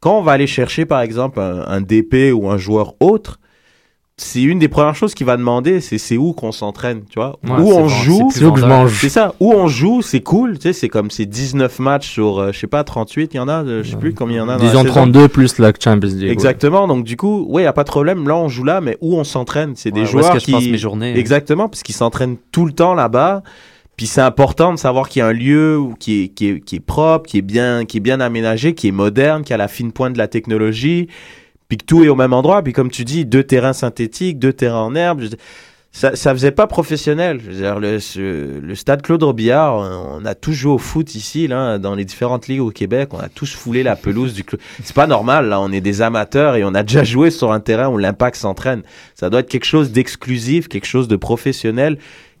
quand 0.00 0.18
on 0.18 0.22
va 0.22 0.32
aller 0.32 0.46
chercher, 0.46 0.84
par 0.86 1.00
exemple, 1.00 1.40
un, 1.40 1.64
un 1.66 1.80
DP 1.80 2.32
ou 2.34 2.48
un 2.48 2.56
joueur 2.58 2.94
autre, 3.00 3.40
c'est 4.20 4.42
une 4.42 4.58
des 4.58 4.68
premières 4.68 4.96
choses 4.96 5.14
qu'il 5.14 5.26
va 5.26 5.36
demander, 5.36 5.80
c'est 5.80 5.96
c'est 5.96 6.16
où 6.16 6.32
qu'on 6.32 6.50
s'entraîne, 6.52 7.02
tu 7.08 7.18
vois. 7.18 7.38
Ouais, 7.44 7.50
où 7.52 7.72
on 7.72 7.80
bon, 7.82 7.88
joue, 7.88 8.28
c'est 8.32 8.44
où 8.44 8.52
que 8.52 8.60
je 8.60 8.66
mange. 8.66 8.98
c'est 9.00 9.08
ça, 9.08 9.32
où 9.38 9.52
on 9.52 9.68
joue, 9.68 10.02
c'est 10.02 10.20
cool, 10.20 10.58
tu 10.58 10.62
sais, 10.64 10.72
c'est 10.72 10.88
comme 10.88 11.10
c'est 11.10 11.24
19 11.24 11.78
matchs 11.78 12.10
sur, 12.10 12.38
euh, 12.40 12.52
je 12.52 12.58
sais 12.58 12.66
pas, 12.66 12.82
38, 12.84 13.32
il 13.32 13.36
y 13.36 13.40
en 13.40 13.48
a, 13.48 13.62
euh, 13.62 13.82
je 13.84 13.90
sais 13.92 13.96
plus 13.96 14.14
combien 14.14 14.36
il 14.36 14.38
y 14.38 14.42
en 14.42 14.48
a 14.48 14.56
dans 14.56 14.64
la 14.64 14.68
Disons 14.70 14.82
saison. 14.82 14.94
32 14.94 15.28
plus 15.28 15.58
la 15.58 15.72
Champions 15.78 16.08
League. 16.08 16.22
ouais. 16.24 16.30
Exactement, 16.30 16.88
donc 16.88 17.04
du 17.04 17.16
coup, 17.16 17.46
oui, 17.48 17.62
il 17.62 17.66
a 17.66 17.72
pas 17.72 17.84
de 17.84 17.90
problème, 17.90 18.26
là 18.26 18.36
on 18.36 18.48
joue 18.48 18.64
là, 18.64 18.80
mais 18.80 18.98
où 19.00 19.16
on 19.16 19.24
s'entraîne, 19.24 19.74
c'est 19.76 19.90
des 19.92 20.00
Ouais, 20.00 20.06
où 20.06 20.10
joueurs 20.10 20.32
que 20.32 20.38
qui... 20.38 20.50
je 20.50 20.56
passe 20.56 20.66
mes 20.66 20.78
journées? 20.78 21.16
Exactement, 21.16 21.68
parce 21.68 21.82
qu'ils 21.84 21.94
s'entraînent 21.94 22.36
tout 22.52 22.66
le 22.66 22.72
temps 22.72 22.94
là-bas. 22.94 23.42
Puis 23.96 24.06
c'est 24.06 24.20
important 24.20 24.72
de 24.72 24.78
savoir 24.78 25.08
qu'il 25.08 25.18
y 25.18 25.22
a 25.24 25.26
un 25.26 25.32
lieu 25.32 25.80
qui 25.98 26.22
est, 26.22 26.28
qui, 26.28 26.46
est, 26.48 26.60
qui 26.60 26.76
est 26.76 26.80
propre, 26.80 27.28
qui 27.28 27.38
est, 27.38 27.42
bien, 27.42 27.84
qui 27.84 27.96
est 27.96 28.00
bien 28.00 28.20
aménagé, 28.20 28.72
qui 28.72 28.86
est 28.86 28.92
moderne, 28.92 29.42
qui 29.42 29.52
a 29.52 29.56
la 29.56 29.66
fine 29.66 29.90
pointe 29.90 30.12
de 30.12 30.18
la 30.18 30.28
technologie, 30.28 31.08
puis 31.68 31.78
que 31.78 31.84
tout 31.84 32.02
est 32.04 32.08
au 32.08 32.16
même 32.16 32.32
endroit. 32.32 32.62
Puis 32.62 32.72
comme 32.72 32.90
tu 32.90 33.04
dis, 33.04 33.24
deux 33.24 33.44
terrains 33.44 33.72
synthétiques, 33.72 34.38
deux 34.38 34.52
terrains 34.52 34.82
en 34.82 34.94
herbe. 34.94 35.20
je- 35.22 35.36
ça, 35.90 36.14
ça 36.14 36.32
faisait 36.32 36.50
pas 36.52 36.66
professionnel. 36.66 37.40
Je 37.42 37.50
veux 37.50 37.56
dire, 37.56 37.80
le, 37.80 38.60
le 38.60 38.74
stade 38.74 39.00
Claude 39.02 39.22
Robillard, 39.22 39.74
on 40.20 40.24
a 40.26 40.34
tous 40.34 40.52
joué 40.52 40.70
au 40.72 40.78
foot 40.78 41.14
ici, 41.14 41.48
là, 41.48 41.78
dans 41.78 41.94
les 41.94 42.04
différentes 42.04 42.46
ligues 42.46 42.60
au 42.60 42.70
Québec. 42.70 43.08
On 43.14 43.18
a 43.18 43.28
tous 43.28 43.52
foulé 43.54 43.82
la 43.82 43.96
pelouse 43.96 44.34
du 44.34 44.44
club. 44.44 44.60
C'est 44.84 44.94
pas 44.94 45.06
normal, 45.06 45.48
là. 45.48 45.60
On 45.60 45.72
est 45.72 45.80
des 45.80 46.02
amateurs 46.02 46.56
et 46.56 46.62
on 46.62 46.74
a 46.74 46.82
déjà 46.82 47.04
joué 47.04 47.30
sur 47.30 47.52
un 47.52 47.58
terrain 47.60 47.88
où 47.88 47.96
l'impact 47.96 48.36
s'entraîne. 48.36 48.82
Ça 49.14 49.30
doit 49.30 49.40
être 49.40 49.48
quelque 49.48 49.64
chose 49.64 49.90
d'exclusif, 49.90 50.68
quelque 50.68 50.86
chose 50.86 51.08
de 51.08 51.16
professionnel 51.16 51.98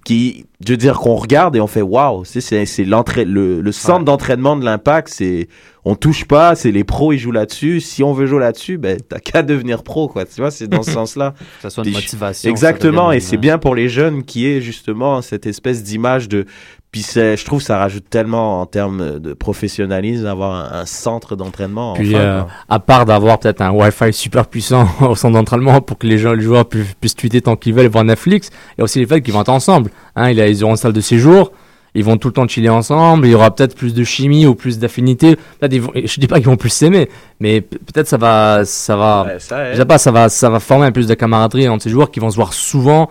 qui, 0.08 0.46
je 0.64 0.72
veux 0.72 0.78
dire, 0.78 0.98
qu'on 1.00 1.16
regarde 1.16 1.54
et 1.54 1.60
on 1.60 1.66
fait 1.66 1.82
waouh. 1.82 2.24
C'est, 2.24 2.40
c'est, 2.40 2.64
le, 2.82 3.60
le 3.60 3.72
centre 3.72 4.06
d'entraînement 4.06 4.56
de 4.56 4.64
l'impact. 4.64 5.08
C'est, 5.08 5.48
on 5.84 5.96
touche 5.96 6.24
pas, 6.24 6.54
c'est 6.54 6.70
les 6.70 6.82
pros, 6.82 7.12
ils 7.12 7.18
jouent 7.18 7.30
là-dessus. 7.30 7.82
Si 7.82 8.02
on 8.02 8.14
veut 8.14 8.24
jouer 8.24 8.40
là-dessus, 8.40 8.78
ben, 8.78 8.98
t'as 9.06 9.18
qu'à 9.18 9.42
devenir 9.42 9.82
pro, 9.82 10.08
quoi. 10.08 10.24
Tu 10.24 10.40
vois, 10.40 10.50
c'est 10.50 10.66
dans 10.66 10.82
ce 10.82 10.90
sens-là. 10.92 11.34
Que 11.56 11.62
ça 11.62 11.68
soit 11.68 11.84
une 11.84 11.92
motivation. 11.92 12.50
Exactement, 12.50 13.12
et 13.12 13.20
c'est 13.20 13.36
bien 13.36 13.58
pour 13.58 13.74
les 13.74 13.90
jeunes 13.90 14.22
qui 14.24 14.46
est 14.46 14.62
justement 14.62 15.20
cette 15.20 15.46
espèce 15.46 15.82
d'image 15.82 16.26
de. 16.26 16.46
Puis 16.90 17.02
c'est, 17.02 17.36
je 17.36 17.44
trouve, 17.44 17.60
ça 17.60 17.76
rajoute 17.76 18.04
tellement 18.08 18.62
en 18.62 18.66
termes 18.66 19.18
de 19.18 19.34
professionnalisme 19.34 20.22
d'avoir 20.24 20.72
un, 20.72 20.80
un 20.80 20.86
centre 20.86 21.36
d'entraînement. 21.36 21.92
Puis, 21.92 22.14
enfin, 22.14 22.24
euh, 22.24 22.42
à 22.70 22.78
part 22.80 23.04
d'avoir 23.04 23.38
peut-être 23.38 23.60
un 23.60 23.70
Wi-Fi 23.70 24.12
super 24.12 24.46
puissant 24.46 24.88
au 25.02 25.14
centre 25.14 25.34
d'entraînement 25.34 25.82
pour 25.82 25.98
que 25.98 26.06
les, 26.06 26.16
gens, 26.16 26.32
les 26.32 26.42
joueurs 26.42 26.66
puissent, 26.66 26.94
puissent 26.98 27.14
tweeter 27.14 27.42
tant 27.42 27.56
qu'ils 27.56 27.74
veulent 27.74 27.84
et 27.84 27.88
voir 27.88 28.04
Netflix, 28.04 28.48
il 28.50 28.78
y 28.78 28.80
a 28.80 28.84
aussi 28.84 29.00
les 29.00 29.06
fait 29.06 29.20
qu'ils 29.20 29.34
vont 29.34 29.42
être 29.42 29.50
ensemble. 29.50 29.90
Hein, 30.16 30.30
ils 30.30 30.64
auront 30.64 30.72
une 30.72 30.78
salle 30.78 30.94
de 30.94 31.00
séjour, 31.02 31.52
ils 31.94 32.04
vont 32.04 32.16
tout 32.16 32.28
le 32.28 32.34
temps 32.34 32.48
chiller 32.48 32.70
ensemble, 32.70 33.26
il 33.26 33.32
y 33.32 33.34
aura 33.34 33.54
peut-être 33.54 33.76
plus 33.76 33.92
de 33.92 34.04
chimie 34.04 34.46
ou 34.46 34.54
plus 34.54 34.78
d'affinité. 34.78 35.36
Peut-être 35.60 35.74
Je 35.94 36.20
dis 36.20 36.26
pas 36.26 36.36
qu'ils 36.36 36.46
vont 36.46 36.56
plus 36.56 36.70
s'aimer, 36.70 37.10
mais 37.38 37.60
peut-être 37.60 38.08
ça 38.08 38.16
va, 38.16 38.62
ça 38.64 38.96
va, 38.96 39.24
Ouais, 39.24 39.36
ça 39.40 39.66
aide. 39.66 39.74
je 39.74 39.78
sais 39.80 39.84
pas, 39.86 39.98
ça 39.98 40.10
va, 40.10 40.30
ça 40.30 40.48
va 40.48 40.58
former 40.58 40.86
un 40.86 40.92
plus 40.92 41.06
de 41.06 41.14
camaraderie 41.14 41.68
entre 41.68 41.82
ces 41.82 41.90
joueurs 41.90 42.10
qui 42.10 42.20
vont 42.20 42.30
se 42.30 42.36
voir 42.36 42.54
souvent. 42.54 43.10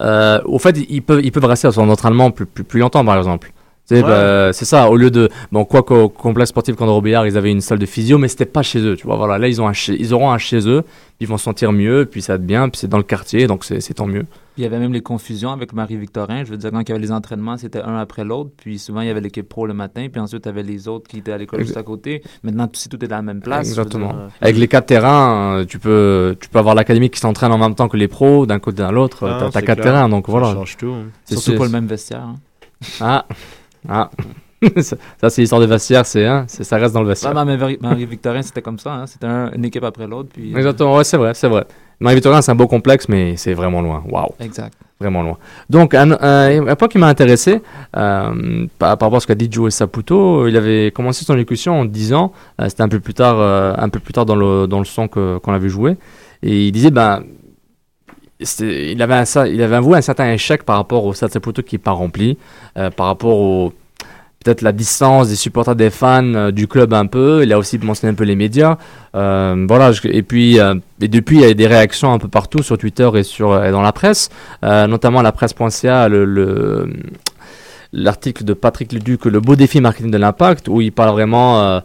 Euh, 0.00 0.40
au 0.44 0.58
fait, 0.58 0.76
ils 0.88 1.02
peuvent, 1.02 1.20
ils 1.24 1.30
peuvent 1.32 1.44
rester 1.44 1.68
à 1.68 1.72
son 1.72 1.88
entraînement 1.88 2.30
plus, 2.30 2.46
plus, 2.46 2.64
plus 2.64 2.80
longtemps, 2.80 3.04
par 3.04 3.16
exemple. 3.16 3.52
Ouais. 3.96 4.02
bah, 4.02 4.52
c'est 4.52 4.64
ça, 4.64 4.88
au 4.88 4.96
lieu 4.96 5.10
de. 5.10 5.28
Bon, 5.52 5.64
quoi 5.64 5.82
qu'au 5.82 6.08
complexe 6.08 6.48
sportif 6.50 6.74
Condor 6.74 6.94
Robillard, 6.94 7.26
ils 7.26 7.36
avaient 7.36 7.50
une 7.50 7.60
salle 7.60 7.78
de 7.78 7.86
physio, 7.86 8.16
mais 8.16 8.28
c'était 8.28 8.46
pas 8.46 8.62
chez 8.62 8.80
eux, 8.80 8.96
tu 8.96 9.06
vois. 9.06 9.16
Voilà, 9.16 9.36
là, 9.38 9.46
ils, 9.46 9.60
ont 9.60 9.68
un 9.68 9.74
chez- 9.74 9.96
ils 10.00 10.14
auront 10.14 10.30
un 10.30 10.38
chez 10.38 10.66
eux, 10.68 10.82
ils 11.20 11.28
vont 11.28 11.36
se 11.36 11.44
sentir 11.44 11.70
mieux, 11.70 12.06
puis 12.10 12.22
ça 12.22 12.32
va 12.32 12.36
être 12.36 12.46
bien, 12.46 12.68
puis 12.70 12.78
c'est 12.80 12.88
dans 12.88 12.96
le 12.96 13.02
quartier, 13.04 13.46
donc 13.46 13.62
c'est 13.64 13.80
c'est 13.80 13.94
tant 13.94 14.06
mieux. 14.06 14.24
Il 14.56 14.62
y 14.62 14.66
avait 14.66 14.78
même 14.78 14.92
les 14.92 15.00
confusions 15.00 15.50
avec 15.50 15.72
Marie-Victorin. 15.72 16.44
Je 16.44 16.50
veux 16.50 16.56
dire, 16.56 16.70
quand 16.70 16.80
il 16.80 16.88
y 16.88 16.92
avait 16.92 17.00
les 17.00 17.10
entraînements, 17.10 17.56
c'était 17.56 17.80
un 17.82 17.96
après 17.96 18.22
l'autre. 18.24 18.50
Puis 18.56 18.78
souvent, 18.78 19.00
il 19.00 19.08
y 19.08 19.10
avait 19.10 19.20
l'équipe 19.20 19.48
pro 19.48 19.66
le 19.66 19.74
matin. 19.74 20.06
Puis 20.12 20.20
ensuite, 20.20 20.44
il 20.44 20.48
y 20.48 20.50
avait 20.50 20.62
les 20.62 20.86
autres 20.86 21.08
qui 21.08 21.18
étaient 21.18 21.32
à 21.32 21.38
l'école 21.38 21.60
juste 21.62 21.76
à 21.76 21.82
côté. 21.82 22.22
Maintenant, 22.44 22.68
si 22.72 22.88
tout 22.88 23.02
est 23.04 23.12
à 23.12 23.16
la 23.16 23.22
même 23.22 23.40
place. 23.40 23.66
Exactement. 23.66 24.12
dire, 24.12 24.16
euh, 24.20 24.28
Avec 24.40 24.56
les 24.56 24.68
quatre 24.68 24.86
terrains, 24.86 25.56
euh, 25.58 25.64
tu 25.64 25.80
peux, 25.80 26.36
tu 26.40 26.48
peux 26.48 26.60
avoir 26.60 26.76
l'académie 26.76 27.10
qui 27.10 27.18
s'entraîne 27.18 27.50
en 27.50 27.58
même 27.58 27.74
temps 27.74 27.88
que 27.88 27.96
les 27.96 28.06
pros, 28.06 28.46
d'un 28.46 28.60
côté 28.60 28.82
à 28.84 28.92
l'autre, 28.92 29.26
Ah, 29.28 29.48
t'as- 29.50 29.60
quatre 29.60 29.80
clair. 29.80 29.92
terrains, 29.94 30.08
donc 30.08 30.26
Ça 30.26 30.30
voilà. 30.32 30.52
change 30.52 30.76
tout. 30.76 30.92
hein. 30.92 31.06
C'est 31.24 31.36
surtout 31.36 31.58
pas 31.58 31.64
le 31.66 31.72
même 31.72 31.86
vestiaire. 31.86 32.22
hein. 32.22 32.36
Ah, 33.00 33.26
ah. 33.88 34.10
ça, 34.80 34.96
ça, 35.20 35.30
c'est 35.30 35.42
l'histoire 35.42 35.60
de 35.60 35.66
vestiaire, 35.66 36.06
c'est, 36.06 36.24
hein, 36.26 36.44
c'est- 36.48 36.64
ça 36.64 36.76
reste 36.76 36.94
dans 36.94 37.02
le 37.02 37.08
vestiaire. 37.08 37.34
Marie- 37.34 37.78
Marie-Victorin, 37.80 38.42
c'était 38.42 38.62
comme 38.62 38.78
ça. 38.78 38.94
hein. 38.94 39.06
C'était 39.06 39.26
un- 39.26 39.50
une 39.52 39.64
équipe 39.64 39.84
après 39.84 40.06
l'autre. 40.06 40.30
Puis, 40.32 40.54
euh, 40.54 40.56
Exactement, 40.58 40.96
ouais, 40.96 41.04
c'est 41.04 41.16
vrai, 41.16 41.34
c'est 41.34 41.48
vrai. 41.48 41.66
Marie-Victorin, 42.00 42.42
c'est 42.42 42.50
un 42.52 42.54
beau 42.54 42.66
complexe, 42.66 43.08
mais 43.08 43.36
c'est 43.36 43.54
vraiment 43.54 43.80
loin. 43.82 44.02
Waouh, 44.08 44.34
Exact. 44.40 44.74
vraiment 45.00 45.22
loin. 45.22 45.38
Donc, 45.70 45.94
un, 45.94 46.10
un, 46.12 46.66
un 46.66 46.76
point 46.76 46.88
qui 46.88 46.98
m'a 46.98 47.06
intéressé, 47.08 47.60
euh, 47.96 48.66
par, 48.78 48.98
par 48.98 49.06
rapport 49.08 49.16
à 49.16 49.20
ce 49.20 49.26
qu'a 49.26 49.34
dit 49.34 49.48
Joe 49.50 49.72
Saputo, 49.72 50.46
il 50.48 50.56
avait 50.56 50.90
commencé 50.90 51.24
son 51.24 51.34
élocution 51.34 51.80
en 51.80 51.84
disant, 51.84 52.32
euh, 52.60 52.68
c'était 52.68 52.82
un 52.82 52.88
peu 52.88 53.00
plus 53.00 53.14
tard, 53.14 53.36
euh, 53.38 53.74
un 53.76 53.88
peu 53.88 54.00
plus 54.00 54.12
tard 54.12 54.26
dans 54.26 54.36
le, 54.36 54.66
dans 54.66 54.78
le 54.78 54.84
son 54.84 55.08
qu'on 55.08 55.52
avait 55.52 55.68
joué, 55.68 55.96
et 56.42 56.66
il 56.66 56.72
disait, 56.72 56.90
ben, 56.90 57.22
il 58.60 59.00
avait, 59.00 59.14
un, 59.14 59.46
il 59.46 59.62
avait 59.62 59.76
avoué 59.76 59.96
un 59.96 60.02
certain 60.02 60.30
échec 60.32 60.64
par 60.64 60.76
rapport 60.76 61.04
au 61.04 61.14
Stade 61.14 61.30
Saputo 61.30 61.62
qui 61.62 61.76
n'est 61.76 61.80
pas 61.82 61.92
rempli, 61.92 62.36
euh, 62.76 62.90
par 62.90 63.06
rapport 63.06 63.38
au 63.38 63.72
peut-être 64.44 64.62
la 64.62 64.72
distance 64.72 65.28
des 65.28 65.36
supporters 65.36 65.74
des 65.74 65.90
fans 65.90 66.34
euh, 66.34 66.50
du 66.50 66.68
club 66.68 66.92
un 66.92 67.06
peu. 67.06 67.42
Il 67.42 67.52
a 67.52 67.58
aussi 67.58 67.78
mentionné 67.78 68.12
un 68.12 68.14
peu 68.14 68.24
les 68.24 68.36
médias. 68.36 68.76
Euh, 69.16 69.64
voilà. 69.66 69.92
et 70.04 70.22
puis 70.22 70.60
euh, 70.60 70.74
et 71.00 71.08
depuis 71.08 71.36
il 71.36 71.42
y 71.42 71.44
a 71.44 71.50
eu 71.50 71.54
des 71.54 71.66
réactions 71.66 72.12
un 72.12 72.18
peu 72.18 72.28
partout 72.28 72.62
sur 72.62 72.76
Twitter 72.78 73.08
et 73.14 73.22
sur 73.22 73.64
et 73.64 73.70
dans 73.70 73.82
la 73.82 73.92
presse, 73.92 74.28
notamment 74.62 75.22
la 75.22 75.32
presse.ca 75.32 76.08
le, 76.08 76.24
le 76.24 76.88
l'article 77.92 78.44
de 78.44 78.54
Patrick 78.54 78.92
Leduc, 78.92 79.24
le 79.26 79.40
beau 79.40 79.54
défi 79.54 79.80
marketing 79.80 80.10
de 80.10 80.18
l'impact, 80.18 80.68
où 80.68 80.80
il 80.80 80.90
parle 80.90 81.12
vraiment, 81.12 81.80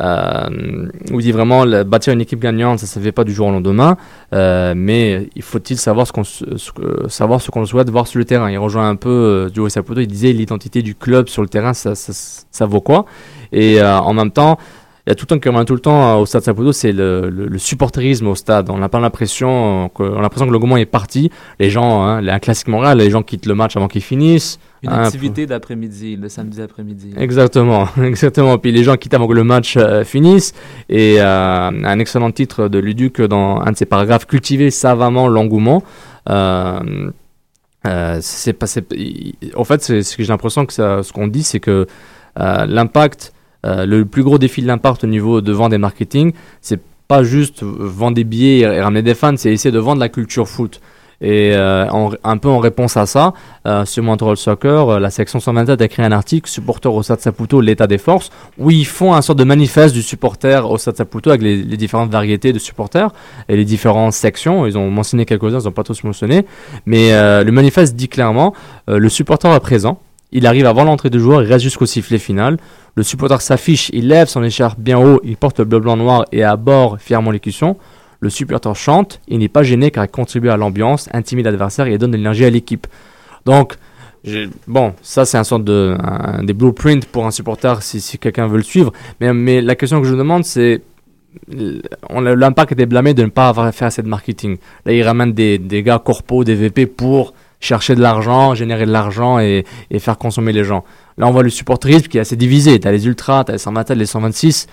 euh, 0.00 0.88
où 1.12 1.20
il 1.20 1.22
dit 1.22 1.32
vraiment 1.32 1.64
bâtir 1.84 2.12
une 2.12 2.20
équipe 2.20 2.40
gagnante, 2.40 2.78
ça 2.78 2.86
ne 2.86 2.88
se 2.88 2.98
fait 2.98 3.12
pas 3.12 3.24
du 3.24 3.32
jour 3.32 3.48
au 3.48 3.50
lendemain, 3.50 3.96
euh, 4.32 4.72
mais 4.76 5.28
il 5.36 5.42
faut-il 5.42 5.76
savoir 5.76 6.06
ce 6.06 6.12
qu'on 6.12 6.22
que- 6.22 7.08
savoir 7.08 7.40
souhaite 7.66 7.90
voir 7.90 8.06
sur 8.06 8.18
le 8.18 8.24
terrain? 8.24 8.50
Il 8.50 8.58
rejoint 8.58 8.88
un 8.88 8.96
peu 8.96 9.10
euh, 9.10 9.50
Joe 9.52 9.70
Saputo, 9.70 10.00
il 10.00 10.06
disait 10.06 10.32
l'identité 10.32 10.82
du 10.82 10.94
club 10.94 11.28
sur 11.28 11.42
le 11.42 11.48
terrain, 11.48 11.74
ça, 11.74 11.94
vaut 12.66 12.80
quoi? 12.80 13.04
Et 13.52 13.80
euh, 13.80 13.98
en 13.98 14.12
même 14.14 14.30
temps, 14.30 14.58
il 15.10 15.12
y 15.12 15.14
a 15.14 15.16
tout 15.16 15.24
le 15.24 15.26
temps 15.26 15.38
qui 15.40 15.48
revient 15.48 15.64
tout 15.64 15.74
le 15.74 15.80
temps 15.80 16.08
euh, 16.08 16.20
au 16.20 16.26
stade 16.26 16.42
Saputo, 16.42 16.72
c'est 16.72 16.92
le, 16.92 17.28
le, 17.30 17.48
le 17.48 17.58
supporterisme 17.58 18.28
au 18.28 18.36
stade. 18.36 18.70
On 18.70 18.78
n'a 18.78 18.88
pas 18.88 19.00
l'impression 19.00 19.90
que, 19.92 20.04
on 20.04 20.18
a 20.18 20.22
l'impression 20.22 20.46
que 20.46 20.56
le 20.56 20.78
est 20.78 20.86
parti. 20.86 21.30
Les 21.58 21.68
gens, 21.68 22.02
hein, 22.02 22.26
un 22.26 22.38
classique 22.38 22.68
Montréal, 22.68 22.98
les 22.98 23.10
gens 23.10 23.22
quittent 23.22 23.46
le 23.46 23.56
match 23.56 23.76
avant 23.76 23.88
qu'il 23.88 24.02
finisse. 24.02 24.60
Une 24.82 24.90
Hein, 24.90 25.02
activité 25.02 25.46
d'après-midi, 25.46 26.16
le 26.16 26.28
samedi 26.28 26.62
après-midi. 26.62 27.12
Exactement, 27.16 27.88
exactement. 28.02 28.56
Puis 28.56 28.72
les 28.72 28.84
gens 28.84 28.96
quittent 28.96 29.14
avant 29.14 29.26
que 29.26 29.34
le 29.34 29.44
match 29.44 29.76
euh, 29.76 30.04
finisse. 30.04 30.54
Et 30.88 31.16
euh, 31.18 31.70
un 31.70 31.98
excellent 31.98 32.30
titre 32.30 32.68
de 32.68 32.78
Luduc 32.78 33.20
dans 33.20 33.60
un 33.60 33.72
de 33.72 33.76
ses 33.76 33.86
paragraphes, 33.86 34.26
cultiver 34.26 34.70
savamment 34.70 35.28
l'engouement. 35.28 35.82
Euh, 36.28 37.10
euh, 37.86 38.18
c'est 38.20 38.52
pas, 38.52 38.66
en 39.56 39.64
fait, 39.64 39.82
c'est 39.82 40.02
ce 40.02 40.16
que 40.16 40.22
j'ai 40.22 40.28
l'impression 40.28 40.64
que 40.66 40.72
ça, 40.72 41.02
ce 41.02 41.12
qu'on 41.12 41.26
dit, 41.26 41.42
c'est 41.42 41.60
que 41.60 41.86
l'impact, 42.36 43.32
euh, 43.66 43.86
le 43.86 44.04
plus 44.04 44.22
gros 44.22 44.38
défi 44.38 44.62
de 44.62 44.66
l'impact 44.66 45.04
au 45.04 45.06
niveau 45.06 45.40
de 45.40 45.52
vente 45.52 45.72
et 45.72 45.78
marketing, 45.78 46.32
c'est 46.60 46.80
pas 47.08 47.22
juste 47.22 47.62
vendre 47.62 48.14
des 48.14 48.24
billets 48.24 48.60
et, 48.60 48.80
ramener 48.80 49.02
des 49.02 49.14
fans, 49.14 49.36
c'est 49.36 49.52
essayer 49.52 49.72
de 49.72 49.78
vendre 49.78 50.00
la 50.00 50.08
culture 50.08 50.48
foot. 50.48 50.80
Et 51.22 51.52
euh, 51.54 51.86
un 52.24 52.36
peu 52.38 52.48
en 52.48 52.60
réponse 52.60 52.96
à 52.96 53.04
ça, 53.04 53.34
euh, 53.66 53.84
sur 53.84 54.02
Montreal 54.02 54.38
Soccer, 54.38 54.88
euh, 54.88 54.98
la 54.98 55.10
section 55.10 55.38
127 55.38 55.82
a 55.82 55.88
créé 55.88 56.06
un 56.06 56.12
article, 56.12 56.48
supporter 56.48 56.90
au 56.94 57.02
Stade 57.02 57.20
Saputo, 57.20 57.60
l'état 57.60 57.86
des 57.86 57.98
forces, 57.98 58.30
où 58.56 58.70
ils 58.70 58.86
font 58.86 59.12
un 59.12 59.20
sorte 59.20 59.38
de 59.38 59.44
manifeste 59.44 59.94
du 59.94 60.02
supporter 60.02 60.70
au 60.70 60.78
Stade 60.78 60.96
Saputo 60.96 61.28
avec 61.28 61.42
les, 61.42 61.62
différentes 61.76 62.10
variétés 62.10 62.54
de 62.54 62.58
supporters 62.58 63.12
et 63.50 63.56
les 63.56 63.66
différentes 63.66 64.14
sections. 64.14 64.66
Ils 64.66 64.78
ont 64.78 64.90
mentionné 64.90 65.26
quelques-uns, 65.26 65.60
ils 65.60 65.64
n'ont 65.64 65.72
pas 65.72 65.82
tous 65.82 66.04
mentionné. 66.04 66.46
Mais 66.86 67.12
euh, 67.12 67.44
le 67.44 67.52
manifeste 67.52 67.96
dit 67.96 68.08
clairement, 68.08 68.54
le 68.88 69.08
supporter 69.10 69.54
est 69.54 69.60
présent, 69.60 70.00
il 70.32 70.46
arrive 70.46 70.66
avant 70.66 70.84
l'entrée 70.84 71.10
du 71.10 71.18
joueur, 71.20 71.42
il 71.42 71.48
reste 71.48 71.62
jusqu'au 71.64 71.86
sifflet 71.86 72.18
final. 72.18 72.56
Le 72.94 73.02
supporter 73.02 73.40
s'affiche, 73.40 73.90
il 73.92 74.08
lève 74.08 74.28
son 74.28 74.42
écharpe 74.42 74.78
bien 74.78 74.98
haut, 74.98 75.20
il 75.24 75.36
porte 75.36 75.58
le 75.58 75.64
bleu, 75.64 75.80
blanc, 75.80 75.96
noir 75.96 76.24
et 76.32 76.42
aborde 76.44 77.00
fièrement 77.00 77.30
l'écusson. 77.30 77.76
Le 78.20 78.30
supporter 78.30 78.74
chante, 78.76 79.20
il 79.28 79.38
n'est 79.38 79.48
pas 79.48 79.62
gêné 79.62 79.90
car 79.90 80.04
il 80.04 80.08
contribue 80.10 80.50
à 80.50 80.56
l'ambiance, 80.56 81.08
intimide 81.12 81.46
l'adversaire 81.46 81.86
et 81.86 81.96
donne 81.98 82.10
de 82.10 82.16
l'énergie 82.16 82.44
à 82.44 82.50
l'équipe. 82.50 82.86
Donc, 83.46 83.74
bon, 84.68 84.92
ça 85.02 85.24
c'est 85.24 85.38
un 85.38 85.44
sorte 85.44 85.64
de 85.64 85.96
un- 85.98 86.44
des 86.44 86.52
blueprints 86.52 87.06
pour 87.10 87.24
un 87.26 87.30
supporter 87.30 87.82
si, 87.82 88.00
si 88.00 88.18
quelqu'un 88.18 88.46
veut 88.46 88.58
le 88.58 88.62
suivre. 88.62 88.92
Mais, 89.20 89.32
mais 89.32 89.60
la 89.62 89.74
question 89.74 90.00
que 90.02 90.06
je 90.06 90.14
demande 90.14 90.44
c'est 90.44 90.82
l'impact 91.48 92.72
était 92.72 92.86
blâmé 92.86 93.14
de 93.14 93.22
ne 93.22 93.28
pas 93.28 93.48
avoir 93.48 93.72
fait 93.72 93.84
assez 93.84 94.02
de 94.02 94.08
marketing. 94.08 94.58
Là, 94.84 94.92
ils 94.92 95.02
ramènent 95.02 95.32
des, 95.32 95.58
des 95.58 95.82
gars 95.82 96.00
corpos, 96.04 96.44
des 96.44 96.54
VP 96.56 96.86
pour 96.86 97.34
chercher 97.60 97.94
de 97.94 98.00
l'argent, 98.00 98.54
générer 98.54 98.86
de 98.86 98.90
l'argent 98.90 99.38
et, 99.38 99.64
faire 99.98 100.18
consommer 100.18 100.52
les 100.52 100.64
gens. 100.64 100.84
Là, 101.18 101.26
on 101.28 101.30
voit 101.30 101.42
le 101.42 101.50
supporterisme 101.50 102.06
qui 102.08 102.16
est 102.18 102.22
assez 102.22 102.36
divisé. 102.36 102.80
Tu 102.80 102.88
as 102.88 102.92
les 102.92 103.06
ultras, 103.06 103.44
tu 103.44 103.50
as 103.50 103.54
les 103.54 103.58
127, 103.58 103.96
les 103.96 104.06
126. 104.06 104.66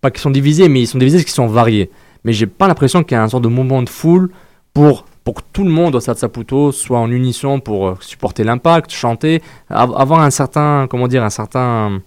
Pas 0.00 0.10
qu'ils 0.10 0.20
sont 0.22 0.30
divisés, 0.30 0.68
mais 0.68 0.80
ils 0.80 0.86
sont 0.86 0.98
divisés 0.98 1.18
parce 1.18 1.24
qu'ils 1.26 1.34
sont 1.34 1.46
variés. 1.46 1.90
Mais 2.24 2.32
j'ai 2.32 2.46
pas 2.46 2.66
l'impression 2.66 3.02
qu'il 3.04 3.14
y 3.14 3.18
a 3.18 3.22
un 3.22 3.28
sorte 3.28 3.44
de 3.44 3.48
mouvement 3.48 3.82
de 3.82 3.88
foule 3.90 4.30
pour, 4.72 5.04
pour 5.24 5.34
que 5.34 5.42
tout 5.52 5.64
le 5.64 5.70
monde 5.70 5.94
au 5.94 6.00
Stade 6.00 6.16
Saputo 6.16 6.72
soit 6.72 6.98
en 6.98 7.10
unisson 7.10 7.60
pour 7.60 7.88
euh, 7.88 7.94
supporter 8.00 8.42
l'impact, 8.44 8.90
chanter, 8.90 9.42
av- 9.68 9.94
avoir 9.96 10.20
un 10.20 10.30
certain, 10.30 10.86
comment 10.88 11.08
dire, 11.08 11.22
un 11.22 11.30
certain, 11.30 12.00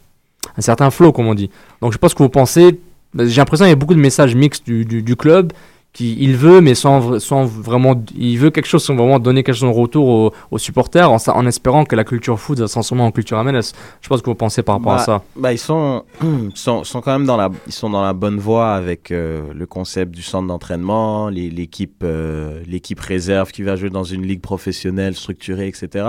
un 0.58 0.62
certain 0.62 0.90
flow, 0.90 1.12
comme 1.12 1.28
on 1.28 1.36
dit. 1.36 1.52
Donc 1.82 1.92
je 1.92 1.96
sais 1.96 2.00
pas 2.00 2.10
ce 2.10 2.16
que 2.16 2.24
vous 2.24 2.30
pensez. 2.30 2.80
J'ai 3.16 3.36
l'impression 3.42 3.66
qu'il 3.66 3.70
y 3.72 3.74
a 3.74 3.76
beaucoup 3.76 3.94
de 3.94 4.00
messages 4.00 4.34
mixtes 4.34 4.66
du, 4.66 4.86
du 4.86 5.16
club 5.16 5.54
qui 5.94 6.18
il 6.20 6.36
veut, 6.36 6.60
mais 6.60 6.74
sans, 6.74 7.20
sans 7.20 7.46
vraiment, 7.46 7.94
il 8.18 8.38
veut 8.40 8.50
quelque 8.50 8.66
chose 8.66 8.84
sans 8.84 8.96
vraiment 8.96 9.20
donner 9.20 9.44
quelque 9.44 9.56
chose 9.56 9.70
en 9.70 9.74
retour 9.74 10.08
aux, 10.08 10.34
aux 10.50 10.58
supporters, 10.58 11.10
en, 11.10 11.18
en 11.28 11.46
espérant 11.46 11.86
que 11.86 11.96
la 11.96 12.04
culture 12.04 12.40
foot 12.40 12.58
va 12.60 12.68
se 12.68 12.74
transformer 12.74 13.04
en 13.04 13.12
culture 13.12 13.42
MLS. 13.44 13.74
Je 14.02 14.16
ce 14.16 14.22
que 14.22 14.30
vous 14.30 14.36
pensez 14.36 14.64
par 14.64 14.76
rapport 14.78 14.94
à 14.94 14.98
Bah, 14.98 15.04
ça. 15.04 15.24
Bah, 15.36 15.54
ils 15.54 15.60
sont, 15.60 16.04
ils 16.24 16.52
sont, 16.56 16.84
sont 16.84 17.02
quand 17.02 17.12
même 17.12 17.26
dans 17.26 17.38
la, 17.38 17.50
ils 17.68 17.74
sont 17.74 17.92
dans 17.92 18.02
la 18.02 18.14
bonne 18.14 18.40
voie 18.40 18.74
avec 18.74 19.12
euh, 19.12 19.54
le 19.54 19.66
concept 19.68 20.16
du 20.16 20.24
centre 20.24 20.48
d'entraînement, 20.48 21.30
l'équipe, 21.30 22.02
euh, 22.04 22.62
l'équipe 22.68 23.00
réserve 23.00 23.52
qui 23.52 23.62
va 23.62 23.76
jouer 23.76 23.92
dans 23.92 24.04
une 24.04 24.26
ligue 24.26 24.42
professionnelle 24.42 25.14
structurée, 25.14 25.68
etc. 25.68 26.06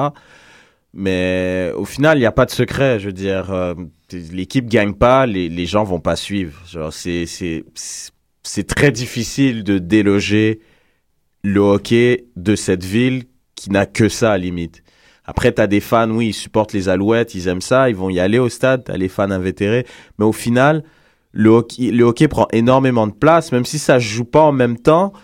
Mais 0.94 1.72
au 1.76 1.84
final, 1.84 2.16
il 2.16 2.20
n'y 2.20 2.26
a 2.26 2.32
pas 2.32 2.46
de 2.46 2.52
secret. 2.52 3.00
Je 3.00 3.06
veux 3.06 3.12
dire, 3.12 3.52
euh, 3.52 3.74
l'équipe 4.32 4.66
gagne 4.66 4.94
pas, 4.94 5.26
les, 5.26 5.48
les 5.50 5.66
gens 5.66 5.84
vont 5.84 6.00
pas 6.00 6.16
suivre. 6.16 6.58
Genre, 6.66 6.92
c'est, 6.92 7.26
c'est, 7.26 7.64
c'est 8.44 8.66
très 8.66 8.92
difficile 8.92 9.64
de 9.64 9.78
déloger 9.78 10.60
le 11.42 11.60
hockey 11.60 12.26
de 12.36 12.54
cette 12.54 12.84
ville 12.84 13.24
qui 13.54 13.70
n'a 13.70 13.86
que 13.86 14.08
ça 14.08 14.32
à 14.32 14.38
limite. 14.38 14.82
Après, 15.24 15.52
t'as 15.52 15.66
des 15.66 15.80
fans, 15.80 16.10
oui, 16.10 16.28
ils 16.28 16.34
supportent 16.34 16.74
les 16.74 16.88
Alouettes, 16.88 17.34
ils 17.34 17.48
aiment 17.48 17.62
ça, 17.62 17.88
ils 17.88 17.96
vont 17.96 18.10
y 18.10 18.20
aller 18.20 18.38
au 18.38 18.50
stade, 18.50 18.84
t'as 18.84 18.96
les 18.96 19.08
fans 19.08 19.30
invétérés. 19.30 19.86
Mais 20.18 20.26
au 20.26 20.32
final, 20.32 20.84
le 21.32 21.48
hockey, 21.50 21.90
le 21.90 22.04
hockey 22.04 22.28
prend 22.28 22.46
énormément 22.52 23.06
de 23.06 23.12
place, 23.12 23.50
même 23.50 23.64
si 23.64 23.78
ça 23.78 23.98
se 23.98 24.04
joue 24.04 24.24
pas 24.24 24.42
en 24.42 24.52
même 24.52 24.78
temps, 24.78 25.14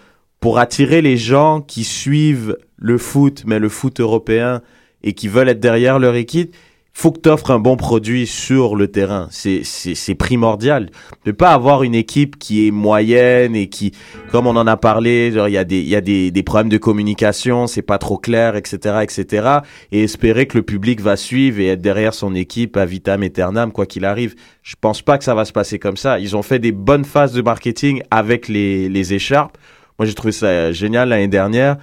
pour 0.41 0.59
attirer 0.59 1.03
les 1.03 1.18
gens 1.18 1.61
qui 1.61 1.85
suivent 1.85 2.57
le 2.77 2.97
foot, 2.97 3.43
mais 3.47 3.59
le 3.59 3.68
foot 3.68 4.01
européen, 4.01 4.62
et 5.03 5.12
qui 5.12 5.29
veulent 5.29 5.51
être 5.51 5.61
derrière 5.61 5.99
leur 5.99 6.14
équipe, 6.14 6.57
faut 6.93 7.12
que 7.12 7.20
tu 7.20 7.28
offres 7.28 7.51
un 7.51 7.59
bon 7.59 7.76
produit 7.76 8.26
sur 8.26 8.76
le 8.76 8.88
terrain. 8.88 9.28
C'est, 9.30 10.14
primordial. 10.14 10.91
De 11.24 11.32
pas 11.32 11.53
avoir 11.53 11.82
une 11.82 11.95
équipe 11.95 12.38
qui 12.38 12.66
est 12.66 12.70
moyenne 12.70 13.57
et 13.57 13.68
qui, 13.68 13.93
comme 14.30 14.47
on 14.47 14.57
en 14.57 14.66
a 14.66 14.76
parlé, 14.76 15.32
il 15.34 15.53
y 15.53 15.57
a 15.57 15.64
des, 15.64 15.80
y 15.80 15.97
a 15.97 16.01
des, 16.01 16.30
des 16.30 16.43
problèmes 16.43 16.68
de 16.68 16.78
communication, 16.78 17.66
c'est 17.66 17.82
pas 17.82 17.99
trop 17.99 18.18
clair, 18.18 18.57
etc., 18.57 18.99
etc., 19.03 19.49
et 19.93 20.03
espérer 20.03 20.47
que 20.47 20.59
le 20.59 20.62
public 20.62 21.01
va 21.01 21.16
suivre 21.16 21.61
et 21.61 21.68
être 21.68 21.80
derrière 21.80 22.12
son 22.12 22.34
équipe 22.34 22.76
à 22.76 22.84
vitam 22.84 23.22
aeternam, 23.22 23.72
quoi 23.72 23.86
qu'il 23.86 24.05
arrive. 24.05 24.34
Je 24.62 24.74
pense 24.80 25.01
pas 25.03 25.16
que 25.16 25.24
ça 25.24 25.34
va 25.34 25.45
se 25.45 25.53
passer 25.53 25.78
comme 25.78 25.97
ça. 25.97 26.18
Ils 26.18 26.36
ont 26.36 26.43
fait 26.43 26.59
des 26.59 26.72
bonnes 26.72 27.05
phases 27.05 27.32
de 27.32 27.43
marketing 27.43 28.03
avec 28.11 28.49
les, 28.49 28.88
les 28.88 29.14
écharpes. 29.14 29.57
Moi, 29.99 30.07
j'ai 30.07 30.14
trouvé 30.14 30.32
ça 30.32 30.72
génial 30.72 31.11
l'année 31.11 31.28
dernière. 31.28 31.76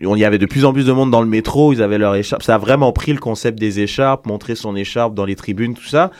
Il 0.00 0.18
y 0.18 0.24
avait 0.24 0.38
de 0.38 0.46
plus 0.46 0.64
en 0.64 0.72
plus 0.72 0.86
de 0.86 0.92
monde 0.92 1.10
dans 1.10 1.22
le 1.22 1.28
métro, 1.28 1.72
ils 1.72 1.82
avaient 1.82 1.98
leur 1.98 2.14
écharpe. 2.14 2.42
Ça 2.42 2.54
a 2.54 2.58
vraiment 2.58 2.92
pris 2.92 3.12
le 3.12 3.18
concept 3.18 3.58
des 3.58 3.80
écharpes, 3.80 4.26
montrer 4.26 4.54
son 4.54 4.76
écharpe 4.76 5.14
dans 5.14 5.24
les 5.24 5.34
tribunes, 5.34 5.74
tout 5.74 5.86
ça. 5.86 6.10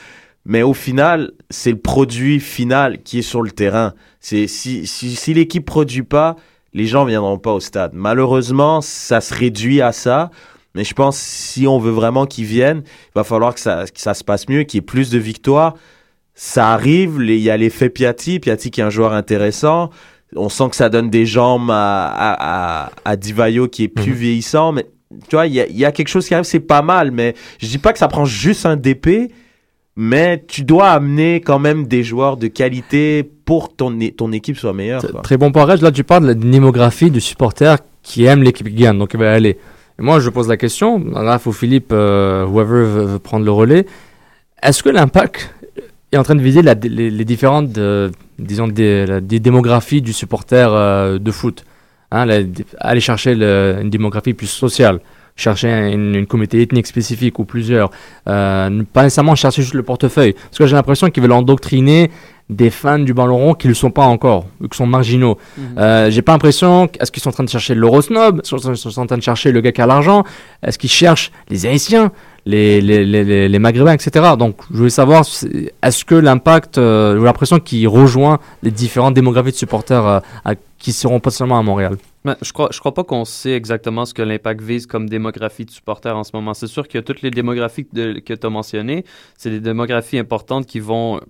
Mais 0.44 0.62
au 0.62 0.74
final, 0.74 1.32
c'est 1.50 1.70
le 1.70 1.78
produit 1.78 2.40
final 2.40 3.02
qui 3.02 3.20
est 3.20 3.22
sur 3.22 3.42
le 3.42 3.50
terrain. 3.50 3.94
C'est 4.20 4.48
si, 4.48 4.86
si, 4.86 5.34
l'équipe 5.34 5.64
produit 5.64 6.02
pas, 6.02 6.36
les 6.72 6.86
gens 6.86 7.04
viendront 7.04 7.38
pas 7.38 7.52
au 7.52 7.60
stade. 7.60 7.92
Malheureusement, 7.94 8.80
ça 8.80 9.20
se 9.20 9.32
réduit 9.32 9.80
à 9.80 9.92
ça. 9.92 10.30
Mais 10.74 10.84
je 10.84 10.94
pense 10.94 11.18
si 11.18 11.66
on 11.66 11.78
veut 11.78 11.92
vraiment 11.92 12.26
qu'ils 12.26 12.46
viennent, 12.46 12.82
il 12.84 13.12
va 13.14 13.24
falloir 13.24 13.54
que 13.54 13.60
ça, 13.60 13.84
que 13.84 14.00
ça 14.00 14.14
se 14.14 14.24
passe 14.24 14.48
mieux, 14.48 14.64
qu'il 14.64 14.78
y 14.78 14.80
ait 14.80 14.82
plus 14.82 15.10
de 15.10 15.18
victoires. 15.18 15.74
Ça 16.34 16.72
arrive, 16.72 17.18
il 17.20 17.36
y 17.36 17.50
a 17.50 17.56
l'effet 17.56 17.90
Piatti, 17.90 18.40
Piatti 18.40 18.70
qui 18.70 18.80
est 18.80 18.84
un 18.84 18.90
joueur 18.90 19.12
intéressant. 19.12 19.90
On 20.36 20.48
sent 20.48 20.70
que 20.70 20.76
ça 20.76 20.88
donne 20.88 21.10
des 21.10 21.26
jambes 21.26 21.70
à, 21.70 22.06
à, 22.06 22.84
à, 22.86 22.90
à 23.04 23.16
Divayo 23.16 23.68
qui 23.68 23.84
est 23.84 23.88
plus 23.88 24.12
vieillissant, 24.12 24.72
mais 24.72 24.86
tu 25.28 25.36
vois, 25.36 25.46
il 25.46 25.52
y 25.54 25.60
a, 25.60 25.66
il 25.66 25.76
y 25.76 25.84
a 25.84 25.92
quelque 25.92 26.08
chose 26.08 26.26
qui 26.26 26.32
arrive, 26.34 26.44
c'est 26.46 26.60
pas 26.60 26.80
mal, 26.82 27.10
mais 27.10 27.34
je 27.58 27.66
dis 27.68 27.78
pas 27.78 27.92
que 27.92 27.98
ça 27.98 28.08
prend 28.08 28.24
juste 28.24 28.64
un 28.64 28.76
DP, 28.76 29.30
mais 29.94 30.42
tu 30.48 30.64
dois 30.64 30.88
amener 30.90 31.40
quand 31.42 31.58
même 31.58 31.86
des 31.86 32.02
joueurs 32.02 32.38
de 32.38 32.46
qualité 32.46 33.22
pour 33.44 33.74
ton, 33.76 33.98
ton 34.16 34.32
équipe 34.32 34.56
soit 34.56 34.72
meilleure. 34.72 35.02
quoi. 35.10 35.20
Très 35.20 35.36
bon 35.36 35.52
Reg. 35.52 35.82
Là, 35.82 35.92
tu 35.92 36.02
parles 36.04 36.22
de 36.22 36.28
la 36.28 36.34
démographie 36.34 37.10
du 37.10 37.20
supporter 37.20 37.76
qui 38.02 38.24
aime 38.24 38.42
l'équipe 38.42 38.66
qui 38.66 38.74
gagne, 38.74 38.98
donc 38.98 39.10
il 39.12 39.20
va 39.20 39.32
aller. 39.32 39.58
Et 39.98 40.02
moi, 40.02 40.18
je 40.18 40.30
pose 40.30 40.48
la 40.48 40.56
question, 40.56 41.04
Raph 41.12 41.46
ou 41.46 41.52
Philippe, 41.52 41.90
euh, 41.92 42.46
whoever 42.46 42.84
veut, 42.86 43.04
veut 43.04 43.18
prendre 43.18 43.44
le 43.44 43.52
relais, 43.52 43.84
est-ce 44.62 44.82
que 44.82 44.88
l'impact 44.88 45.54
est 46.10 46.16
en 46.16 46.22
train 46.22 46.34
de 46.36 46.40
viser 46.42 46.62
la- 46.62 46.72
les, 46.74 47.10
les 47.10 47.24
différentes, 47.26 47.76
euh, 47.76 48.08
disons, 48.42 48.68
des, 48.68 49.06
la- 49.06 49.20
des 49.20 49.40
démographies 49.40 50.02
du 50.02 50.12
supporter 50.12 50.68
euh, 50.72 51.18
de 51.18 51.30
foot 51.30 51.64
hein, 52.10 52.24
la- 52.26 52.40
Aller 52.78 53.00
chercher 53.00 53.34
le- 53.34 53.78
une 53.82 53.90
démographie 53.90 54.34
plus 54.34 54.46
sociale, 54.48 55.00
chercher 55.36 55.70
une, 55.92 56.14
une 56.14 56.26
communauté 56.26 56.60
ethnique 56.62 56.86
spécifique 56.86 57.38
ou 57.38 57.44
plusieurs, 57.44 57.90
euh, 58.28 58.82
pas 58.92 59.02
nécessairement 59.04 59.34
chercher 59.34 59.62
juste 59.62 59.74
le 59.74 59.82
portefeuille. 59.82 60.34
Parce 60.34 60.58
que 60.58 60.66
j'ai 60.66 60.74
l'impression 60.76 61.08
qu'ils 61.10 61.22
veulent 61.22 61.32
endoctriner 61.32 62.10
des 62.50 62.68
fans 62.68 62.98
du 62.98 63.14
ballon 63.14 63.38
rond 63.38 63.54
qui 63.54 63.66
ne 63.66 63.70
le 63.70 63.74
sont 63.74 63.90
pas 63.90 64.04
encore, 64.04 64.44
ou 64.60 64.68
qui 64.68 64.76
sont 64.76 64.86
marginaux. 64.86 65.38
Euh, 65.78 66.10
j'ai 66.10 66.20
pas 66.20 66.32
l'impression. 66.32 66.86
Est-ce 67.00 67.10
qu'ils 67.10 67.22
sont 67.22 67.30
en 67.30 67.32
train 67.32 67.44
de 67.44 67.48
chercher 67.48 67.74
l'Eurosnob 67.74 68.40
Est-ce 68.40 68.54
qu'ils 68.56 68.76
sont 68.76 69.00
en 69.00 69.06
train 69.06 69.16
de 69.16 69.22
chercher 69.22 69.52
le 69.52 69.60
gars 69.62 69.72
qui 69.72 69.80
a 69.80 69.86
l'argent 69.86 70.22
Est-ce 70.62 70.76
qu'ils 70.78 70.90
cherchent 70.90 71.30
les 71.48 71.64
Haïtiens, 71.64 72.12
les, 72.44 73.58
Maghrébins, 73.58 73.92
etc. 73.92 74.34
Donc, 74.38 74.56
je 74.70 74.76
voulais 74.76 74.90
savoir, 74.90 75.24
est-ce 75.82 76.04
que 76.04 76.14
l'impact, 76.14 76.78
euh, 76.78 77.18
j'ai 77.18 77.24
l'impression 77.24 77.60
qu'il 77.60 77.86
rejoint 77.88 78.38
les 78.62 78.70
différentes 78.70 79.14
démographies 79.14 79.52
de 79.52 79.56
supporters 79.56 80.06
euh, 80.06 80.20
à- 80.44 80.54
qui 80.78 80.92
seront 80.92 81.20
pas 81.20 81.30
seulement 81.30 81.58
à 81.58 81.62
Montréal. 81.62 81.96
Je 82.42 82.52
crois, 82.52 82.68
je 82.72 82.78
crois 82.80 82.94
pas 82.94 83.04
qu'on 83.04 83.24
sait 83.24 83.52
exactement 83.52 84.04
ce 84.04 84.14
que 84.14 84.22
l'impact 84.22 84.60
vise 84.60 84.86
comme 84.86 85.08
démographie 85.08 85.64
de 85.64 85.70
supporters 85.70 86.16
en 86.16 86.24
ce 86.24 86.32
moment. 86.34 86.54
C'est 86.54 86.66
sûr 86.66 86.88
que 86.88 86.98
toutes 86.98 87.22
les 87.22 87.30
démographies 87.30 87.86
que 87.86 88.34
tu 88.34 88.46
as 88.46 88.50
mentionnées, 88.50 89.04
c'est 89.36 89.50
des 89.50 89.60
démographies 89.60 90.18
importantes 90.18 90.66
qui 90.66 90.80
vont 90.80 91.20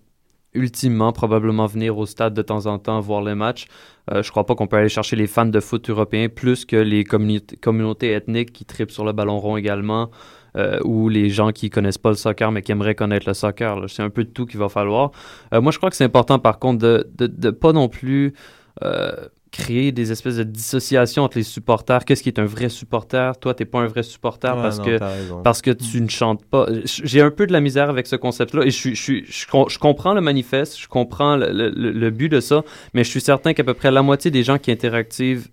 ultimement 0.55 1.13
probablement 1.13 1.67
venir 1.67 1.97
au 1.97 2.07
stade 2.07 2.35
de 2.35 2.43
temps 2.43 2.67
en 2.67 2.79
temps 2.79 3.01
voir 3.01 3.23
les 3.23 3.35
matchs. 3.35 3.67
Euh, 4.11 4.23
je 4.23 4.31
crois 4.31 4.45
pas 4.45 4.55
qu'on 4.55 4.67
peut 4.67 4.77
aller 4.77 4.89
chercher 4.89 5.17
les 5.17 5.27
fans 5.27 5.47
de 5.47 5.61
foot 5.61 5.89
européens 5.89 6.29
plus 6.29 6.65
que 6.65 6.77
les 6.77 7.05
communautés 7.05 8.13
ethniques 8.13 8.53
qui 8.53 8.65
tripent 8.65 8.91
sur 8.91 9.05
le 9.05 9.13
ballon 9.13 9.39
rond 9.39 9.57
également. 9.57 10.11
Euh, 10.57 10.78
ou 10.84 11.09
les 11.09 11.30
gens 11.30 11.50
qui 11.53 11.70
connaissent 11.70 11.98
pas 11.98 12.11
le 12.11 12.16
soccer 12.16 12.50
mais 12.53 12.62
qui 12.62 12.72
aimeraient 12.72 12.94
connaître 12.94 13.26
le 13.28 13.34
soccer. 13.34 13.76
C'est 13.88 14.03
un 14.03 14.11
peu 14.11 14.24
de 14.24 14.30
tout 14.30 14.46
qu'il 14.46 14.59
va 14.61 14.68
falloir. 14.68 15.11
Euh, 15.55 15.61
moi, 15.61 15.72
je 15.72 15.78
crois 15.78 15.90
que 15.90 15.96
c'est 15.96 16.05
important 16.05 16.38
par 16.38 16.59
contre 16.59 16.78
de, 16.80 17.09
de, 17.16 17.26
de 17.26 17.50
pas 17.50 17.72
non 17.72 17.88
plus 17.88 18.34
euh, 18.82 19.12
créer 19.50 19.92
des 19.92 20.12
espèces 20.12 20.36
de 20.36 20.44
dissociations 20.44 21.24
entre 21.24 21.36
les 21.36 21.42
supporters. 21.44 22.07
Qu'est-ce 22.07 22.22
qui 22.22 22.30
est 22.30 22.38
un 22.38 22.46
vrai 22.46 22.70
supporter? 22.70 23.32
Toi, 23.38 23.53
t'es 23.53 23.66
pas 23.66 23.80
un 23.80 23.86
vrai 23.86 24.03
supporter 24.03 24.57
Ouais, 24.57 24.62
parce 24.62 24.78
non, 24.78 24.84
que 24.84 24.98
parce 25.42 25.61
que 25.61 25.70
tu 25.70 26.00
ne 26.00 26.09
chantes 26.09 26.42
pas. 26.46 26.66
J'ai 26.84 27.20
un 27.20 27.30
peu 27.30 27.46
de 27.46 27.53
la 27.53 27.61
misère 27.61 27.90
avec 27.90 28.07
ce 28.07 28.16
concept-là 28.16 28.62
et 28.64 28.70
je, 28.70 28.94
je, 28.94 29.12
je, 29.26 29.46
je 29.68 29.78
comprends 29.78 30.14
le 30.14 30.22
manifeste, 30.22 30.80
je 30.80 30.88
comprends 30.88 31.36
le, 31.36 31.53
le- 31.53 31.92
le- 31.92 32.11
but 32.11 32.30
de 32.30 32.40
ça, 32.40 32.62
mais 32.94 33.05
je 33.05 33.11
suis 33.11 33.20
certain 33.20 33.53
qu'à 33.53 33.62
peu 33.62 33.74
près 33.74 33.90
la 33.90 34.00
moitié 34.03 34.30
des 34.30 34.42
gens 34.42 34.57
qui 34.57 34.70
interactivent, 34.70 35.48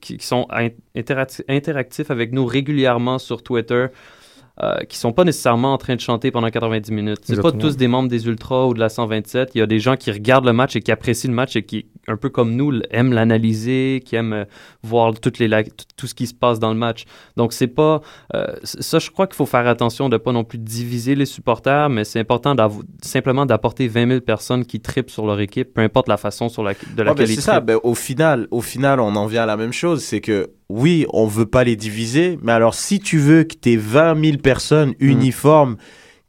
qui, 0.00 0.18
sont 0.20 0.46
in- 0.50 0.70
interacti- 0.96 1.44
interactifs 1.48 2.10
avec 2.10 2.32
nous 2.32 2.46
régulièrement 2.46 3.18
sur 3.18 3.42
Twitter, 3.42 3.86
euh, 4.62 4.76
qui 4.88 4.98
sont 4.98 5.12
pas 5.12 5.24
nécessairement 5.24 5.72
en 5.72 5.78
train 5.78 5.96
de 5.96 6.00
chanter 6.00 6.30
pendant 6.30 6.48
90 6.48 6.92
minutes. 6.92 7.18
C'est 7.24 7.42
pas 7.42 7.50
tous 7.50 7.76
des 7.76 7.88
membres 7.88 8.08
des 8.08 8.26
Ultras 8.26 8.66
ou 8.66 8.74
de 8.74 8.78
la 8.78 8.88
127. 8.88 9.50
Il 9.54 9.58
y 9.58 9.62
a 9.62 9.66
des 9.66 9.80
gens 9.80 9.96
qui 9.96 10.12
regardent 10.12 10.44
le 10.44 10.52
match 10.52 10.76
et 10.76 10.80
qui 10.80 10.92
apprécient 10.92 11.30
le 11.30 11.34
match 11.34 11.56
et 11.56 11.64
qui, 11.64 11.86
un 12.08 12.16
peu 12.16 12.28
comme 12.28 12.54
nous, 12.54 12.80
aiment 12.90 13.12
l'analyser, 13.12 14.02
qui 14.04 14.16
aiment 14.16 14.32
euh, 14.32 14.44
voir 14.82 15.12
toutes 15.18 15.38
les, 15.38 15.48
tout 15.96 16.06
ce 16.06 16.14
qui 16.14 16.26
se 16.26 16.34
passe 16.34 16.58
dans 16.58 16.72
le 16.72 16.78
match. 16.78 17.04
Donc 17.36 17.52
c'est 17.52 17.68
pas 17.68 18.00
euh, 18.34 18.46
ça, 18.62 18.98
je 18.98 19.10
crois 19.10 19.26
qu'il 19.26 19.36
faut 19.36 19.46
faire 19.46 19.66
attention 19.66 20.08
de 20.08 20.16
pas 20.16 20.32
non 20.32 20.44
plus 20.44 20.58
diviser 20.58 21.14
les 21.14 21.26
supporters, 21.26 21.88
mais 21.88 22.04
c'est 22.04 22.20
important 22.20 22.54
simplement 23.02 23.46
d'apporter 23.46 23.88
20 23.88 24.08
000 24.08 24.20
personnes 24.20 24.64
qui 24.64 24.80
tripent 24.80 25.10
sur 25.10 25.26
leur 25.26 25.40
équipe, 25.40 25.74
peu 25.74 25.80
importe 25.80 26.08
la 26.08 26.16
façon 26.16 26.48
sur 26.48 26.62
la, 26.62 26.74
de 26.74 27.02
laquelle 27.02 27.30
ils 27.30 27.36
c'est 27.36 27.40
ça. 27.40 27.60
Ben, 27.60 27.78
au 27.82 27.94
final, 27.94 28.48
au 28.50 28.60
final, 28.60 29.00
on 29.00 29.16
en 29.16 29.26
vient 29.26 29.42
à 29.44 29.46
la 29.46 29.56
même 29.56 29.72
chose. 29.72 30.02
C'est 30.02 30.20
que 30.20 30.50
oui, 30.68 31.06
on 31.12 31.26
veut 31.26 31.46
pas 31.46 31.64
les 31.64 31.76
diviser, 31.76 32.38
mais 32.42 32.52
alors 32.52 32.74
si 32.74 33.00
tu 33.00 33.18
veux 33.18 33.44
que 33.44 33.54
t'aies 33.54 33.76
20 33.76 34.22
000 34.22 34.36
personnes 34.38 34.94
uniformes 34.98 35.76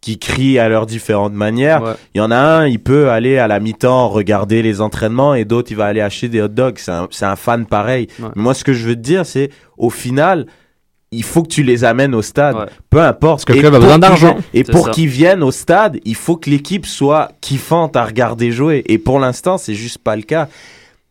qui 0.06 0.20
crient 0.20 0.60
à 0.60 0.70
leurs 0.70 0.86
différentes 0.86 1.34
manières, 1.34 1.82
Ouais. 1.82 1.94
il 2.14 2.20
y 2.20 2.22
en 2.22 2.30
a 2.30 2.38
un, 2.38 2.68
il 2.68 2.78
peut 2.78 3.10
aller 3.10 3.40
à 3.40 3.48
la 3.48 3.60
mi-temps 3.60 4.08
regarder 4.10 4.62
les 4.62 4.80
entraînements 4.80 5.34
et 5.34 5.46
d'autres, 5.46 5.72
il 5.72 5.78
va 5.78 5.86
aller 5.88 6.00
acheter 6.00 6.30
des 6.30 6.44
hot 6.44 6.48
dogs. 6.50 6.76
C'est 6.78 6.92
un, 6.92 7.08
c'est 7.10 7.26
un 7.26 7.36
fan 7.36 7.66
pareil. 7.66 8.06
Ouais. 8.20 8.28
Mais 8.36 8.44
moi, 8.44 8.54
ce 8.54 8.64
que 8.64 8.72
je 8.74 8.88
veux 8.88 8.94
te 8.96 9.00
dire, 9.02 9.26
c'est 9.26 9.50
au 9.80 9.90
final, 9.90 10.46
il 11.12 11.24
faut 11.24 11.42
que 11.42 11.48
tu 11.48 11.64
les 11.64 11.84
amènes 11.86 12.14
au 12.14 12.22
stade. 12.22 12.56
Ouais. 12.56 12.66
Peu 12.92 13.02
importe. 13.02 13.38
Parce 13.38 13.46
que 13.46 13.54
le 13.54 13.60
club 13.62 13.74
a 13.74 13.80
besoin 13.80 13.98
d'argent. 13.98 14.38
Et 14.54 14.64
pour 14.64 14.92
qu'ils 14.92 15.08
viennent 15.10 15.42
au 15.42 15.50
stade, 15.52 15.98
il 16.06 16.14
faut 16.16 16.38
que 16.38 16.52
l'équipe 16.52 16.86
soit 16.86 17.32
kiffante 17.42 17.96
à 17.96 18.06
regarder 18.06 18.52
jouer. 18.52 18.84
Et 18.88 19.00
pour 19.00 19.20
l'instant, 19.20 19.58
c'est 19.58 19.74
juste 19.74 19.98
pas 19.98 20.16
le 20.16 20.22
cas. 20.22 20.50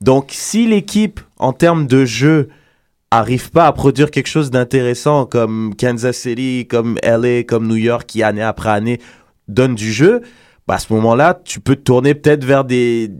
Donc, 0.00 0.26
si 0.28 0.68
l'équipe, 0.68 1.18
en 1.38 1.52
termes 1.52 1.88
de 1.88 2.04
jeu, 2.04 2.48
arrive 3.18 3.50
pas 3.50 3.66
à 3.66 3.72
produire 3.72 4.10
quelque 4.10 4.26
chose 4.28 4.50
d'intéressant 4.50 5.26
comme 5.26 5.74
Kansas 5.78 6.16
City, 6.16 6.66
comme 6.68 6.96
LA, 7.02 7.42
comme 7.44 7.66
New 7.68 7.76
York, 7.76 8.04
qui 8.06 8.22
année 8.22 8.42
après 8.42 8.70
année 8.70 8.98
donne 9.48 9.74
du 9.74 9.92
jeu, 9.92 10.22
bah 10.66 10.74
à 10.74 10.78
ce 10.78 10.92
moment-là, 10.94 11.38
tu 11.44 11.60
peux 11.60 11.76
te 11.76 11.82
tourner 11.82 12.14
peut-être 12.14 12.44
vers 12.44 12.64
des, 12.64 13.10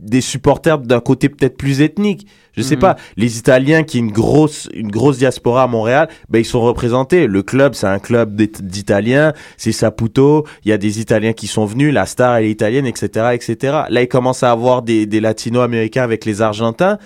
des 0.00 0.20
supporters 0.20 0.78
d'un 0.78 1.00
côté 1.00 1.28
peut-être 1.28 1.56
plus 1.56 1.80
ethnique. 1.80 2.26
Je 2.56 2.62
sais 2.62 2.74
Mhm. 2.74 2.80
pas, 2.80 2.96
les 3.16 3.38
Italiens 3.38 3.84
qui 3.84 3.98
une 3.98 4.10
grosse, 4.10 4.68
une 4.74 4.90
grosse 4.90 5.18
diaspora 5.18 5.62
à 5.62 5.66
Montréal, 5.68 6.08
ben 6.28 6.40
ils 6.40 6.44
sont 6.44 6.60
représentés. 6.60 7.28
Le 7.28 7.42
club, 7.44 7.74
c'est 7.74 7.86
un 7.86 8.00
club 8.00 8.34
d'It- 8.34 8.60
d'Italiens, 8.66 9.32
c'est 9.56 9.70
Saputo, 9.70 10.44
il 10.64 10.70
y 10.70 10.72
a 10.72 10.78
des 10.78 10.98
Italiens 11.00 11.32
qui 11.34 11.46
sont 11.46 11.66
venus, 11.66 11.94
la 11.94 12.04
star 12.06 12.34
elle 12.36 12.46
est 12.46 12.50
italienne, 12.50 12.86
etc., 12.86 13.28
etc. 13.32 13.56
Là, 13.88 14.02
il 14.02 14.08
commence 14.08 14.42
à 14.42 14.50
avoir 14.50 14.82
des, 14.82 15.06
des 15.06 15.20
Latino-Américains 15.20 16.02
avec 16.02 16.24
les 16.24 16.42
Argentins. 16.42 16.98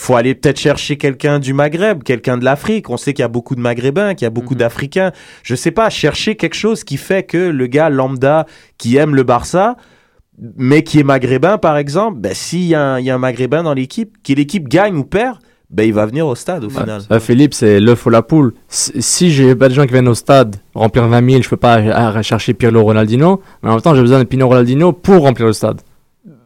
Faut 0.00 0.14
aller 0.16 0.34
peut-être 0.34 0.58
chercher 0.60 0.96
quelqu'un 0.96 1.38
du 1.40 1.52
Maghreb, 1.52 2.02
quelqu'un 2.02 2.38
de 2.38 2.44
l'Afrique. 2.44 2.88
On 2.88 2.96
sait 2.96 3.12
qu'il 3.12 3.22
y 3.22 3.24
a 3.24 3.28
beaucoup 3.28 3.54
de 3.56 3.60
Maghrébins, 3.60 4.14
qu'il 4.14 4.24
y 4.24 4.26
a 4.26 4.30
beaucoup 4.30 4.54
Mhm. 4.54 4.60
d'Africains. 4.60 5.12
Je 5.42 5.54
sais 5.54 5.70
pas, 5.72 5.90
chercher 5.90 6.36
quelque 6.36 6.54
chose 6.56 6.84
qui 6.84 6.96
fait 6.96 7.24
que 7.24 7.36
le 7.38 7.66
gars 7.66 7.90
lambda 7.90 8.46
qui 8.78 8.96
aime 8.96 9.14
le 9.14 9.24
Barça, 9.24 9.76
mais 10.56 10.82
qui 10.84 11.00
est 11.00 11.04
maghrébin 11.04 11.58
par 11.58 11.76
exemple, 11.76 12.18
ben, 12.20 12.32
s'il 12.32 12.64
y, 12.64 12.74
a 12.74 12.82
un- 12.82 12.98
il 13.00 13.06
y 13.06 13.10
a 13.10 13.14
un 13.14 13.18
maghrébin 13.18 13.62
dans 13.64 13.74
l'équipe, 13.74 14.16
que 14.22 14.32
l'équipe 14.32 14.68
gagne 14.68 14.96
ou 14.96 15.02
perd, 15.04 15.38
ben, 15.70 15.82
il 15.82 15.92
va 15.92 16.06
venir 16.06 16.26
au 16.28 16.34
stade 16.36 16.64
au 16.64 16.70
final. 16.70 17.02
Euh, 17.10 17.18
Philippe, 17.20 17.52
c'est 17.52 17.80
l'œuf 17.80 18.06
ou 18.06 18.10
la 18.10 18.22
poule. 18.22 18.54
Si, 18.68 19.02
si 19.02 19.30
j'ai 19.32 19.54
pas 19.56 19.68
de 19.68 19.74
gens 19.74 19.84
qui 19.84 19.92
viennent 19.92 20.06
au 20.08 20.14
stade 20.14 20.56
remplir 20.74 21.08
20 21.08 21.28
000, 21.28 21.42
je 21.42 21.48
peux 21.48 21.56
pas 21.56 21.74
aller 21.74 22.22
chercher 22.22 22.54
Pirlo 22.54 22.84
Ronaldinho, 22.84 23.42
mais 23.62 23.70
en 23.70 23.72
même 23.72 23.82
temps, 23.82 23.94
j'ai 23.96 24.00
besoin 24.00 24.20
de 24.20 24.24
Pino 24.24 24.46
Ronaldinho 24.46 24.92
pour 24.92 25.22
remplir 25.24 25.46
le 25.48 25.52
stade. 25.52 25.80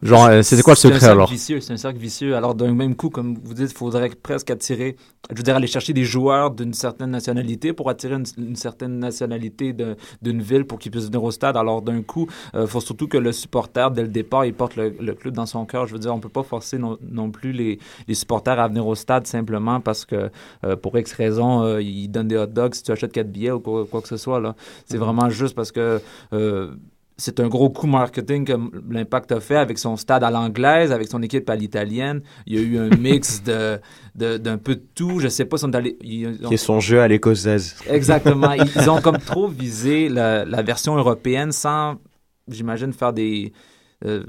Genre, 0.03 0.25
euh, 0.25 0.41
c'était 0.41 0.63
quoi 0.63 0.73
le 0.73 0.75
C'est 0.75 0.91
un 0.91 0.95
secret 0.95 0.99
cercle 0.99 1.11
alors? 1.13 1.29
vicieux, 1.29 1.61
C'est 1.61 1.71
un 1.73 1.77
cercle 1.77 1.97
vicieux. 1.97 2.35
Alors, 2.35 2.55
d'un 2.55 2.73
même 2.73 2.95
coup, 2.95 3.09
comme 3.09 3.37
vous 3.41 3.53
dites, 3.53 3.71
il 3.71 3.77
faudrait 3.77 4.09
presque 4.09 4.49
attirer, 4.51 4.97
je 5.31 5.37
veux 5.37 5.43
dire, 5.43 5.55
aller 5.55 5.67
chercher 5.67 5.93
des 5.93 6.03
joueurs 6.03 6.51
d'une 6.51 6.73
certaine 6.73 7.11
nationalité 7.11 7.71
pour 7.71 7.89
attirer 7.89 8.15
une, 8.15 8.25
une 8.37 8.55
certaine 8.57 8.99
nationalité 8.99 9.73
d'une 10.21 10.41
ville 10.41 10.65
pour 10.65 10.77
qu'ils 10.79 10.91
puissent 10.91 11.05
venir 11.05 11.23
au 11.23 11.31
stade. 11.31 11.55
Alors, 11.55 11.81
d'un 11.81 12.01
coup, 12.01 12.27
il 12.53 12.67
faut 12.67 12.81
surtout 12.81 13.07
que 13.07 13.17
le 13.17 13.31
supporter, 13.31 13.91
dès 13.91 14.01
le 14.01 14.09
départ, 14.09 14.45
il 14.45 14.53
porte 14.53 14.75
le, 14.75 14.93
le 14.99 15.13
club 15.13 15.35
dans 15.35 15.45
son 15.45 15.65
cœur. 15.65 15.87
Je 15.87 15.93
veux 15.93 15.99
dire, 15.99 16.13
on 16.13 16.19
peut 16.19 16.27
pas 16.29 16.43
forcer 16.43 16.77
non, 16.77 16.97
non 17.09 17.31
plus 17.31 17.53
les, 17.53 17.79
les 18.07 18.13
supporters 18.13 18.59
à 18.59 18.67
venir 18.67 18.85
au 18.85 18.95
stade 18.95 19.25
simplement 19.25 19.79
parce 19.79 20.03
que, 20.03 20.29
euh, 20.65 20.75
pour 20.75 20.97
X 20.97 21.13
raison, 21.13 21.63
euh, 21.63 21.81
ils 21.81 22.09
donnent 22.09 22.27
des 22.27 22.37
hot 22.37 22.47
dogs 22.47 22.73
si 22.75 22.83
tu 22.83 22.91
achètes 22.91 23.13
4 23.13 23.31
billets 23.31 23.51
ou 23.51 23.61
quoi, 23.61 23.85
quoi 23.85 24.01
que 24.01 24.09
ce 24.09 24.17
soit. 24.17 24.55
C'est 24.85 24.97
vraiment 24.97 25.29
juste 25.29 25.55
parce 25.55 25.71
que. 25.71 26.01
C'est 27.17 27.39
un 27.39 27.47
gros 27.47 27.69
coup 27.69 27.87
marketing 27.87 28.45
que 28.45 28.53
l'Impact 28.91 29.31
a 29.31 29.39
fait 29.39 29.55
avec 29.57 29.77
son 29.77 29.95
stade 29.97 30.23
à 30.23 30.31
l'anglaise, 30.31 30.91
avec 30.91 31.07
son 31.07 31.21
équipe 31.21 31.49
à 31.49 31.55
l'italienne. 31.55 32.21
Il 32.47 32.55
y 32.55 32.57
a 32.57 32.61
eu 32.61 32.77
un 32.77 32.89
mix 32.97 33.43
de 33.43 33.79
de- 34.15 34.37
d'un 34.37 34.57
peu 34.57 34.75
de 34.75 34.83
tout. 34.95 35.19
Je 35.19 35.27
sais 35.27 35.45
pas 35.45 35.57
si 35.57 35.65
on 35.65 35.71
est 35.71 35.75
allé... 35.75 35.97
ils 36.01 36.27
ont- 36.45 36.47
Qui 36.49 36.53
est 36.55 36.57
son 36.57 36.79
jeu 36.79 36.99
à 37.01 37.07
l'écossaise. 37.07 37.75
Exactement. 37.89 38.51
Ils, 38.53 38.65
ils 38.75 38.89
ont 38.89 39.01
comme 39.01 39.17
trop 39.31 39.47
visé 39.47 40.09
la, 40.09 40.45
la 40.45 40.61
version 40.61 40.95
européenne 40.95 41.51
sans, 41.51 41.95
j'imagine, 42.47 42.93
faire 42.93 43.13
des... 43.13 43.53
euh, 44.05 44.23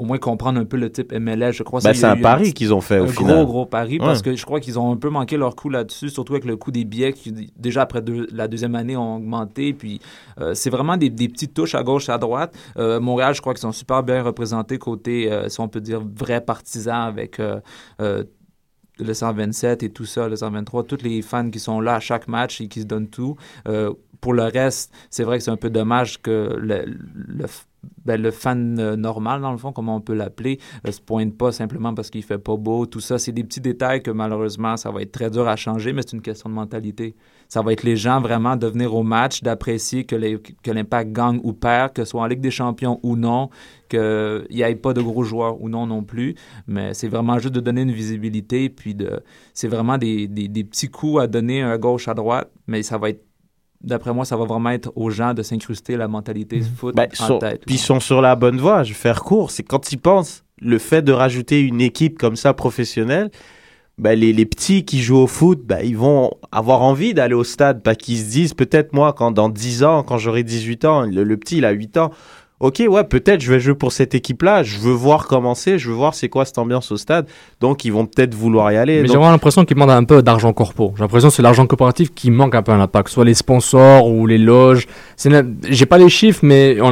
au 0.00 0.04
moins 0.04 0.18
comprendre 0.18 0.58
un 0.58 0.64
peu 0.64 0.76
le 0.76 0.90
type 0.90 1.12
MLS. 1.12 1.52
Je 1.52 1.62
crois 1.62 1.80
y 1.80 1.94
c'est 1.94 2.04
un 2.06 2.16
pari 2.16 2.54
qu'ils 2.54 2.72
ont 2.72 2.80
fait 2.80 2.96
un 2.96 3.02
au 3.02 3.04
gros, 3.04 3.12
final. 3.12 3.44
gros 3.44 3.66
pari 3.66 3.98
parce 3.98 4.22
que 4.22 4.34
je 4.34 4.44
crois 4.44 4.58
qu'ils 4.60 4.78
ont 4.78 4.92
un 4.92 4.96
peu 4.96 5.10
manqué 5.10 5.36
leur 5.36 5.54
coup 5.56 5.68
là-dessus, 5.68 6.08
surtout 6.08 6.32
avec 6.32 6.44
le 6.46 6.56
coût 6.56 6.70
des 6.70 6.84
billets 6.84 7.12
qui, 7.12 7.52
déjà 7.56 7.82
après 7.82 8.00
deux- 8.00 8.26
la 8.32 8.48
deuxième 8.48 8.74
année, 8.74 8.96
ont 8.96 9.16
augmenté. 9.16 9.74
Puis 9.74 10.00
euh, 10.40 10.54
c'est 10.54 10.70
vraiment 10.70 10.96
des, 10.96 11.10
des 11.10 11.28
petites 11.28 11.52
touches 11.54 11.74
à 11.74 11.82
gauche, 11.82 12.08
à 12.08 12.16
droite. 12.18 12.56
Euh, 12.78 12.98
Montréal, 12.98 13.34
je 13.34 13.40
crois 13.42 13.52
qu'ils 13.52 13.60
sont 13.60 13.72
super 13.72 14.02
bien 14.02 14.22
représentés 14.22 14.78
côté, 14.78 15.30
euh, 15.30 15.48
si 15.48 15.60
on 15.60 15.68
peut 15.68 15.80
dire, 15.82 16.00
vrai 16.16 16.40
partisan 16.40 17.02
avec 17.02 17.38
le 17.98 19.14
127 19.14 19.82
et 19.82 19.90
tout 19.90 20.04
ça, 20.06 20.28
le 20.28 20.36
123, 20.36 20.84
tous 20.84 21.02
les 21.02 21.22
fans 21.22 21.50
qui 21.50 21.58
sont 21.58 21.80
là 21.80 21.94
à 21.96 22.00
chaque 22.00 22.28
match 22.28 22.60
et 22.60 22.68
qui 22.68 22.80
se 22.80 22.86
donnent 22.86 23.08
tout. 23.08 23.36
Euh, 23.68 23.92
pour 24.20 24.34
le 24.34 24.42
reste, 24.42 24.92
c'est 25.08 25.24
vrai 25.24 25.38
que 25.38 25.44
c'est 25.44 25.50
un 25.50 25.56
peu 25.56 25.70
dommage 25.70 26.20
que 26.20 26.54
le, 26.60 26.84
le, 27.14 27.46
ben, 28.04 28.20
le 28.20 28.30
fan 28.30 28.78
euh, 28.78 28.96
normal, 28.96 29.40
dans 29.40 29.52
le 29.52 29.58
fond, 29.58 29.72
comme 29.72 29.88
on 29.88 30.00
peut 30.00 30.14
l'appeler, 30.14 30.58
euh, 30.86 30.92
se 30.92 31.00
pointe 31.00 31.36
pas 31.36 31.52
simplement 31.52 31.94
parce 31.94 32.10
qu'il 32.10 32.22
fait 32.22 32.38
pas 32.38 32.56
beau. 32.56 32.86
Tout 32.86 33.00
ça, 33.00 33.18
c'est 33.18 33.32
des 33.32 33.44
petits 33.44 33.60
détails 33.60 34.02
que 34.02 34.10
malheureusement, 34.10 34.76
ça 34.76 34.90
va 34.90 35.02
être 35.02 35.12
très 35.12 35.30
dur 35.30 35.46
à 35.48 35.56
changer, 35.56 35.92
mais 35.92 36.02
c'est 36.02 36.16
une 36.16 36.22
question 36.22 36.48
de 36.48 36.54
mentalité. 36.54 37.14
Ça 37.48 37.62
va 37.62 37.72
être 37.72 37.82
les 37.82 37.96
gens 37.96 38.20
vraiment 38.20 38.56
de 38.56 38.66
venir 38.66 38.94
au 38.94 39.02
match, 39.02 39.42
d'apprécier 39.42 40.04
que 40.04 40.16
l'Impact 40.70 41.12
gagne 41.12 41.40
ou 41.42 41.52
perd, 41.52 41.92
que 41.92 42.04
ce 42.04 42.10
soit 42.10 42.22
en 42.22 42.26
Ligue 42.26 42.40
des 42.40 42.50
Champions 42.50 43.00
ou 43.02 43.16
non, 43.16 43.50
qu'il 43.88 44.46
n'y 44.50 44.62
ait 44.62 44.74
pas 44.76 44.92
de 44.92 45.02
gros 45.02 45.24
joueurs 45.24 45.60
ou 45.60 45.68
non 45.68 45.86
non 45.86 46.04
plus. 46.04 46.36
Mais 46.68 46.94
c'est 46.94 47.08
vraiment 47.08 47.38
juste 47.38 47.54
de 47.54 47.60
donner 47.60 47.82
une 47.82 47.92
visibilité, 47.92 48.68
puis 48.68 48.94
de, 48.94 49.20
c'est 49.52 49.68
vraiment 49.68 49.98
des 49.98 50.28
petits 50.28 50.88
coups 50.88 51.22
à 51.22 51.26
donner 51.26 51.62
à 51.62 51.76
gauche, 51.76 52.06
à 52.08 52.14
droite, 52.14 52.50
mais 52.66 52.82
ça 52.82 52.98
va 52.98 53.10
être 53.10 53.24
D'après 53.82 54.12
moi, 54.12 54.24
ça 54.26 54.36
va 54.36 54.44
vraiment 54.44 54.70
être 54.70 54.92
aux 54.94 55.08
gens 55.10 55.32
de 55.32 55.42
s'incruster 55.42 55.96
la 55.96 56.06
mentalité 56.06 56.60
foot 56.60 56.94
Ben, 56.94 57.08
en 57.20 57.26
sur- 57.26 57.38
tête. 57.38 57.62
puis 57.64 57.76
ils 57.76 57.78
sont 57.78 57.98
sur 58.00 58.20
la 58.20 58.36
bonne 58.36 58.58
voie. 58.58 58.82
Je 58.82 58.90
vais 58.90 58.94
faire 58.98 59.22
court. 59.22 59.50
C'est 59.50 59.62
quand 59.62 59.90
ils 59.92 59.96
pensent 59.98 60.44
le 60.60 60.78
fait 60.78 61.00
de 61.02 61.12
rajouter 61.12 61.60
une 61.60 61.80
équipe 61.80 62.18
comme 62.18 62.36
ça 62.36 62.52
professionnelle, 62.52 63.30
ben, 63.96 64.18
les, 64.18 64.32
les 64.34 64.46
petits 64.46 64.84
qui 64.84 65.00
jouent 65.00 65.18
au 65.18 65.26
foot, 65.26 65.60
ben, 65.64 65.80
ils 65.82 65.96
vont 65.96 66.30
avoir 66.52 66.82
envie 66.82 67.14
d'aller 67.14 67.34
au 67.34 67.44
stade. 67.44 67.82
Pas 67.82 67.94
qu'ils 67.94 68.18
se 68.18 68.30
disent, 68.30 68.54
peut-être 68.54 68.92
moi, 68.92 69.12
quand 69.14 69.30
dans 69.30 69.48
10 69.48 69.82
ans, 69.84 70.02
quand 70.02 70.18
j'aurai 70.18 70.42
18 70.42 70.84
ans, 70.84 71.02
le, 71.02 71.24
le 71.24 71.36
petit, 71.38 71.58
il 71.58 71.64
a 71.64 71.70
8 71.70 71.96
ans. 71.96 72.10
Ok, 72.60 72.82
ouais, 72.86 73.04
peut-être 73.04 73.40
je 73.40 73.50
vais 73.50 73.58
jouer 73.58 73.74
pour 73.74 73.90
cette 73.90 74.14
équipe-là. 74.14 74.62
Je 74.62 74.78
veux 74.78 74.92
voir 74.92 75.26
commencer. 75.26 75.78
Je 75.78 75.88
veux 75.88 75.94
voir 75.94 76.14
c'est 76.14 76.28
quoi 76.28 76.44
cette 76.44 76.58
ambiance 76.58 76.92
au 76.92 76.98
stade. 76.98 77.26
Donc, 77.60 77.86
ils 77.86 77.90
vont 77.92 78.04
peut-être 78.04 78.34
vouloir 78.34 78.70
y 78.70 78.76
aller. 78.76 78.96
Mais 78.96 79.02
Donc, 79.04 79.12
j'ai 79.12 79.16
vraiment 79.16 79.30
l'impression 79.30 79.64
qu'ils 79.64 79.76
demandent 79.76 79.90
un 79.90 80.04
peu 80.04 80.22
d'argent 80.22 80.52
corpo. 80.52 80.92
J'ai 80.94 81.00
l'impression 81.02 81.28
que 81.30 81.34
c'est 81.34 81.42
l'argent 81.42 81.66
coopératif 81.66 82.12
qui 82.14 82.30
manque 82.30 82.54
un 82.54 82.62
peu 82.62 82.72
à 82.72 82.76
l'impact, 82.76 83.08
soit 83.08 83.24
les 83.24 83.32
sponsors 83.32 84.06
ou 84.08 84.26
les 84.26 84.36
loges. 84.36 84.86
Une- 85.24 85.56
J'ai 85.70 85.86
pas 85.86 85.96
les 85.96 86.10
chiffres, 86.10 86.40
mais 86.42 86.76
on 86.82 86.90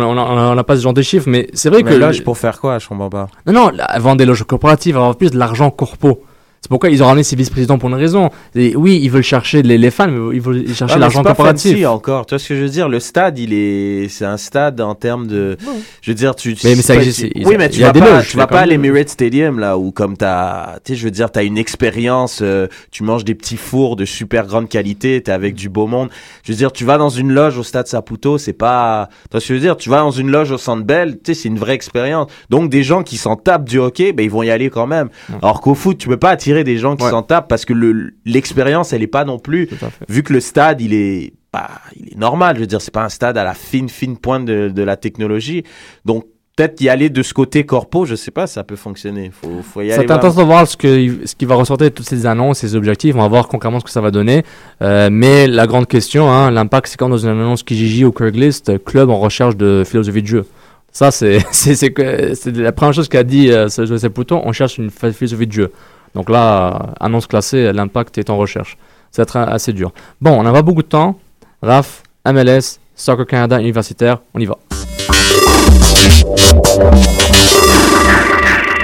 n'a 0.54 0.64
pas 0.64 0.76
ce 0.76 0.82
genre 0.82 0.94
de 0.94 1.02
chiffres, 1.02 1.28
mais 1.28 1.48
c'est 1.52 1.68
vrai 1.68 1.82
mais 1.82 1.90
que 1.90 1.96
là, 1.96 2.12
je 2.12 2.22
pour 2.22 2.38
faire 2.38 2.58
quoi 2.60 2.78
Je 2.78 2.88
comprends 2.88 3.10
pas. 3.10 3.28
non 3.46 3.52
non, 3.52 3.70
vendre 3.98 4.16
des 4.16 4.24
loges 4.24 4.44
coopératives, 4.44 4.96
avoir 4.96 5.16
plus 5.16 5.30
de 5.30 5.38
l'argent 5.38 5.70
corpo. 5.70 6.22
C'est 6.60 6.68
pourquoi 6.68 6.90
ils 6.90 7.02
ont 7.02 7.06
ramené 7.06 7.22
ces 7.22 7.36
vice-présidents 7.36 7.78
pour 7.78 7.88
une 7.88 7.94
raison. 7.94 8.30
Et 8.56 8.74
oui, 8.74 8.98
ils 9.00 9.10
veulent 9.10 9.22
chercher 9.22 9.62
les, 9.62 9.78
les 9.78 9.90
fans, 9.92 10.08
mais 10.08 10.34
ils 10.36 10.40
veulent 10.40 10.66
chercher 10.74 10.94
mais 10.96 11.00
l'argent 11.00 11.22
coopératif. 11.22 11.70
fancy 11.72 11.86
encore. 11.86 12.26
Tu 12.26 12.34
vois 12.34 12.38
ce 12.40 12.48
que 12.48 12.56
je 12.56 12.62
veux 12.62 12.68
dire? 12.68 12.88
Le 12.88 12.98
stade, 13.00 13.38
il 13.38 13.52
est, 13.54 14.08
c'est 14.08 14.24
un 14.24 14.36
stade 14.36 14.80
en 14.80 14.94
termes 14.96 15.28
de, 15.28 15.56
je 16.02 16.10
veux 16.10 16.14
dire, 16.16 16.34
tu. 16.34 16.56
Mais- 16.64 16.74
mais 16.74 16.82
ça 16.82 16.96
existe, 16.96 17.20
tu- 17.32 17.42
Oui, 17.46 17.54
mais 17.56 17.68
tu 17.70 17.80
vas 17.80 17.92
pas, 18.00 18.16
loges, 18.16 18.28
tu 18.28 18.36
vas 18.36 18.46
pas 18.48 18.60
à 18.60 18.66
l'Emirates 18.66 19.08
Stadium 19.08 19.58
là 19.60 19.78
où 19.78 19.92
comme 19.92 20.16
t'as, 20.16 20.78
tu 20.84 20.92
sais, 20.92 20.98
je 20.98 21.04
veux 21.04 21.10
dire, 21.12 21.30
t'as 21.30 21.44
une 21.44 21.56
expérience. 21.58 22.40
euh, 22.42 22.66
tu 22.90 23.04
manges 23.04 23.24
des 23.24 23.34
petits 23.36 23.56
fours 23.56 23.94
de 23.96 24.04
super 24.04 24.46
grande 24.46 24.68
qualité. 24.68 25.22
T'es 25.22 25.30
avec 25.32 25.54
du 25.54 25.68
beau 25.68 25.86
monde. 25.86 26.08
Je 26.42 26.50
veux 26.52 26.58
dire, 26.58 26.72
tu 26.72 26.84
vas 26.84 26.98
dans 26.98 27.08
une 27.08 27.32
loge 27.32 27.56
au 27.56 27.62
stade 27.62 27.86
Saputo, 27.86 28.36
c'est 28.36 28.52
pas. 28.52 29.08
Tu 29.22 29.28
vois 29.30 29.40
ce 29.40 29.46
que 29.48 29.54
je 29.54 29.58
veux 29.60 29.64
dire? 29.64 29.76
Tu 29.76 29.90
vas 29.90 29.98
dans 30.00 30.10
une 30.10 30.30
loge 30.30 30.50
au 30.50 30.58
Centre 30.58 30.82
Bell, 30.84 31.12
tu 31.22 31.32
sais, 31.34 31.42
c'est 31.42 31.48
une 31.48 31.58
vraie 31.58 31.74
expérience. 31.74 32.30
Donc 32.50 32.68
des 32.68 32.82
gens 32.82 33.04
qui 33.04 33.16
s'en 33.16 33.36
tapent 33.36 33.68
du 33.68 33.78
hockey, 33.78 34.12
ben 34.12 34.24
ils 34.24 34.30
vont 34.30 34.42
y 34.42 34.50
aller 34.50 34.70
quand 34.70 34.88
même. 34.88 35.08
Alors 35.40 35.60
qu'au 35.60 35.74
foot, 35.76 35.98
tu 35.98 36.08
peux 36.08 36.16
pas 36.16 36.30
attirer 36.30 36.47
des 36.64 36.76
gens 36.78 36.96
qui 36.96 37.04
Ouais. 37.04 37.10
s'en 37.10 37.22
tapent 37.22 37.48
parce 37.48 37.64
que 37.64 37.72
le 37.72 38.10
l'expérience, 38.24 38.92
elle 38.92 39.02
est 39.02 39.06
pas 39.06 39.24
non 39.24 39.38
plus 39.38 39.68
vu 40.08 40.22
que 40.22 40.32
le 40.32 40.40
stade 40.40 40.80
il 40.80 40.92
est 40.94 41.32
bah, 41.52 41.68
il 41.96 42.12
est 42.12 42.18
normal 42.18 42.56
je 42.56 42.60
veux 42.60 42.66
dire 42.66 42.80
c'est 42.80 42.92
pas 42.92 43.04
un 43.04 43.08
stade 43.08 43.36
à 43.38 43.44
la 43.44 43.54
fine 43.54 43.88
fine 43.88 44.16
pointe 44.18 44.44
de, 44.44 44.68
de 44.68 44.82
la 44.82 44.96
technologie 44.96 45.64
donc 46.04 46.24
peut-être 46.56 46.80
y 46.80 46.88
aller 46.88 47.08
de 47.08 47.22
ce 47.22 47.32
côté 47.32 47.64
corpo 47.64 48.04
je 48.04 48.14
sais 48.16 48.30
pas 48.32 48.46
ça 48.46 48.64
peut 48.64 48.76
fonctionner 48.76 49.30
faut 49.32 49.62
faut 49.62 49.80
y 49.80 49.92
aller 49.92 50.04
voir. 50.04 50.18
t'intéresse 50.18 50.36
de 50.36 50.42
voir 50.42 50.66
ce, 50.68 50.76
que, 50.76 51.24
ce 51.24 51.34
qui 51.34 51.44
va 51.46 51.54
ressortir 51.54 51.88
de 51.88 51.94
toutes 51.94 52.08
ces 52.08 52.26
annonces, 52.26 52.58
ces 52.58 52.74
objectifs. 52.74 53.14
On 53.14 53.20
va 53.20 53.28
voir 53.28 53.46
concrètement 53.48 53.78
ce 53.80 53.84
que 53.84 53.90
ça 53.92 54.00
va 54.00 54.10
donner. 54.10 54.42
Euh, 54.82 55.08
mais 55.10 55.46
la 55.46 55.66
grande 55.68 55.86
question, 55.86 56.28
hein, 56.30 56.50
l'impact, 56.50 56.88
c'est 56.88 56.96
quand 56.96 57.08
dans 57.08 57.16
une 57.16 57.28
annonce 57.30 57.62
Kijiji 57.62 58.04
ou 58.04 58.10
Craigslist, 58.12 58.70
euh, 58.70 58.78
club 58.78 59.08
en 59.08 59.18
recherche 59.20 59.56
de 59.56 59.84
philosophie 59.86 60.22
de 60.22 60.26
jeu. 60.26 60.44
Ça, 60.90 61.10
c'est 61.12 61.38
c'est 61.52 61.76
c'est 61.76 61.94
c'est 62.34 62.56
la 62.56 62.72
première 62.72 62.92
chose 62.92 63.08
qu'a 63.08 63.22
dit 63.22 63.52
euh, 63.52 63.68
ce 63.68 63.86
José 63.86 64.08
Pouton. 64.10 64.42
On 64.44 64.50
cherche 64.52 64.78
une 64.78 64.90
ph- 64.90 65.14
philosophie 65.14 65.46
de 65.46 65.52
jeu. 65.52 65.72
Donc 66.14 66.30
là, 66.30 66.94
annonce 67.00 67.26
classée, 67.26 67.72
l'impact 67.72 68.18
est 68.18 68.30
en 68.30 68.36
recherche. 68.36 68.76
Ça 69.10 69.22
va 69.22 69.24
être 69.24 69.36
assez 69.36 69.72
dur. 69.72 69.92
Bon, 70.20 70.32
on 70.38 70.42
n'a 70.42 70.52
pas 70.52 70.62
beaucoup 70.62 70.82
de 70.82 70.88
temps. 70.88 71.18
Raph, 71.62 72.02
MLS, 72.26 72.78
Soccer 72.94 73.26
Canada 73.26 73.60
universitaire, 73.60 74.18
on 74.34 74.40
y 74.40 74.46
va. 74.46 74.58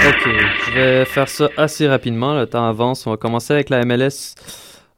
Ok, 0.07 0.29
je 0.67 0.73
vais 0.73 1.05
faire 1.05 1.27
ça 1.27 1.49
assez 1.57 1.87
rapidement. 1.87 2.33
Le 2.35 2.45
temps 2.45 2.67
avance. 2.67 3.07
On 3.07 3.11
va 3.11 3.17
commencer 3.17 3.53
avec 3.53 3.69
la 3.69 3.83
MLS. 3.85 4.35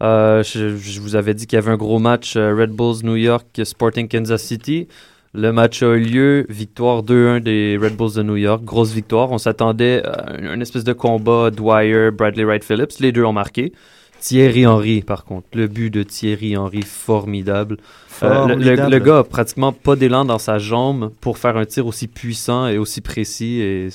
Euh, 0.03 0.43
je, 0.43 0.77
je 0.77 0.99
vous 1.01 1.15
avais 1.15 1.33
dit 1.33 1.47
qu'il 1.47 1.57
y 1.57 1.61
avait 1.61 1.71
un 1.71 1.77
gros 1.77 1.97
match 1.97 2.35
euh, 2.35 2.53
Red 2.53 2.71
Bulls 2.71 3.03
New 3.03 3.15
York 3.15 3.61
Sporting 3.63 4.07
Kansas 4.07 4.43
City. 4.43 4.87
Le 5.33 5.51
match 5.51 5.83
a 5.83 5.93
eu 5.95 5.99
lieu, 5.99 6.45
victoire 6.49 7.03
2-1 7.03 7.41
des 7.41 7.77
Red 7.79 7.95
Bulls 7.95 8.13
de 8.15 8.23
New 8.23 8.37
York, 8.37 8.63
grosse 8.63 8.91
victoire. 8.91 9.31
On 9.31 9.37
s'attendait 9.37 10.01
à 10.05 10.31
un, 10.31 10.45
un 10.57 10.59
espèce 10.61 10.83
de 10.83 10.93
combat 10.93 11.51
Dwyer, 11.51 12.09
Bradley 12.11 12.43
Wright 12.43 12.63
Phillips. 12.63 12.99
Les 12.99 13.11
deux 13.11 13.23
ont 13.23 13.33
marqué. 13.33 13.71
Thierry 14.19 14.65
Henry, 14.65 15.01
par 15.01 15.25
contre, 15.25 15.45
le 15.53 15.67
but 15.67 15.91
de 15.93 16.01
Thierry 16.01 16.57
Henry, 16.57 16.81
formidable. 16.81 17.77
Euh, 18.23 18.47
le- 18.47 18.55
le, 18.55 18.63
Formidable. 18.63 18.91
le 18.91 18.99
gars 18.99 19.17
a 19.19 19.23
pratiquement 19.23 19.71
pas 19.71 19.95
d'élan 19.95 20.25
dans 20.25 20.39
sa 20.39 20.57
jambe 20.57 21.11
pour 21.21 21.37
faire 21.37 21.55
un 21.55 21.65
tir 21.65 21.85
aussi 21.85 22.07
puissant 22.07 22.67
et 22.67 22.79
aussi 22.79 23.01
précis. 23.01 23.59
Et 23.61 23.89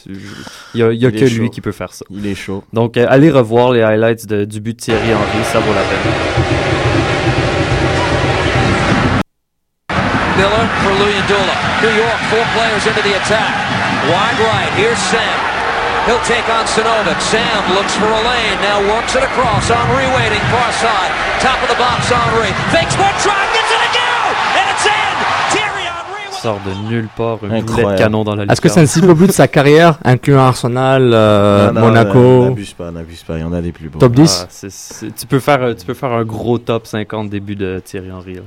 il 0.75 0.81
y 0.81 0.83
a, 0.85 0.93
y 0.93 1.07
a 1.07 1.11
que 1.11 1.25
lui 1.25 1.51
qui 1.51 1.61
peut 1.61 1.73
faire 1.73 1.93
ça. 1.93 2.05
il 2.09 2.25
est 2.25 2.37
chaud 2.37 2.63
Donc, 2.73 2.97
euh, 2.97 3.07
allez 3.09 3.33
revoir 3.33 3.73
les 3.73 3.83
highlights 3.83 4.27
de- 4.29 4.45
du 4.45 4.61
but 4.61 4.77
de 4.79 4.81
Thierry 4.85 5.13
Henry, 5.13 5.45
ça 5.45 5.59
vaut 5.59 5.75
la 5.75 5.81
peine. 5.83 6.72
Miller 10.37 10.65
for 10.83 10.93
Luyendula. 10.97 11.57
New 11.85 11.95
York, 11.95 12.19
four 12.33 12.47
players 12.57 12.87
into 12.87 13.03
the 13.05 13.15
attack. 13.17 13.53
Wide 14.09 14.39
right, 14.41 14.73
here's 14.79 15.01
Sam. 15.11 15.39
He'll 16.07 16.23
take 16.27 16.49
on 16.51 16.67
Sinovic. 16.67 17.21
Sam 17.23 17.63
looks 17.79 17.95
for 17.95 18.11
a 18.11 18.23
lane, 18.27 18.59
now 18.59 18.83
works 18.91 19.15
it 19.15 19.23
across. 19.23 19.71
Henri 19.71 20.09
waiting, 20.19 20.43
far 20.51 20.73
side. 20.83 21.13
Top 21.39 21.63
of 21.63 21.69
the 21.69 21.79
box, 21.79 22.11
Henri. 22.11 22.51
Fakes 22.75 22.99
one 22.99 23.15
try, 23.23 23.39
gets 23.55 23.71
it 23.71 23.83
again! 23.87 24.31
And 24.59 24.67
it's 24.73 24.87
in! 24.87 25.12
Sort 26.43 26.59
de 26.67 26.89
nulle 26.93 27.09
part, 27.17 27.35
un 27.35 27.47
boulet 27.47 27.51
de 27.51 27.63
Incroyable. 27.63 27.97
canon 27.99 28.25
dans 28.25 28.35
la 28.35 28.45
Est-ce 28.45 28.61
que 28.61 28.69
c'est 28.69 28.81
un 28.81 28.87
si 28.87 29.01
peu 29.01 29.15
plus 29.15 29.29
de 29.29 29.33
sa 29.33 29.47
carrière, 29.47 29.99
incluant 30.05 30.41
Arsenal, 30.41 31.13
euh, 31.15 31.69
Non, 31.69 31.75
non, 31.75 31.87
Monaco? 31.87 32.45
n'abuse 32.47 32.73
pas 32.73 32.91
n'abuse 32.91 33.23
pas 33.23 33.39
il 33.39 33.43
y 33.43 33.45
en 33.45 33.53
a 33.53 33.61
des 33.61 33.71
plus 33.71 33.89
beaux 33.89 34.01
Top 34.01 34.13
10 34.13 34.41
Ah, 34.43 34.47
c'est- 34.51 34.71
c'est- 34.71 35.15
tu, 35.15 35.27
peux 35.27 35.39
faire, 35.39 35.63
euh, 35.63 35.75
tu 35.75 35.87
peux 35.87 35.95
faire 35.95 36.11
un 36.13 36.25
gros 36.25 36.59
top 36.59 36.87
50 36.89 37.31
début 37.31 37.55
de 37.55 37.81
Thierry 37.85 38.11
Henry. 38.11 38.35
là. 38.35 38.41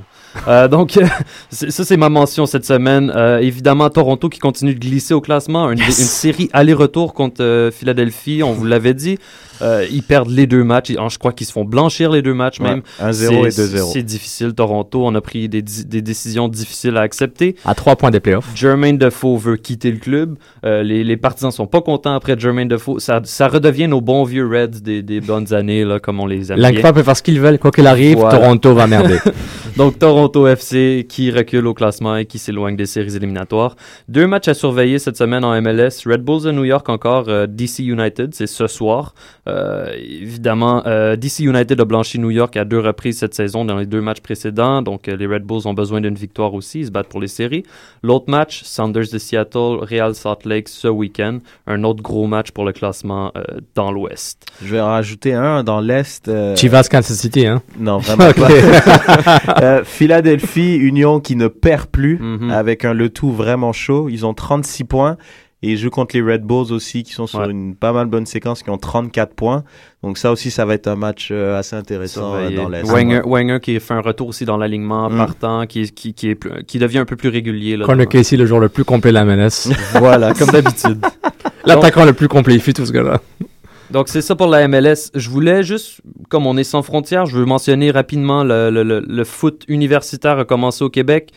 Euh, 0.48 0.68
donc, 0.68 0.90
ça, 1.50 1.84
c'est 1.84 1.96
ma 1.96 2.10
mention 2.10 2.44
cette 2.44 2.66
semaine. 2.66 3.10
Euh, 3.16 3.38
évidemment, 3.38 3.88
Toronto 3.88 4.28
qui 4.28 4.38
continue 4.38 4.74
de 4.74 4.78
glisser 4.80 5.14
au 5.14 5.22
classement. 5.22 5.70
Une, 5.70 5.78
une 5.78 5.90
série 5.90 6.50
aller-retour 6.52 7.14
contre 7.14 7.42
euh, 7.42 7.70
Philadelphie, 7.70 8.42
on 8.42 8.52
vous 8.52 8.66
l'avait 8.66 8.92
dit. 8.92 9.16
Euh, 9.62 9.86
ils 9.90 10.02
perdent 10.02 10.28
les 10.28 10.46
deux 10.46 10.62
matchs. 10.64 10.90
Et, 10.90 10.98
Je 11.08 11.18
crois 11.18 11.32
qu'ils 11.32 11.46
se 11.46 11.52
font 11.52 11.64
blanchir 11.64 12.10
les 12.10 12.20
deux 12.20 12.34
matchs 12.34 12.60
même. 12.60 12.82
1-0 13.00 13.46
et 13.46 13.50
C'est- 13.50 13.62
2-0 13.62 13.90
C'est 13.94 14.02
difficile, 14.02 14.52
Toronto. 14.52 15.06
On 15.06 15.14
a 15.14 15.20
pris 15.22 15.48
des, 15.48 15.62
des 15.62 16.02
décisions 16.02 16.48
difficiles 16.48 16.98
à 16.98 17.00
accepter. 17.00 17.56
À 17.64 17.74
trois 17.86 17.94
points 17.94 18.10
des 18.10 18.18
playoffs. 18.18 18.48
Jermaine 18.56 18.98
Defoe 18.98 19.36
veut 19.38 19.56
quitter 19.56 19.92
le 19.92 19.98
club. 19.98 20.34
Euh, 20.64 20.82
les, 20.82 21.04
les 21.04 21.16
partisans 21.16 21.52
sont 21.52 21.68
pas 21.68 21.80
contents 21.80 22.16
après 22.16 22.36
Jermaine 22.36 22.66
Defoe. 22.66 22.98
Ça, 22.98 23.20
ça 23.22 23.46
redevient 23.46 23.86
nos 23.86 24.00
bons 24.00 24.24
vieux 24.24 24.44
Reds 24.44 24.80
des, 24.82 25.02
des 25.02 25.20
bonnes 25.20 25.54
années, 25.54 25.84
là, 25.84 26.00
comme 26.00 26.18
on 26.18 26.26
les 26.26 26.50
aime. 26.50 26.58
L'Incroix 26.58 26.92
peut 26.92 27.04
faire 27.04 27.16
ce 27.16 27.22
qu'ils 27.22 27.40
veulent, 27.40 27.60
quoi 27.60 27.70
qu'il 27.70 27.86
arrive, 27.86 28.16
Voilà. 28.18 28.38
Toronto 28.40 28.74
va 28.74 28.88
merder. 28.88 29.18
Donc 29.76 29.98
Toronto 29.98 30.46
FC 30.46 31.04
qui 31.06 31.30
recule 31.30 31.66
au 31.66 31.74
classement 31.74 32.16
et 32.16 32.24
qui 32.24 32.38
s'éloigne 32.38 32.76
des 32.76 32.86
séries 32.86 33.14
éliminatoires. 33.14 33.76
Deux 34.08 34.26
matchs 34.26 34.48
à 34.48 34.54
surveiller 34.54 34.98
cette 34.98 35.18
semaine 35.18 35.44
en 35.44 35.60
MLS. 35.60 36.06
Red 36.06 36.22
Bulls 36.22 36.44
de 36.44 36.52
New 36.52 36.64
York 36.64 36.88
encore, 36.88 37.28
euh, 37.28 37.46
DC 37.46 37.80
United, 37.80 38.34
c'est 38.34 38.46
ce 38.46 38.66
soir. 38.68 39.14
Euh, 39.46 39.92
évidemment, 39.98 40.82
euh, 40.86 41.16
DC 41.16 41.40
United 41.40 41.78
a 41.78 41.84
blanchi 41.84 42.18
New 42.18 42.30
York 42.30 42.56
à 42.56 42.64
deux 42.64 42.78
reprises 42.80 43.18
cette 43.18 43.34
saison 43.34 43.66
dans 43.66 43.76
les 43.76 43.84
deux 43.84 44.00
matchs 44.00 44.20
précédents. 44.20 44.80
Donc 44.80 45.08
euh, 45.08 45.16
les 45.16 45.26
Red 45.26 45.42
Bulls 45.42 45.66
ont 45.68 45.74
besoin 45.74 46.00
d'une 46.00 46.14
victoire 46.14 46.54
aussi, 46.54 46.80
ils 46.80 46.86
se 46.86 46.90
battent 46.90 47.08
pour 47.08 47.20
les 47.20 47.28
séries. 47.28 47.62
L'autre 48.02 48.30
match, 48.30 48.62
Sounders 48.64 49.08
de 49.12 49.18
Seattle, 49.18 49.78
Real 49.82 50.14
Salt 50.14 50.46
Lake 50.46 50.70
ce 50.70 50.88
week-end. 50.88 51.40
Un 51.66 51.84
autre 51.84 52.02
gros 52.02 52.26
match 52.26 52.50
pour 52.50 52.64
le 52.64 52.72
classement 52.72 53.30
euh, 53.36 53.42
dans 53.74 53.92
l'Ouest. 53.92 54.46
Je 54.64 54.72
vais 54.72 54.80
en 54.80 54.86
rajouter 54.88 55.34
un 55.34 55.62
dans 55.64 55.80
l'Est. 55.80 56.28
euh, 56.28 56.56
Chivas 56.56 56.88
Kansas 56.90 57.18
City, 57.18 57.46
hein? 57.46 57.60
Non, 57.78 57.98
vraiment 57.98 58.32
pas. 58.32 59.38
Euh, 59.66 59.84
Philadelphie, 59.84 60.76
Union 60.80 61.20
qui 61.20 61.36
ne 61.36 61.48
perd 61.48 61.86
plus, 61.86 62.18
Mhm. 62.20 62.50
avec 62.50 62.84
un 62.84 62.94
le 62.94 63.08
tout 63.10 63.30
vraiment 63.32 63.72
chaud. 63.72 64.08
Ils 64.08 64.24
ont 64.24 64.34
36 64.34 64.84
points. 64.84 65.16
Et 65.62 65.70
ils 65.72 65.78
jouent 65.78 65.88
contre 65.90 66.14
les 66.14 66.20
Red 66.22 66.42
Bulls 66.42 66.70
aussi, 66.70 67.02
qui 67.02 67.12
sont 67.14 67.26
sur 67.26 67.40
Ouais. 67.40 67.50
une 67.50 67.74
pas 67.74 67.90
mal 67.92 68.06
bonne 68.06 68.26
séquence, 68.26 68.62
qui 68.62 68.68
ont 68.68 68.76
34 68.76 69.34
points. 69.34 69.64
Donc 70.02 70.18
ça 70.18 70.30
aussi, 70.30 70.50
ça 70.50 70.66
va 70.66 70.74
être 70.74 70.86
un 70.86 70.96
match 70.96 71.30
euh, 71.32 71.58
assez 71.58 71.74
intéressant 71.74 72.34
euh, 72.34 72.50
dans 72.54 72.68
l'Est. 72.68 72.84
Wenger, 72.86 73.22
Wenger 73.24 73.58
qui 73.62 73.80
fait 73.80 73.94
un 73.94 74.02
retour 74.02 74.28
aussi 74.28 74.44
dans 74.44 74.58
l'alignement 74.58 75.08
Mm. 75.08 75.16
partant, 75.16 75.66
qui, 75.66 75.90
qui, 75.92 76.12
qui, 76.12 76.28
est 76.28 76.34
plus- 76.34 76.62
qui 76.66 76.78
devient 76.78 76.98
un 76.98 77.04
peu 77.06 77.16
plus 77.16 77.30
régulier. 77.30 77.78
Là, 77.78 77.86
Corner 77.86 78.04
dans- 78.04 78.10
Casey, 78.10 78.36
le 78.36 78.44
joueur 78.44 78.60
le 78.60 78.68
plus 78.68 78.84
complet 78.84 79.10
de 79.10 79.14
la 79.14 79.24
MLS. 79.24 79.68
Voilà, 79.98 80.34
comme 80.34 80.50
d'habitude. 80.50 80.98
L'attaquant 81.64 82.04
le 82.04 82.12
plus 82.12 82.28
complet, 82.28 82.54
il 82.54 82.60
fait 82.60 82.74
tout 82.74 82.84
ce 82.86 82.92
gars-là. 82.92 83.20
Donc 83.90 84.08
c'est 84.08 84.20
ça 84.22 84.34
pour 84.34 84.48
la 84.48 84.66
MLS. 84.66 85.10
Je 85.14 85.30
voulais 85.30 85.62
juste, 85.62 86.00
comme 86.28 86.46
on 86.46 86.56
est 86.56 86.64
sans 86.64 86.82
frontières, 86.82 87.26
je 87.26 87.38
veux 87.38 87.44
mentionner 87.44 87.90
rapidement 87.90 88.42
le, 88.42 88.70
le, 88.70 88.82
le, 88.82 89.00
le 89.00 89.24
foot 89.24 89.64
universitaire 89.68 90.38
a 90.38 90.44
commencé 90.44 90.82
au 90.84 90.90
Québec. 90.90 91.32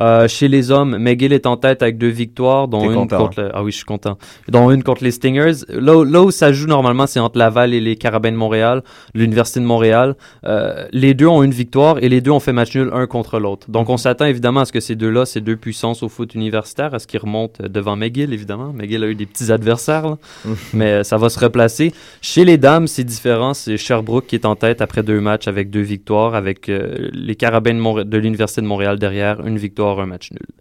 Euh, 0.00 0.28
chez 0.28 0.48
les 0.48 0.70
hommes, 0.70 0.96
McGill 0.98 1.32
est 1.32 1.46
en 1.46 1.56
tête 1.56 1.82
avec 1.82 1.98
deux 1.98 2.08
victoires, 2.08 2.68
dont 2.68 2.84
une 2.88 2.94
content. 2.94 3.18
contre 3.18 3.40
le- 3.42 3.50
ah 3.52 3.62
oui, 3.62 3.70
je 3.70 3.76
suis 3.76 3.84
content, 3.84 4.16
dont 4.48 4.70
une 4.70 4.82
contre 4.82 5.04
les 5.04 5.10
Stingers. 5.10 5.52
Là, 5.68 5.96
où- 5.98 6.04
là 6.04 6.22
où 6.22 6.30
ça 6.30 6.52
joue 6.52 6.66
normalement, 6.66 7.06
c'est 7.06 7.20
entre 7.20 7.38
Laval 7.38 7.74
et 7.74 7.80
les 7.80 7.96
Carabins 7.96 8.32
de 8.32 8.36
Montréal, 8.36 8.82
l'Université 9.14 9.60
de 9.60 9.64
Montréal. 9.66 10.14
Euh, 10.44 10.86
les 10.92 11.12
deux 11.14 11.26
ont 11.26 11.42
une 11.42 11.50
victoire 11.50 11.98
et 12.02 12.08
les 12.08 12.20
deux 12.20 12.30
ont 12.30 12.40
fait 12.40 12.52
match 12.52 12.74
nul 12.74 12.90
un 12.92 13.06
contre 13.06 13.38
l'autre. 13.38 13.70
Donc 13.70 13.88
on 13.90 13.96
s'attend 13.96 14.24
évidemment 14.26 14.60
à 14.60 14.64
ce 14.64 14.72
que 14.72 14.80
ces 14.80 14.96
deux-là, 14.96 15.26
ces 15.26 15.40
deux 15.40 15.56
puissances 15.56 16.02
au 16.02 16.08
foot 16.08 16.34
universitaire, 16.34 16.94
à 16.94 16.98
ce 16.98 17.06
qu'ils 17.06 17.20
remontent 17.20 17.62
devant 17.68 17.96
McGill 17.96 18.32
évidemment. 18.32 18.72
McGill 18.72 19.04
a 19.04 19.06
eu 19.08 19.14
des 19.14 19.26
petits 19.26 19.52
adversaires, 19.52 20.06
là. 20.08 20.16
mais 20.72 20.90
euh, 20.92 21.02
ça 21.02 21.16
va 21.18 21.28
se 21.28 21.38
replacer. 21.38 21.92
Chez 22.22 22.44
les 22.44 22.56
dames, 22.56 22.86
c'est 22.86 23.04
différent. 23.04 23.52
C'est 23.54 23.76
Sherbrooke 23.76 24.26
qui 24.26 24.34
est 24.36 24.46
en 24.46 24.56
tête 24.56 24.80
après 24.80 25.02
deux 25.02 25.20
matchs 25.20 25.46
avec 25.48 25.68
deux 25.70 25.80
victoires, 25.82 26.34
avec 26.34 26.68
euh, 26.68 27.08
les 27.12 27.34
Carabins 27.36 27.74
de 28.04 28.18
l'Université 28.18 28.60
de 28.62 28.66
Montréal 28.66 28.98
derrière, 28.98 29.46
une 29.46 29.58
victoire, 29.58 29.89
un 29.98 30.08
match 30.08 30.30
nul. 30.30 30.54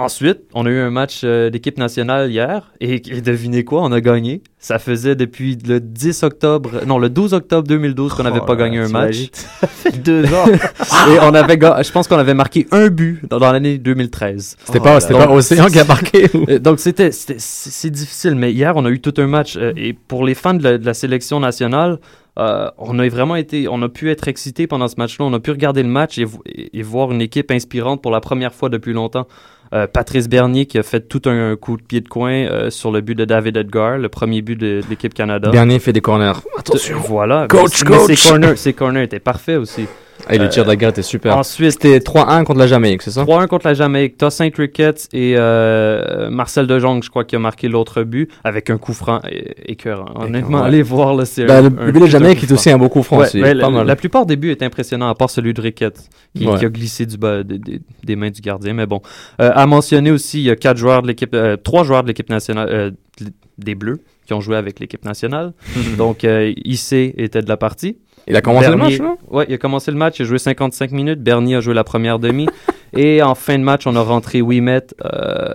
Ensuite, 0.00 0.38
on 0.54 0.64
a 0.64 0.70
eu 0.70 0.78
un 0.78 0.88
match 0.90 1.20
euh, 1.24 1.50
d'équipe 1.50 1.76
nationale 1.76 2.30
hier 2.30 2.72
et, 2.80 2.94
et 2.94 3.20
devinez 3.20 3.64
quoi, 3.64 3.82
on 3.82 3.92
a 3.92 4.00
gagné. 4.00 4.42
Ça 4.58 4.78
faisait 4.78 5.14
depuis 5.14 5.58
le 5.66 5.78
10 5.78 6.22
octobre, 6.22 6.70
non 6.86 6.98
le 6.98 7.10
12 7.10 7.34
octobre 7.34 7.68
2012 7.68 8.14
qu'on 8.14 8.22
n'avait 8.22 8.40
Oh 8.42 8.46
pas 8.46 8.54
là 8.54 8.60
gagné 8.64 8.78
un 8.78 8.88
match. 8.88 9.28
Ça 9.32 9.66
fait 9.66 9.98
deux 9.98 10.24
ans. 10.32 10.46
et 10.48 11.18
on 11.20 11.34
avait, 11.34 11.58
je 11.84 11.92
pense 11.92 12.08
qu'on 12.08 12.16
avait 12.16 12.32
marqué 12.32 12.66
un 12.70 12.88
but 12.88 13.20
dans, 13.28 13.38
dans 13.38 13.52
l'année 13.52 13.76
2013. 13.76 14.56
C'était 14.64 14.78
Oh 14.78 14.82
pas, 14.82 15.00
pas 15.00 15.28
Océan 15.30 15.66
qui 15.66 15.78
a 15.78 15.84
marqué. 15.84 16.30
ou- 16.34 16.46
Euh, 16.48 16.58
Donc 16.58 16.80
c'était 16.80 17.12
c'était- 17.12 17.36
c'est 17.38 17.90
difficile, 17.90 18.36
mais 18.36 18.52
hier 18.52 18.72
on 18.76 18.86
a 18.86 18.90
eu 18.90 19.00
tout 19.00 19.14
un 19.18 19.26
match 19.26 19.56
euh, 19.58 19.72
et 19.76 19.92
pour 19.92 20.24
les 20.24 20.34
fans 20.34 20.54
de 20.54 20.62
la, 20.62 20.78
de 20.78 20.86
la 20.86 20.94
sélection 20.94 21.40
nationale, 21.40 21.98
euh, 22.38 22.70
on 22.78 22.98
a 22.98 23.08
vraiment 23.08 23.36
été, 23.36 23.68
on 23.68 23.82
a 23.82 23.88
pu 23.90 24.10
être 24.10 24.28
excités 24.28 24.66
pendant 24.66 24.88
ce 24.88 24.94
match-là, 24.96 25.26
on 25.26 25.32
a 25.34 25.40
pu 25.40 25.50
regarder 25.50 25.82
le 25.82 25.88
match 25.90 26.16
et, 26.16 26.24
vo- 26.24 26.42
et- 26.46 26.78
et 26.78 26.82
voir 26.82 27.12
une 27.12 27.20
équipe 27.20 27.50
inspirante 27.50 28.00
pour 28.00 28.12
la 28.12 28.20
première 28.20 28.54
fois 28.54 28.70
depuis 28.70 28.92
longtemps. 28.94 29.26
Euh, 29.72 29.86
Patrice 29.86 30.28
Bernier 30.28 30.66
qui 30.66 30.78
a 30.78 30.82
fait 30.82 31.00
tout 31.00 31.22
un 31.26 31.54
coup 31.54 31.76
de 31.76 31.82
pied 31.82 32.00
de 32.00 32.08
coin 32.08 32.32
euh, 32.32 32.70
sur 32.70 32.90
le 32.90 33.00
but 33.02 33.14
de 33.14 33.24
David 33.24 33.56
Edgar, 33.56 33.98
le 33.98 34.08
premier 34.08 34.42
but 34.42 34.56
de, 34.56 34.80
de 34.80 34.84
l'équipe 34.90 35.14
Canada. 35.14 35.50
Dernier 35.50 35.78
fait 35.78 35.92
des 35.92 36.00
corners. 36.00 36.40
Attention. 36.58 36.98
Voilà. 37.06 37.46
Coach, 37.48 37.84
mais, 37.84 37.90
mais 37.90 37.96
coach. 37.98 38.16
ses 38.16 38.28
corners, 38.28 38.56
ses 38.56 38.72
corners 38.72 39.04
étaient 39.04 39.20
parfaits 39.20 39.58
aussi. 39.58 39.86
Ah, 40.28 40.34
et 40.34 40.38
le 40.38 40.48
tir 40.48 40.64
de 40.64 40.68
la 40.68 40.76
guerre 40.76 40.90
était 40.90 41.02
super. 41.02 41.36
Ensuite, 41.36 41.72
C'était 41.72 41.98
3-1 41.98 42.44
contre 42.44 42.58
la 42.60 42.66
Jamaïque, 42.66 43.02
c'est 43.02 43.10
ça? 43.10 43.22
3-1 43.24 43.46
contre 43.46 43.66
la 43.66 43.74
Jamaïque. 43.74 44.16
Tossin 44.18 44.50
Cricket 44.50 45.08
et 45.12 45.34
euh, 45.36 46.30
Marcel 46.30 46.66
De 46.66 46.78
Jong, 46.78 47.02
je 47.02 47.10
crois, 47.10 47.24
qui 47.24 47.36
a 47.36 47.38
marqué 47.38 47.68
l'autre 47.68 48.02
but 48.02 48.30
avec 48.44 48.70
un 48.70 48.78
coup 48.78 48.92
franc 48.92 49.20
écœurant. 49.66 50.06
Honnêtement, 50.16 50.60
ouais. 50.60 50.66
allez 50.66 50.82
voir 50.82 51.14
là, 51.14 51.24
c'est 51.24 51.44
Ben, 51.44 51.56
un- 51.56 51.60
le 51.62 51.66
un 51.66 51.70
but 51.70 51.86
de 51.86 51.92
putain 51.92 52.06
Jamaïque 52.06 52.42
est 52.42 52.52
aussi 52.52 52.70
un 52.70 52.78
beau 52.78 52.88
coup 52.88 53.02
franc 53.02 53.18
Ouais, 53.18 53.26
aussi. 53.26 53.38
mais 53.40 53.48
pas 53.54 53.54
la, 53.54 53.70
mal. 53.70 53.86
la 53.86 53.96
plupart 53.96 54.26
des 54.26 54.36
buts 54.36 54.50
étaient 54.50 54.64
impressionnants, 54.64 55.08
à 55.08 55.14
part 55.14 55.30
celui 55.30 55.54
de 55.54 55.60
Rickett, 55.60 55.98
qui, 56.36 56.46
Ouais. 56.46 56.58
qui 56.58 56.64
a 56.64 56.68
glissé 56.68 57.06
du 57.06 57.16
bas 57.16 57.42
des, 57.42 57.58
des- 57.58 57.80
des 58.04 58.16
mains 58.16 58.30
du 58.30 58.40
gardien. 58.40 58.72
Mais 58.74 58.86
bon, 58.86 59.00
Euh, 59.40 59.50
à 59.54 59.66
mentionner 59.66 60.10
aussi, 60.10 60.38
il 60.40 60.44
y 60.44 60.50
a 60.50 60.56
quatre 60.56 60.76
joueurs 60.76 61.02
de 61.02 61.06
l'équipe, 61.08 61.34
euh, 61.34 61.56
trois 61.56 61.84
joueurs 61.84 62.02
de 62.02 62.08
l'équipe 62.08 62.28
nationale, 62.30 62.68
euh, 62.70 62.90
des 63.58 63.74
Bleus, 63.74 64.00
qui 64.26 64.32
ont 64.32 64.40
joué 64.40 64.56
avec 64.56 64.80
l'équipe 64.80 65.04
nationale. 65.04 65.52
Donc, 65.98 66.24
euh, 66.24 66.52
IC 66.64 67.14
était 67.16 67.42
de 67.42 67.48
la 67.48 67.56
partie. 67.56 67.98
Il 68.26 68.36
a 68.36 68.40
commencé 68.40 68.68
Bernier- 68.68 68.98
le 68.98 69.04
match, 69.04 69.18
là 69.20 69.26
Ouais, 69.30 69.46
il 69.48 69.54
a 69.54 69.58
commencé 69.58 69.90
le 69.90 69.96
match, 69.96 70.18
il 70.18 70.22
a 70.22 70.24
joué 70.26 70.38
55 70.38 70.90
minutes. 70.92 71.20
Bernier 71.22 71.56
a 71.56 71.60
joué 71.60 71.74
la 71.74 71.84
première 71.84 72.18
demi. 72.18 72.46
et 72.96 73.22
en 73.22 73.34
fin 73.34 73.58
de 73.58 73.64
match, 73.64 73.86
on 73.86 73.96
a 73.96 74.02
rentré 74.02 74.40
Wimet. 74.42 74.82
Euh, 75.04 75.54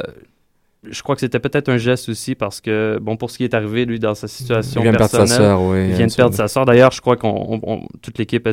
je 0.89 1.01
crois 1.03 1.15
que 1.15 1.21
c'était 1.21 1.39
peut-être 1.39 1.69
un 1.69 1.77
geste 1.77 2.09
aussi 2.09 2.35
parce 2.35 2.61
que, 2.61 2.97
bon, 3.01 3.17
pour 3.17 3.29
ce 3.31 3.37
qui 3.37 3.43
est 3.43 3.53
arrivé, 3.53 3.85
lui, 3.85 3.99
dans 3.99 4.15
sa 4.15 4.27
situation 4.27 4.81
Il 4.81 4.83
vient 4.83 4.91
de 4.91 4.97
perdre 4.97 5.11
sa 5.11 5.17
personnelle, 5.19 5.45
sœur, 5.47 5.61
oui. 5.61 5.85
il 5.89 5.95
vient 5.95 6.07
de 6.07 6.13
perdre 6.13 6.35
sa 6.35 6.47
sœur. 6.47 6.65
D'ailleurs, 6.65 6.91
je 6.91 7.01
crois 7.01 7.15
qu'on, 7.17 7.29
on- 7.29 7.59
on- 7.63 7.81
toute 8.01 8.17
l'équipe 8.17 8.47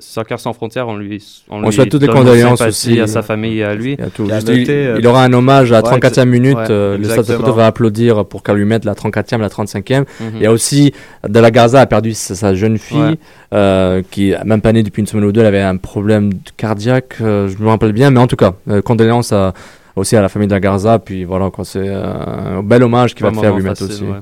Soccer 0.00 0.40
sans 0.40 0.52
frontières, 0.52 0.88
on 0.88 0.96
lui, 0.96 1.22
on 1.48 1.58
On 1.62 1.66
lui 1.66 1.72
souhaite 1.72 1.90
toutes 1.90 2.02
les 2.02 2.08
condoléances 2.08 2.60
aussi. 2.60 3.00
à 3.00 3.06
sa 3.06 3.22
famille 3.22 3.58
et 3.58 3.64
à 3.64 3.74
lui. 3.74 3.96
Il, 3.98 4.10
tout. 4.10 4.28
Euh, 4.30 4.96
il 4.98 5.06
aura 5.06 5.24
un 5.24 5.32
hommage 5.32 5.72
à 5.72 5.80
la 5.82 5.88
ouais, 5.88 5.98
34e 5.98 6.24
minute. 6.28 6.56
ouais, 6.56 6.64
euh, 6.70 6.98
le 6.98 7.04
Stade 7.04 7.26
de 7.26 7.50
va 7.50 7.66
applaudir 7.66 8.24
pour 8.24 8.42
qu'elle 8.42 8.56
lui 8.56 8.64
mette 8.64 8.84
la 8.84 8.94
34e, 8.94 9.40
la 9.40 9.48
35e. 9.48 10.04
Mhm. 10.20 10.30
Il 10.36 10.42
y 10.42 10.46
a 10.46 10.52
aussi 10.52 10.92
De 11.28 11.38
La 11.40 11.50
Garza 11.50 11.80
a 11.80 11.86
perdu 11.86 12.12
sa, 12.14 12.34
sa 12.34 12.54
jeune 12.54 12.78
fille, 12.78 12.98
Ouais. 12.98 13.18
euh, 13.54 14.02
qui 14.10 14.34
même 14.44 14.60
pas 14.60 14.72
née 14.72 14.82
depuis 14.82 15.00
une 15.00 15.06
semaine 15.06 15.24
ou 15.24 15.32
deux. 15.32 15.40
Elle 15.40 15.46
avait 15.46 15.60
un 15.62 15.76
problème 15.76 16.30
cardiaque, 16.56 17.16
euh, 17.20 17.48
je 17.48 17.62
me 17.62 17.68
rappelle 17.68 17.92
bien. 17.92 18.10
Mais 18.10 18.20
en 18.20 18.26
tout 18.26 18.36
cas, 18.36 18.52
euh, 18.68 18.82
condoléances 18.82 19.32
à- 19.32 19.52
aussi 19.98 20.16
à 20.16 20.22
la 20.22 20.28
famille 20.28 20.48
de 20.48 20.54
La 20.54 20.60
Garza. 20.60 20.98
Puis 20.98 21.24
voilà, 21.24 21.50
c'est 21.64 21.88
euh, 21.88 22.58
un 22.58 22.62
bel 22.62 22.82
hommage 22.82 23.14
qu'il 23.14 23.24
va 23.24 23.30
un 23.30 23.34
faire 23.40 23.54
lui 23.56 23.62
mettre 23.62 23.80
facile, 23.86 24.04
aussi. 24.04 24.12
ouais. 24.12 24.18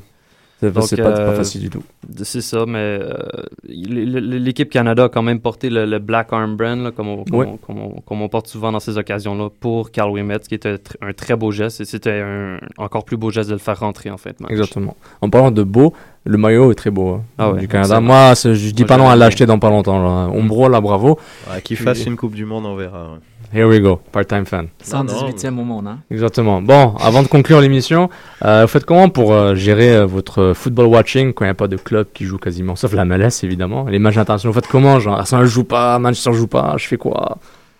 C'est 0.59 0.73
pas, 0.73 1.09
euh, 1.11 1.37
facile 1.37 1.61
du 1.61 1.69
tout. 1.71 1.83
C'est 2.23 2.41
ça, 2.41 2.65
mais 2.67 2.79
euh, 2.79 3.13
l'équipe 3.69 4.71
Canada 4.71 5.05
a 5.05 5.09
quand 5.11 5.23
même 5.23 5.39
porté 5.41 5.69
le, 5.71 5.85
le 5.85 5.99
Black 5.99 6.29
Arm 6.33 6.57
Brand, 6.57 6.83
là, 6.83 6.91
comme, 6.93 7.09
on, 7.09 7.25
comme, 7.25 7.39
Ouais. 7.39 7.47
on, 7.47 7.57
comme 7.59 7.79
on- 7.79 8.01
comme 8.01 8.23
on 8.23 8.29
porte 8.29 8.47
souvent 8.49 8.73
dans 8.73 8.81
ces 8.81 8.97
occasions-là, 8.97 9.49
pour 9.61 9.91
Carl 9.91 10.11
Wimet, 10.11 10.39
ce 10.43 10.49
qui 10.49 10.55
était 10.55 10.77
tr- 10.77 10.95
un 11.03 11.13
très 11.13 11.37
beau 11.37 11.51
geste. 11.51 11.81
Et 11.81 11.85
c'était 11.85 12.23
un 12.25 12.59
encore 12.79 13.05
plus 13.05 13.17
beau 13.19 13.31
geste 13.31 13.49
de 13.51 13.55
le 13.55 13.59
faire 13.61 13.79
rentrer 13.79 14.11
en 14.11 14.17
fait. 14.17 14.41
match. 14.41 14.51
Exactement. 14.51 14.97
En 15.21 15.29
parlant 15.29 15.51
de 15.51 15.63
beau, 15.63 15.93
le 16.25 16.39
maillot 16.39 16.73
est 16.73 16.75
très 16.75 16.91
beau 16.91 17.11
hein, 17.17 17.23
Ah 17.39 17.51
ouais, 17.53 17.61
du 17.61 17.69
Canada. 17.69 18.01
Moi, 18.01 18.33
je 18.35 18.71
dis 18.71 18.83
Moi, 18.83 18.89
pas 18.89 18.97
non 18.97 19.09
à 19.11 19.17
l'acheter 19.17 19.45
dans 19.47 19.59
pas 19.59 19.69
longtemps. 19.71 20.03
Là. 20.03 20.29
Ombro, 20.33 20.69
là, 20.69 20.81
bravo. 20.81 21.19
Ouais, 21.53 21.61
Qu'il 21.63 21.77
fasse 21.77 22.07
une 22.07 22.17
Coupe 22.17 22.35
du 22.35 22.47
Monde, 22.47 22.65
on 22.67 22.77
verra. 22.77 23.13
ouais. 23.13 23.19
Here 23.53 23.67
we 23.69 23.81
go, 23.81 24.01
part-time 24.13 24.45
fan. 24.45 24.69
118e 24.85 25.59
au 25.59 25.65
monde, 25.65 25.87
hein? 25.87 25.99
Exactement. 26.11 26.61
Bon, 26.61 26.95
avant 26.97 27.23
de 27.23 27.29
conclure 27.29 27.61
l'émission, 27.61 28.11
euh, 28.45 28.63
vous 28.63 28.69
faites 28.69 28.85
comment 28.85 29.09
pour 29.09 29.33
euh, 29.33 29.55
gérer 29.55 29.95
euh, 29.97 30.07
votre 30.07 30.53
football 30.55 30.87
watching 30.87 31.33
quand 31.33 31.45
il 31.45 31.49
n'y 31.49 31.53
a 31.53 31.55
pas 31.55 31.69
de 31.69 31.77
club 31.77 32.09
qui 32.13 32.25
joue 32.25 32.39
quasiment, 32.39 32.75
sauf 32.77 32.93
la 32.93 33.05
MLS 33.05 33.45
évidemment. 33.45 33.85
Les 33.85 33.99
matchs 33.99 34.17
internationaux, 34.19 34.53
vous 34.53 34.61
faites 34.61 34.71
comment 34.71 34.99
Genre, 35.01 35.19
Arsenal 35.19 35.47
joue 35.47 35.65
pas, 35.65 35.99
Manchester 35.99 36.33
joue 36.33 36.49
pas, 36.49 36.75
je 36.77 36.87
fais 36.87 36.97
quoi? 36.97 37.39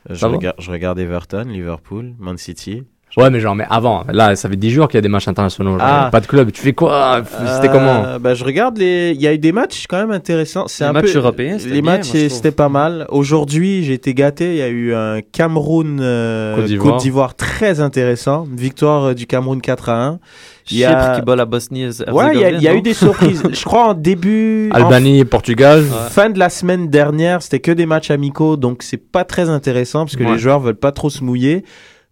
Je 0.09 0.15
Ça 0.15 0.29
va? 0.29 0.37
regarde, 0.37 0.57
je 0.61 0.71
regarde 0.71 0.99
Everton, 0.99 1.45
Liverpool, 1.49 2.13
Man 2.19 2.37
City. 2.39 2.85
Ouais, 3.17 3.31
mais 3.31 3.41
genre, 3.41 3.55
mais 3.55 3.65
avant, 3.71 4.05
là, 4.13 4.37
ça 4.37 4.47
fait 4.51 4.57
10 4.57 4.71
jours 4.71 4.89
qu'il 4.89 4.99
y 4.99 4.99
a 4.99 5.01
des 5.01 5.09
matchs 5.09 5.27
internationaux. 5.27 5.79
genre, 5.79 5.81
Ah. 5.83 6.09
Pas 6.13 6.21
de 6.21 6.27
club, 6.27 6.53
tu 6.53 6.61
fais 6.61 6.75
quoi? 6.75 7.23
C'était 7.55 7.69
Euh, 7.69 7.73
comment? 7.73 8.19
bah, 8.21 8.35
Je 8.35 8.45
regarde 8.45 8.77
les. 8.77 9.13
Il 9.15 9.23
y 9.23 9.27
a 9.27 9.33
eu 9.33 9.39
des 9.39 9.53
matchs 9.53 9.87
quand 9.89 9.97
même 9.97 10.11
intéressants. 10.11 10.67
C'est 10.69 10.85
Les 10.85 10.91
un 10.91 10.93
matchs 10.93 11.13
peu... 11.13 11.19
européens, 11.19 11.57
c'était 11.59 11.75
Les 11.75 11.81
bien, 11.83 11.93
matchs, 11.93 12.09
c'était 12.11 12.51
pas 12.51 12.69
mal. 12.69 13.07
Aujourd'hui, 13.09 13.85
j'ai 13.85 13.95
été 13.95 14.13
gâté. 14.13 14.51
Il 14.51 14.57
y 14.59 14.63
a 14.63 14.69
eu 14.69 14.95
un 14.95 15.21
Cameroun 15.23 15.99
euh, 16.03 16.57
Côte 16.57 16.65
d'Ivoire. 16.67 16.93
Côte 16.93 17.01
d'Ivoire 17.03 17.35
très 17.37 17.81
intéressant. 17.81 18.47
Victoire 18.55 19.05
euh, 19.05 19.15
du 19.15 19.27
Cameroun 19.27 19.63
4 19.63 19.89
à 19.89 20.05
1. 20.09 20.19
Il 20.71 20.77
y 20.77 20.81
Chypre 20.81 20.93
a- 20.97 21.17
qui 21.17 21.23
bat 21.23 21.37
la 21.37 21.45
Bosnie 21.47 21.87
Ouais, 22.13 22.33
il 22.35 22.41
y 22.41 22.45
a, 22.45 22.51
il 22.51 22.61
y 22.63 22.69
a 22.69 22.75
eu 22.75 22.83
des 22.83 22.93
surprises. 22.93 23.43
je 23.51 23.65
crois 23.65 23.87
en 23.89 23.95
début. 23.95 24.69
en 24.73 24.77
Albanie, 24.77 25.25
Portugal. 25.25 25.85
Fin 26.11 26.29
de 26.29 26.39
la 26.39 26.51
semaine 26.51 26.89
dernière, 26.91 27.41
c'était 27.41 27.61
que 27.61 27.71
des 27.73 27.87
matchs 27.87 28.11
amicaux, 28.11 28.57
donc 28.57 28.83
c'est 28.83 28.97
pas 28.99 29.25
très 29.25 29.49
intéressant 29.49 30.01
parce 30.05 30.17
que 30.17 30.25
Ouais. 30.25 30.33
les 30.33 30.39
joueurs 30.39 30.61
veulent 30.61 30.75
pas 30.75 30.93
trop 30.93 31.09
se 31.09 31.25
mouiller. 31.25 31.65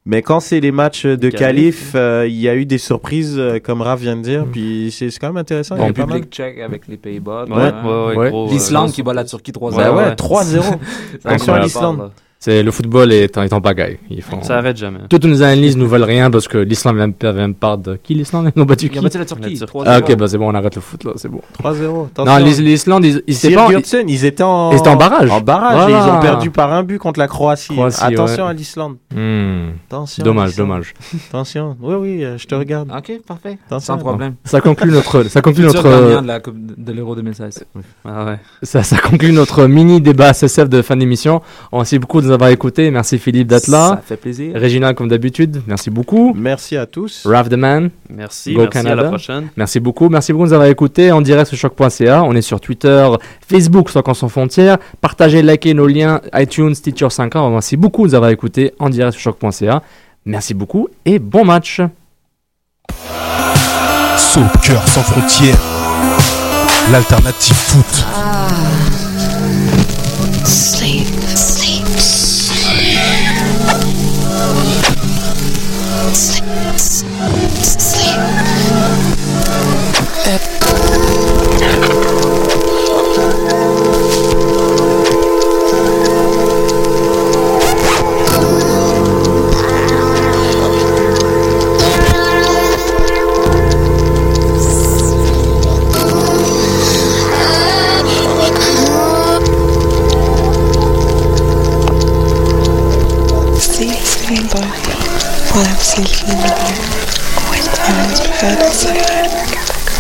Mais 0.07 0.21
quand 0.21 0.41
c'est 0.41 0.61
les 0.61 0.71
matchs 0.71 1.07
de 1.07 1.31
qualif, 1.31 1.93
euh, 1.95 2.27
il 2.29 2.35
y 2.39 2.47
a 2.47 2.55
eu 2.55 2.67
des 2.67 2.77
surprises, 2.77 3.37
euh, 3.39 3.59
comme 3.59 3.81
Raph 3.81 4.01
vient 4.01 4.17
de 4.17 4.21
dire, 4.21 4.45
puis 4.53 4.91
c'est 4.95 5.09
quand 5.19 5.29
même 5.29 5.39
intéressant. 5.39 5.77
il 5.77 5.83
y 5.83 5.85
a 5.85 5.93
pas 5.95 6.05
mal. 6.05 6.17
public 6.17 6.31
tchèque 6.31 6.59
avec 6.59 6.87
les 6.89 6.99
Pays-Bas. 6.99 7.47
Ouais, 7.49 7.55
ouais, 7.55 7.71
ouais, 7.73 8.17
Ouais. 8.17 8.31
euh, 8.35 8.51
L'Islande 8.51 8.93
qui 8.93 9.03
bat 9.03 9.15
la 9.15 9.25
Turquie 9.25 9.53
3-0. 9.53 9.77
Bah 9.77 9.93
ouais, 9.95 10.05
ouais. 10.05 10.15
3-0. 10.15 10.63
C'est 11.23 11.27
Attention 11.27 11.55
à 11.55 11.61
l'Islande. 11.61 12.11
C'est 12.45 12.63
le 12.63 12.71
football 12.71 13.11
est, 13.11 13.39
en- 13.39 13.43
est 13.43 13.53
en 13.55 13.63
pagaille. 13.63 13.97
Ils 14.11 14.21
font. 14.21 14.43
Ça 14.43 14.59
arrête 14.59 14.77
jamais. 14.77 14.99
Toutes 15.09 15.25
nos 15.25 15.43
analyses 15.43 15.79
nous 15.79 15.89
veulent 15.89 16.03
rien 16.03 16.31
parce 16.31 16.47
que 16.47 16.59
l'Islande 16.59 16.97
vient 16.97 17.09
de 17.09 17.77
de 17.83 17.97
qui 18.03 18.13
l'Islande? 18.15 18.53
Ils 18.55 18.61
ont 18.61 18.67
battu 18.67 18.85
Ils 18.87 18.91
qui 18.91 18.99
ont 18.99 19.03
battu 19.03 19.17
la 19.17 19.25
Turquie. 19.25 19.55
La 19.55 19.67
Turquie. 19.67 19.79
3-0. 19.79 19.83
Ah 19.87 19.99
ok 20.01 20.15
bah 20.17 20.29
c'est 20.29 20.37
bon 20.37 20.51
on 20.51 20.55
arrête 20.55 20.75
le 20.75 20.83
foot 20.83 21.05
là 21.05 21.13
c'est 21.17 21.31
bon. 21.31 21.41
3-0. 21.63 22.09
Non 22.27 22.37
l'Is- 22.37 22.61
l'Islande 22.61 23.07
ils, 23.07 23.23
ils, 23.27 23.55
pas 23.55 23.69
ils 24.07 24.25
étaient 24.27 24.43
en... 24.43 24.73
Ils 24.73 24.77
étaient 24.77 24.89
en 24.91 24.97
barrage. 24.97 25.31
En 25.31 25.41
barrage, 25.41 25.89
et 25.89 25.93
ils 25.93 26.11
ont 26.11 26.21
perdu 26.21 26.51
par 26.51 26.71
un 26.71 26.83
but 26.83 26.99
contre 26.99 27.19
la 27.19 27.29
Croatie. 27.29 27.73
Croatie, 27.73 28.03
Attention 28.05 28.45
ouais. 28.45 28.51
à 28.51 28.53
l'Islande. 28.53 28.97
Attention. 29.89 30.25
Dommage 30.25 30.57
dommage. 30.57 30.93
Attention. 31.31 31.77
Oui, 31.81 31.95
oui, 31.95 32.25
euh, 32.25 32.37
je 32.37 32.47
te 32.47 32.55
regarde. 32.55 32.91
Ok, 32.95 33.13
parfait. 33.27 33.59
Attention. 33.67 33.95
Sans 33.95 33.99
problème. 33.99 34.35
Ça 34.45 34.61
conclut 34.61 34.91
notre 34.91 35.23
ça 35.25 35.41
conclut 35.41 35.65
notre 35.65 35.83
de 36.21 36.27
la 36.27 36.41
Coupe 36.41 36.57
de 36.59 36.75
de 36.77 36.93
l'Euro 36.93 37.15
2016. 37.17 37.65
Ah 38.05 38.25
ouais. 38.27 38.39
Ça, 38.63 38.83
ça 38.83 38.99
conclut 38.99 39.33
notre 39.33 39.65
mini 39.67 40.01
débat 40.01 40.33
SSF 40.35 40.69
de 40.69 40.83
fin 40.83 40.97
d'émission. 40.97 41.41
Merci 41.73 41.99
beaucoup 41.99 42.21
de 42.21 42.27
nous 42.27 42.34
avoir 42.35 42.51
écoutés. 42.51 42.91
Merci 42.91 43.19
Philippe 43.19 43.49
d'être 43.49 43.69
là. 43.69 43.89
Ça 43.97 44.03
fait 44.05 44.17
plaisir. 44.17 44.53
Régina, 44.55 44.93
comme 44.95 45.09
d'habitude, 45.09 45.63
merci 45.67 45.91
beaucoup. 45.91 46.33
Merci 46.37 46.77
à 46.77 46.87
tous. 46.87 47.27
Raph 47.27 47.49
the 47.49 47.55
Man, 47.55 47.91
Merci, 48.11 48.53
Go 48.55 48.63
merci, 48.63 48.79
à 48.79 48.83
Canada. 48.83 49.03
la 49.03 49.09
prochaine. 49.09 49.49
merci 49.57 49.81
beaucoup. 49.81 50.09
Merci 50.09 50.33
beaucoup 50.33 50.45
de 50.45 50.49
nous 50.51 50.55
avoir 50.55 50.69
écoutés 50.69 51.11
en 51.13 51.21
direct 51.21 51.49
sur 51.49 51.57
choc.ca. 51.57 52.23
On 52.25 52.35
est 52.35 52.43
sur 52.43 52.61
Twitter, 52.61 53.09
Facebook, 53.49 53.89
en 53.95 54.15
sans 54.15 54.29
frontières. 54.29 54.79
Partagez, 55.01 55.43
likez 55.43 55.75
nos 55.75 55.87
liens 55.87 56.21
iTunes, 56.35 56.75
Stitcher 56.75 57.11
5 57.11 57.37
ans. 57.37 57.51
Merci 57.51 57.77
beaucoup 57.77 58.03
de 58.03 58.09
nous 58.09 58.15
avoir 58.15 58.31
écoutés 58.31 58.73
en 58.79 58.91
direct 58.91 59.13
sur 59.19 59.23
choc.ca. 59.41 59.83
Merci 60.27 60.55
beaucoup 60.55 60.89
et 61.05 61.19
bon 61.19 61.45
match. 61.45 61.81
Soccer 64.17 64.89
sans 64.89 65.03
frontières, 65.03 65.59
l'alternative 66.91 67.55
foot. 67.55 68.05
Sleep, 70.45 71.07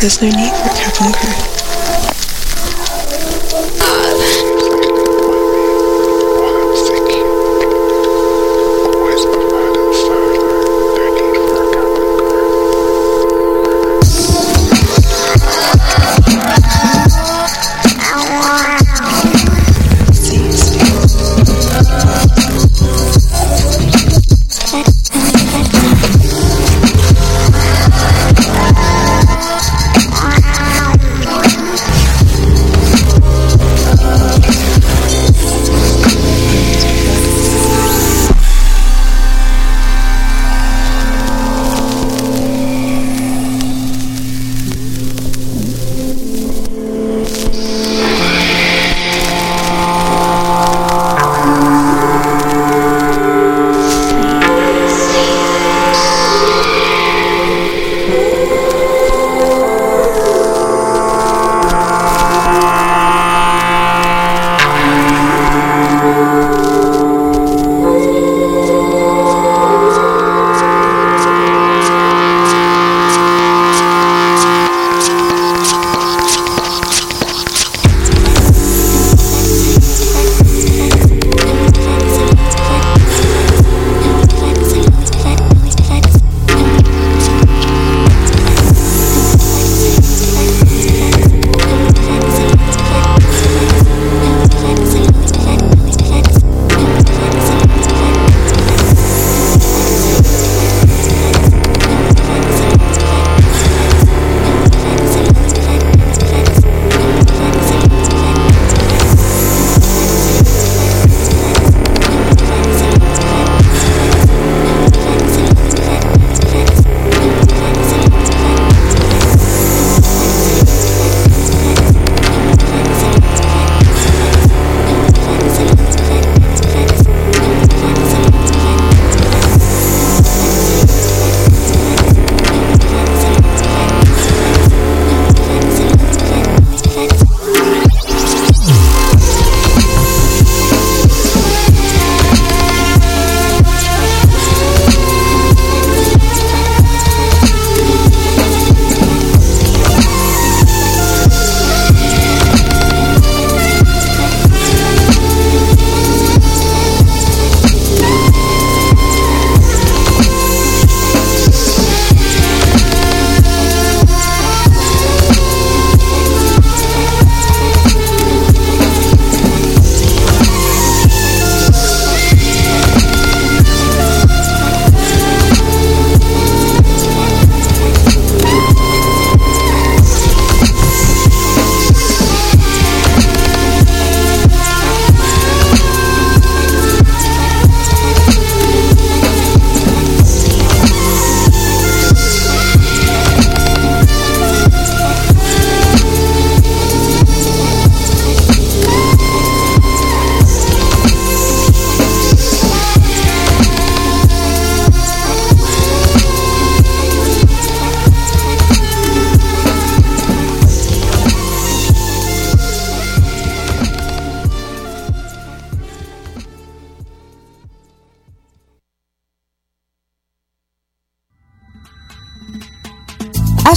There's 0.05 0.21
no 0.21 0.29
need 0.29 0.53
for 0.53 0.67
a 0.67 0.75
cap 0.75 1.01
and 1.01 1.15
crew. 1.15 1.54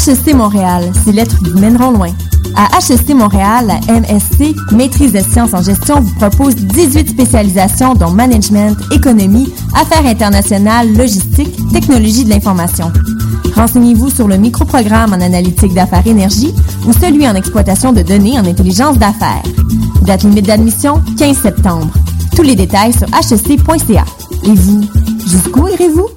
HST 0.08 0.36
Montréal, 0.36 0.90
ces 1.04 1.12
lettres 1.12 1.36
vous 1.44 1.60
mèneront 1.60 1.92
loin. 1.92 2.12
À 2.56 2.80
HST 2.80 3.14
Montréal, 3.14 3.68
la 3.68 3.94
MSC, 3.94 4.56
Maîtrise 4.72 5.12
des 5.12 5.22
sciences 5.22 5.54
en 5.54 5.62
gestion, 5.62 6.00
vous 6.00 6.16
propose 6.16 6.56
18 6.56 7.10
spécialisations 7.10 7.94
dont 7.94 8.12
management, 8.12 8.78
économie, 8.94 9.54
affaires 9.76 10.06
internationales, 10.06 10.96
logistique, 10.96 11.54
technologie 11.74 12.24
de 12.24 12.30
l'information. 12.30 12.90
Renseignez-vous 13.54 14.10
sur 14.10 14.30
le 14.30 14.38
microprogramme 14.38 15.12
en 15.12 15.20
analytique 15.20 15.74
d'affaires 15.74 16.08
énergie 16.08 16.54
ou 16.88 16.94
celui 16.94 17.28
en 17.28 17.36
exploitation 17.36 17.92
de 17.92 18.02
données 18.02 18.40
en 18.40 18.46
intelligence 18.46 18.98
d'affaires. 18.98 19.44
Date 20.04 20.24
limite 20.24 20.46
d'admission, 20.46 21.02
15 21.18 21.38
septembre. 21.38 21.92
Tous 22.34 22.44
les 22.44 22.56
détails 22.56 22.94
sur 22.94 23.08
hsc.ca. 23.08 24.06
Et 24.46 24.54
vous, 24.54 24.86
jusqu'où 25.26 25.68
irez-vous? 25.68 26.08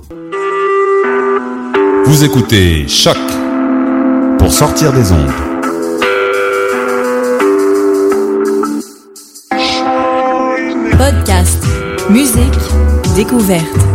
Vous 2.06 2.24
écoutez 2.24 2.86
Choc 2.86 3.16
sortir 4.50 4.92
des 4.92 5.12
ondes. 5.12 5.30
Podcast, 10.98 11.64
musique, 12.10 12.58
découverte. 13.14 13.89